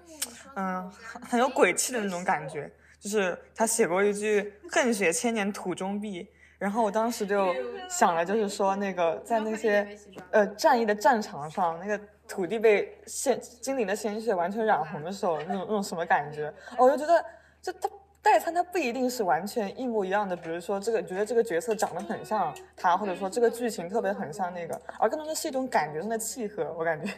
[0.57, 2.71] 嗯，很很有鬼气的那种感觉。
[3.01, 6.29] 就是他写过一句“恨血千年土中碧”，
[6.61, 7.55] 然后我当时就
[7.89, 9.99] 想了，就是说那个在那些
[10.31, 11.99] 呃战役的战场上，那个
[12.29, 16.53] 土地被鲜精灵的鲜血完全染红的时候，那种那种什么感觉？
[16.77, 17.25] 我就觉得
[17.63, 17.89] 这他。
[18.25, 26.75] 代餐它不一定是完全一模一样的，比如说这个觉得这个角色长得很像他，或者说这个剧情特别很像那个，而更多的是一种感觉上的契合。
[26.79, 27.13] 我感觉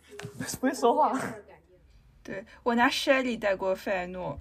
[0.58, 1.20] 不会说话。
[2.24, 4.40] 对我拿 Shelly 带过费埃诺，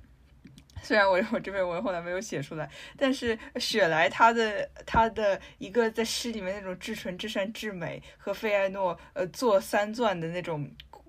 [0.82, 10.68] 虽然我我这篇文后来没有写出来，但是雪莱他的他的一个在诗里面那种至纯至善至美和费艾诺呃做三钻的那种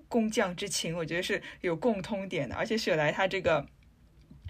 [0.09, 2.55] 工匠之情，我觉得是有共通点的。
[2.55, 3.65] 而且雪莱他这个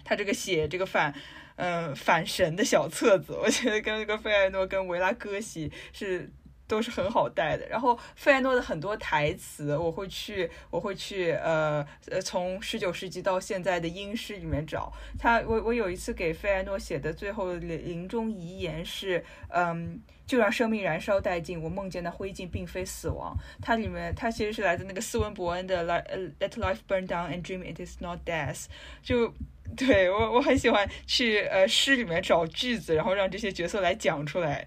[0.08, 1.14] 他这个写这个反。
[1.60, 6.30] 嗯，反神的小册子，我觉得跟那个费埃诺跟维拉戈西是
[6.68, 7.66] 都是很好带的。
[7.68, 15.40] 然后费埃诺的很多台词，我会去，我会去，呃呃，从十九世纪到现在的英诗里面找他。
[15.40, 23.36] 我我有一次给费埃诺写的最后的临终遗言是，嗯，就让生命燃烧殆尽，我梦见的灰烬并非死亡。
[23.60, 26.04] 它里面它其实是来自那个斯文伯恩的 Let
[26.38, 28.66] Let Life Burn Down and Dream It Is Not Death，
[29.02, 29.34] 就。
[29.76, 34.66] 对我我很喜欢去呃诗里面找句子，然后让这些角色来讲出来，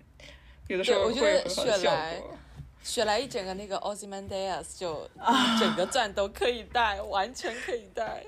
[0.67, 2.37] 有的时候我觉得会有很好的效雪莱果。
[2.83, 5.09] 雪莱一整个那个 Ozymandias 就
[5.59, 8.23] 整个钻都可以戴，完全可以戴。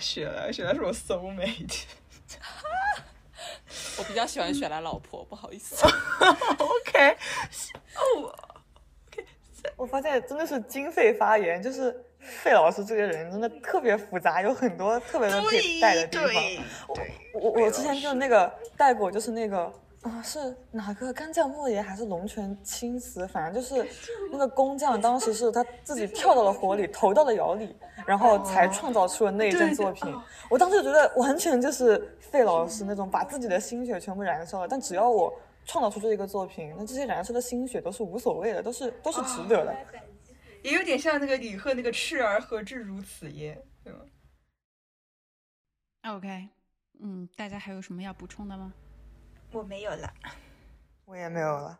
[0.00, 1.84] 雪莱，雪莱是我 soul mate。
[3.98, 5.84] 我比较喜欢雪莱老婆，不好意思。
[6.58, 7.16] OK，
[7.96, 8.34] 哦，
[9.76, 16.42] 我发现真的是经费发言，就是费老师这个人真的特别复杂，有很多特别多可以带的地方。
[17.34, 23.88] 我我我之前就那个带过，就是那个啊是哪个干将莫邪还是龙泉青瓷，反正就是
[24.32, 27.74] 那个工匠当时是他自己跳到了火里，投到了窑里，
[28.04, 30.12] 然后才创造出了那一件作品。
[30.50, 35.32] 我当时就觉得完全就是费老师那种把自己的心血全部燃烧了，但只要我
[35.64, 39.76] 创造出这一个作品，那这些燃烧的心血都是无所谓的，都是都是值得的。
[40.64, 44.00] 也有点像那个李贺那个“赤儿何至如此耶”，对吗
[46.04, 46.48] ？OK，
[47.00, 48.74] 嗯，大家还有什么要补充的吗？
[49.52, 50.12] 我没有了。
[51.04, 51.78] 我也没有了。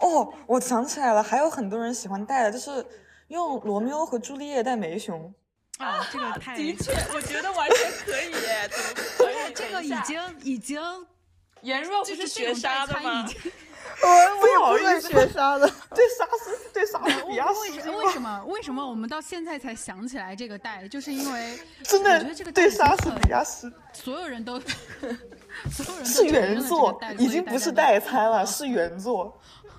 [0.00, 2.84] 哦，我想起来了，还有很多人喜欢戴的，就是
[3.28, 5.34] 用罗密欧和朱丽叶戴眉熊。
[5.78, 9.52] 啊，这个太的确，我觉得完全可以耶，怎么不可以？
[9.54, 10.80] 这个已经已经
[11.62, 13.26] 颜若不就是是学沙的吗？
[14.02, 20.86] 我不好意思，学沙的，对沙斯对沙斯比亚为什为什么为什么我们到现在才想起来这个带？
[20.88, 24.60] 就是因为真的我觉得这个的对带莎士比亚斯所有人都
[26.04, 29.38] 是原作已经不是代餐了， 是原作。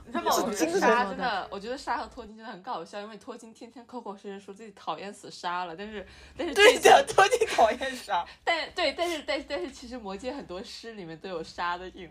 [0.10, 0.32] 你知道吗？
[0.38, 8.26] 我觉精神得沙真的，我觉得沙和托金真的很搞笑，因为托金天天口口声声说自己讨厌死沙了，但是但是对这的，托金讨厌沙。
[8.46, 12.10] 但对，但是但是但是，其实魔界很多诗里面都有沙的影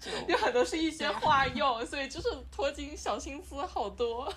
[0.00, 4.32] 子，有很多是一些化用，所以就是托金小心思好多。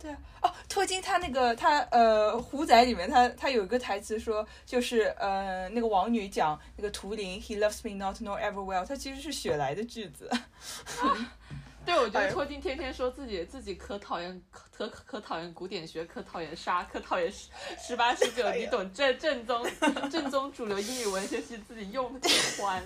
[0.00, 10.30] 对啊，哦，托金他那个他呃虎仔里面他他有一个台词说，就是呃那个王女讲那个图灵，He loves me not nor ever will，他其实是雪莱的句子。
[11.84, 17.48] 对，我觉得托金天天说自己自己可讨厌可可可讨厌古典学，可讨厌沙，可讨厌十
[17.78, 19.66] 十八十九，你懂正正宗
[20.10, 22.84] 正宗主流英语文学系自己用的喜欢。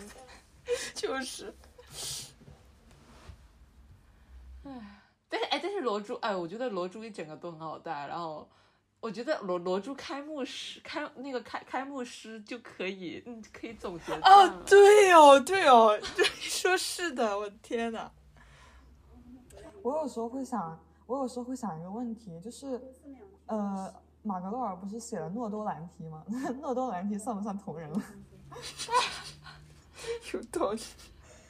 [0.95, 1.53] 就是，
[5.33, 8.47] 但是哎，但是罗珠哎，我觉得罗珠一整个都很好带，然后。
[9.01, 18.09] 我觉得罗罗珠开幕式开那个开开幕式就可以，嗯，可以总结哦，对哦，对哦， 对，说是的，我的天呐。
[19.83, 22.81] 我有时候会想，我有时候会想一个问题，就是，
[23.47, 23.93] 呃，
[24.23, 26.25] 马格洛尔不是写了诺多兰提吗？
[26.63, 28.01] 诺多兰提算不算同人了？
[30.33, 30.81] 有道理。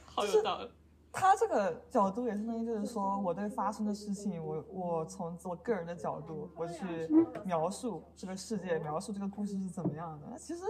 [0.06, 0.70] 好有道理。
[1.12, 7.08] 他这个角度也相当于就是说，我对发生的事情，我我从我个人的角度，我去
[7.44, 10.38] 描述这个世界，描述这个故事是怎么样的。
[10.38, 10.62] 其实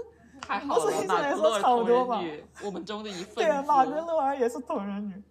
[0.47, 3.36] 还好了，马格洛尔同人女，我们中的一份。
[3.36, 5.23] 对啊，马格洛尔也是同人女。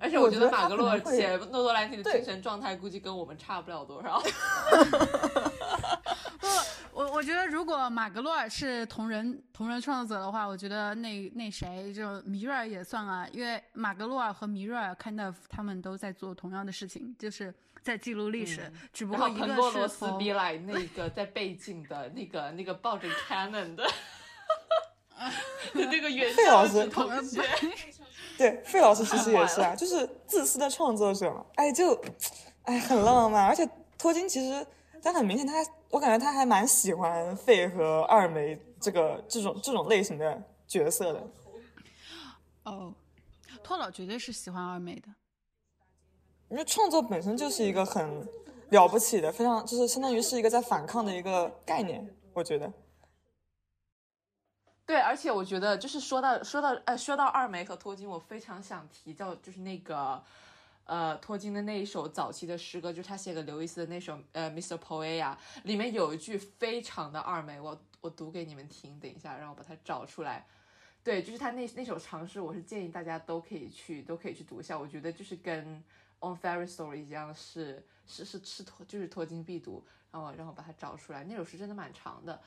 [0.00, 4.22] 而且我觉得马格洛尔写诺多兰蒂的精神状态，估计跟我们差不了多少。
[6.98, 23.88] 不，我我觉得如果马格洛尔是同人同人创作者的话，我觉得那那谁就米瑞尔也算啊，因为马格洛尔和米瑞尔 kind of 他们都在做同样的事情，就是在记录历史，只不过一个是罗斯比来那个在背景的那个那个抱着 Canon 的，
[25.74, 27.40] 那个原费老师同学。
[28.36, 31.44] 对，费老师其实也是啊，就是自私的创作者嘛。
[31.56, 32.00] 哎，就，
[32.62, 33.44] 哎，很浪漫。
[33.46, 34.64] 而且托金其实
[35.02, 35.54] 他很明显，他
[35.90, 41.30] 我感觉他还蛮喜欢费和二梅这个这种这种类型的角色的。
[42.64, 42.92] 哦，
[43.62, 45.08] 托老绝对是喜欢二梅的，
[46.48, 48.26] 因为创作本身就是一个很
[48.70, 52.70] 了不起的，非常就是相当于是一个在反抗的一个概念，我觉得。
[54.84, 60.22] 对，而且我觉得就是说到说到呃说到二梅和托金，我非常想提到就是那个
[60.88, 64.78] 呃托金的那一首早期的诗歌，就是他写给刘易斯的那首呃 Mr.
[64.78, 70.46] Poet 里面有一句非常的二美，我我读给你们听，等一下让我把它找出来。
[71.04, 75.76] 对，就是他那那首长诗，我是建议大家都可以去都可以去读一下，我觉得就是跟
[76.20, 82.40] On Fairy Story 一样，是是是是托就是托金必读，然后让我把它找出来，那首诗真的蛮长的。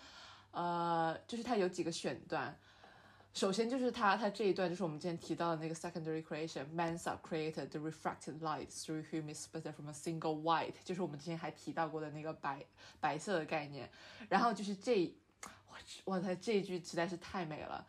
[0.52, 2.60] 呃，就是它有几个选段，
[3.34, 12.66] 首先就是它它这一段就是我们之前提到的那个 secondary creation，men are created the refracted light through whom is split from a single white，就是我们之前还提到过的那个白
[13.00, 13.90] 白色的概念。
[14.28, 15.14] 然后就是这，
[15.68, 17.88] 我我的这一句实在是太美了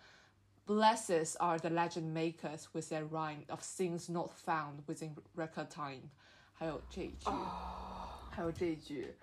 [0.65, 6.11] Blesses are the legend makers with their rhyme of things not found within record time。
[6.53, 7.29] 还有这一句，
[8.31, 9.17] 还有这一句。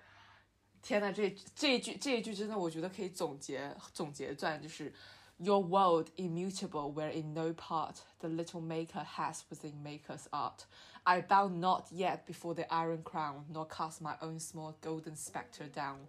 [0.82, 4.92] 天呐，这这一句这一句真的，我觉得可以总结总结段，就是
[5.39, 10.65] Your world immutable, where in no part the little maker has within maker's art.
[11.05, 15.67] I bow not yet before the iron crown, nor cast my own small golden spectre
[15.67, 16.07] down.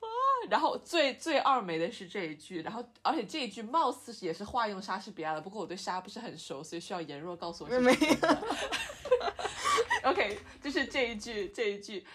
[0.00, 0.06] 啊，
[0.50, 7.98] 然后最最二美的是这一句，然后而且这一句貌似也是化用莎士比亚的，不过我对莎不是很熟，所以需要颜若告诉我是没有。
[10.10, 12.06] OK，就是这一句这一句，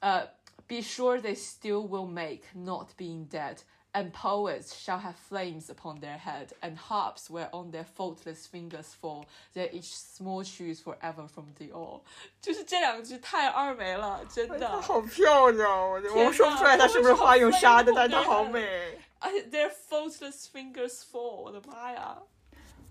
[0.00, 0.36] 呃。
[0.68, 3.56] Be sure they still will make, not being dead,
[3.94, 9.24] and poets shall have flames upon their head, and harps whereon their faultless fingers fall,
[9.54, 12.02] they each small choose forever from the all。
[12.40, 14.68] 就是这两句太二梅了，真的。
[14.68, 18.98] 它好漂亮，我我说不出来它是不是花用沙的，但它好美。
[19.20, 22.18] 而且 their faultless fingers fall，我的妈呀！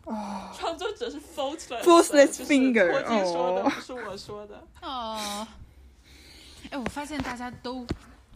[0.05, 4.67] 啊，创作者是 faultless，faultless finger，我听说的，不是我说的。
[4.81, 5.47] 哦。
[6.71, 7.85] 哎，我发现大家都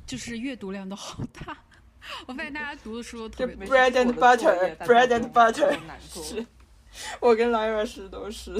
[0.05, 1.57] 就是阅读量都好大。
[2.26, 5.78] 我发现大家读的书特别 bread and butter，bread and butter。
[6.00, 6.46] 是，
[7.20, 8.56] 我跟莱尔斯都是。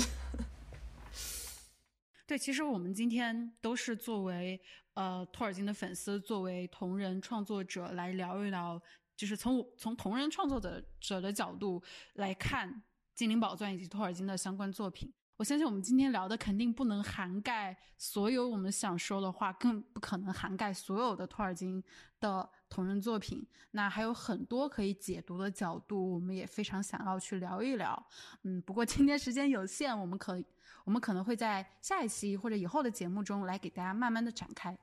[2.26, 4.60] 对，其实我们今天都是作为
[4.94, 8.82] 呃托尔金的粉丝，作为同人创作者来聊一聊，
[9.16, 11.80] 就是从从同人创作者者的角度
[12.14, 12.68] 来看
[13.14, 15.12] 《精灵宝钻》以及托尔金的相关作品。
[15.36, 21.84] 我相信我们今天聊的肯定不能涵盖所有我们想说的话，更不可能涵盖所有的托尔金
[22.18, 23.46] 的同人作品。
[23.70, 28.06] 那还有很多可以解读的角度，我们也非常想要去聊一聊。
[28.42, 30.42] 嗯，不过今天时间有限，我们可
[30.84, 34.76] 我们可能会在下一期或者以后的节目中来给大家慢慢的展开。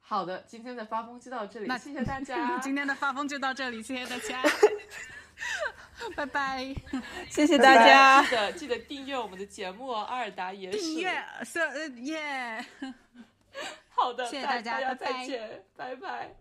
[0.00, 2.58] 好的，今天的发疯就到这里，那谢谢大家。
[2.60, 4.42] 今天的发疯就到这里，谢谢大家。
[6.14, 6.74] 拜拜，
[7.28, 11.58] 谢谢大家，记得记得订阅我们的节目哦，阿尔达也是订阅，是
[12.02, 12.64] 耶，
[14.02, 16.34] 好的，谢谢大家，再见，拜拜。